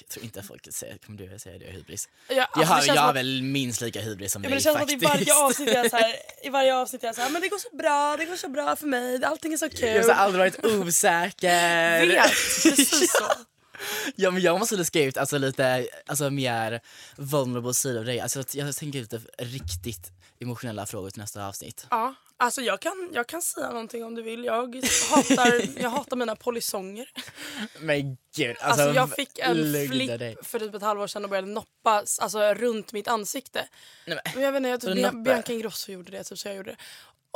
jag 0.00 0.08
tror 0.08 0.24
inte 0.24 0.40
att 0.40 0.46
folk 0.46 0.72
säger, 0.74 0.98
kommer 0.98 1.18
du 1.18 1.38
säga 1.38 1.58
det, 1.58 1.64
jag 1.64 1.72
har 1.72 1.76
hybris? 1.78 2.08
Ja, 2.28 2.34
jag 2.34 2.42
alltså, 2.52 2.64
har, 2.72 2.80
det 2.80 2.86
känns 2.86 2.96
jag 2.96 3.02
har 3.02 3.08
att- 3.10 3.16
väl 3.16 3.42
minst 3.42 3.80
lika 3.80 4.00
hybris 4.00 4.32
som 4.32 4.42
Ja, 4.44 4.48
dig 4.48 4.50
men 4.50 4.58
det 4.58 4.62
känns 4.62 4.74
som 4.76 4.82
att 4.84 4.90
i 5.02 5.06
faktiskt. 5.06 5.30
varje 5.30 5.44
avsnitt 5.46 5.68
är 5.68 5.74
jag 5.74 5.90
så 5.90 5.96
här, 5.96 6.14
i 6.46 6.48
varje 6.48 6.74
avsnitt 6.76 7.02
är 7.02 7.06
jag 7.06 7.14
så 7.14 7.20
här, 7.22 7.30
men 7.30 7.42
det 7.42 7.48
går 7.48 7.58
så 7.58 7.76
bra, 7.76 8.16
det 8.18 8.24
går 8.24 8.36
så 8.36 8.48
bra 8.48 8.76
för 8.76 8.86
mig, 8.86 9.24
allting 9.24 9.52
är 9.52 9.56
så 9.56 9.68
kul. 9.70 9.88
Jag 9.88 10.04
har 10.04 10.10
aldrig 10.12 10.40
varit 10.40 10.64
osäker. 10.64 12.06
vet, 12.06 12.22
precis 12.62 13.12
så. 13.12 13.24
Ja 14.16 14.30
men 14.30 14.42
jag 14.42 14.58
måste 14.58 14.84
skriva 14.84 15.08
ut 15.08 15.16
alltså, 15.16 15.38
lite 15.38 15.88
alltså, 16.06 16.30
mer 16.30 16.80
vulnerable 17.16 17.74
sidor 17.74 17.98
av 17.98 18.04
dig. 18.04 18.20
Alltså, 18.20 18.44
jag 18.52 18.76
tänker 18.76 18.98
ut 18.98 19.14
riktigt 19.38 20.12
emotionella 20.40 20.86
frågor 20.86 21.10
till 21.10 21.20
nästa 21.20 21.46
avsnitt. 21.46 21.86
Ja, 21.90 22.14
alltså 22.36 22.60
jag 22.60 22.80
kan, 22.80 23.10
jag 23.12 23.26
kan 23.26 23.42
säga 23.42 23.68
någonting 23.68 24.04
om 24.04 24.14
du 24.14 24.22
vill. 24.22 24.44
Jag 24.44 24.76
hatar, 25.10 25.80
jag 25.80 25.90
hatar 25.90 26.16
mina 26.16 26.36
polisonger. 26.36 27.10
Men 27.80 28.16
gud. 28.36 28.56
Alltså, 28.60 28.82
Alltså, 28.82 28.96
jag 28.96 29.10
fick 29.14 29.38
en 29.38 29.88
flipp 29.88 30.18
dig. 30.18 30.36
för 30.42 30.58
typ 30.58 30.74
ett 30.74 30.82
halvår 30.82 31.06
sedan 31.06 31.24
och 31.24 31.30
började 31.30 31.48
noppa 31.48 32.04
alltså, 32.20 32.54
runt 32.54 32.92
mitt 32.92 33.08
ansikte. 33.08 33.68
Nej, 34.06 34.18
men, 34.24 34.32
Men 34.34 34.42
jag 34.44 34.52
vet 34.52 34.58
inte, 34.58 34.68
jag 34.68 34.80
tror 34.80 34.94
noppar? 34.94 35.22
Bianca 35.22 35.52
Ingrosso 35.52 35.92
gjorde 35.92 36.10
det 36.12 36.24
typ 36.24 36.38
så 36.38 36.48
jag 36.48 36.56
gjorde 36.56 36.70
det. 36.70 36.76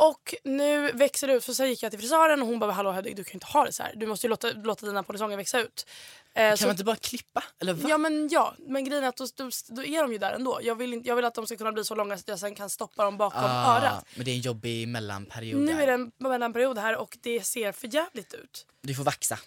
Och 0.08 0.34
nu 0.44 0.92
växer 0.92 1.26
det 1.26 1.32
ut 1.34 1.44
för 1.44 1.52
så 1.52 1.64
gick 1.64 1.82
jag 1.82 1.90
till 1.92 2.00
frisören 2.00 2.42
och 2.42 2.48
hon 2.48 2.58
bara 2.58 2.72
hallå 2.72 2.90
Hedvig 2.92 3.16
du 3.16 3.24
kan 3.24 3.34
inte 3.34 3.46
ha 3.46 3.64
det 3.64 3.72
så 3.72 3.82
här. 3.82 3.92
Du 3.96 4.06
måste 4.06 4.26
ju 4.26 4.28
låta, 4.28 4.50
låta 4.50 4.86
dina 4.86 5.02
polisonger 5.02 5.36
växa 5.36 5.60
ut. 5.60 5.86
Eh, 6.34 6.48
kan 6.48 6.58
så- 6.58 6.64
man 6.64 6.70
inte 6.70 6.84
bara 6.84 6.96
klippa? 6.96 7.44
Eller 7.60 7.72
va? 7.72 7.88
Ja 7.88 7.98
men 7.98 8.28
ja, 8.32 8.54
men 8.58 8.84
grejen 8.84 9.04
är 9.04 9.08
att 9.08 9.16
då, 9.16 9.26
då, 9.36 9.50
då 9.68 9.84
är 9.84 10.02
de 10.02 10.12
ju 10.12 10.18
där 10.18 10.32
ändå. 10.32 10.58
Jag 10.62 10.74
vill, 10.74 10.92
inte, 10.94 11.08
jag 11.08 11.16
vill 11.16 11.24
att 11.24 11.34
de 11.34 11.46
ska 11.46 11.56
kunna 11.56 11.72
bli 11.72 11.84
så 11.84 11.94
långa 11.94 12.16
så 12.16 12.20
att 12.20 12.28
jag 12.28 12.38
sen 12.38 12.54
kan 12.54 12.70
stoppa 12.70 13.04
dem 13.04 13.16
bakom 13.16 13.40
Ah, 13.44 13.76
örat. 13.78 14.06
Men 14.14 14.24
det 14.24 14.30
är 14.30 14.34
en 14.34 14.40
jobbig 14.40 14.88
mellanperiod 14.88 15.60
Nu 15.60 15.72
där. 15.74 15.82
är 15.82 15.86
det 15.86 15.92
en 15.92 16.12
mellanperiod 16.18 16.78
här 16.78 16.96
och 16.96 17.18
det 17.20 17.46
ser 17.46 17.72
för 17.72 17.94
jävligt 17.94 18.34
ut. 18.34 18.66
Du 18.82 18.94
får 18.94 19.04
vaxa. 19.04 19.38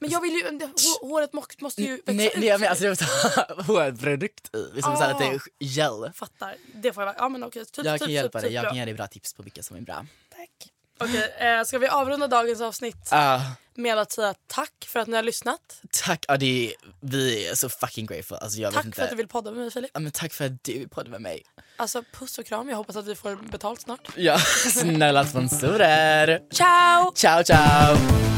Men 0.00 0.10
jag 0.10 0.20
vill 0.20 0.32
ju, 0.32 0.48
hå- 0.48 1.08
håret 1.08 1.32
må- 1.32 1.44
måste 1.58 1.82
ju 1.82 1.90
växa 1.96 2.12
Nej, 2.12 2.26
ut. 2.26 2.32
nej 2.36 2.44
jag 2.48 2.60
menar 2.60 2.70
alltså 2.70 2.84
du 2.84 2.88
måste 2.90 3.04
ha 3.04 3.62
hårprodukt 3.62 4.54
i. 4.54 4.70
Liksom 4.74 4.96
så 4.96 5.02
här 5.02 5.10
att 5.12 5.18
det 5.18 5.24
är 5.26 5.40
gel. 5.58 6.12
Fattar. 6.14 6.54
Det 6.74 6.92
får 6.92 7.02
jag 7.02 7.14
Ja 7.18 7.28
men 7.28 7.44
okej. 7.44 7.64
Typ, 7.64 7.84
Jag 7.84 7.94
typ, 7.94 8.06
kan 8.06 8.12
hjälpa 8.14 8.38
typ, 8.38 8.42
dig, 8.42 8.50
typ 8.50 8.54
jag 8.54 8.62
bra. 8.62 8.70
kan 8.70 8.78
ge 8.78 8.84
dig 8.84 8.94
bra 8.94 9.06
tips 9.06 9.34
på 9.34 9.42
vilka 9.42 9.62
som 9.62 9.76
är 9.76 9.80
bra. 9.80 10.06
Tack. 10.36 10.50
Okej, 11.00 11.34
eh, 11.38 11.64
ska 11.64 11.78
vi 11.78 11.88
avrunda 11.88 12.26
dagens 12.28 12.60
avsnitt 12.60 13.08
Ah, 13.10 13.40
med 13.74 13.98
att 13.98 14.12
säga 14.12 14.34
tack 14.46 14.72
för 14.88 15.00
att 15.00 15.08
ni 15.08 15.16
har 15.16 15.22
lyssnat? 15.22 15.80
tack, 16.04 16.24
ja, 16.28 16.36
det 16.36 16.66
är, 16.68 16.72
vi 17.00 17.46
är 17.48 17.54
så 17.54 17.68
fucking 17.68 18.06
grateful. 18.06 18.36
Alltså, 18.40 18.58
jag 18.60 18.68
vet 18.68 18.74
Tack 18.74 18.84
inte. 18.84 18.96
för 18.96 19.04
att 19.04 19.10
du 19.10 19.16
vill 19.16 19.28
podda 19.28 19.50
med 19.50 19.60
mig 19.60 19.70
Filip. 19.70 19.90
ja, 19.94 20.00
men 20.00 20.12
tack 20.12 20.32
för 20.32 20.44
att 20.46 20.64
du 20.64 20.88
poddade 20.88 21.10
med 21.10 21.20
mig. 21.20 21.42
Alltså 21.76 22.02
puss 22.12 22.38
och 22.38 22.46
kram, 22.46 22.68
jag 22.68 22.76
hoppas 22.76 22.96
att 22.96 23.06
vi 23.06 23.14
får 23.14 23.36
betalt 23.36 23.80
snart. 23.80 24.08
Ja, 24.16 24.38
snälla 24.72 25.26
sponsorer. 25.26 26.40
Ciao! 26.52 27.12
Ciao, 27.14 27.44
ciao. 27.44 28.37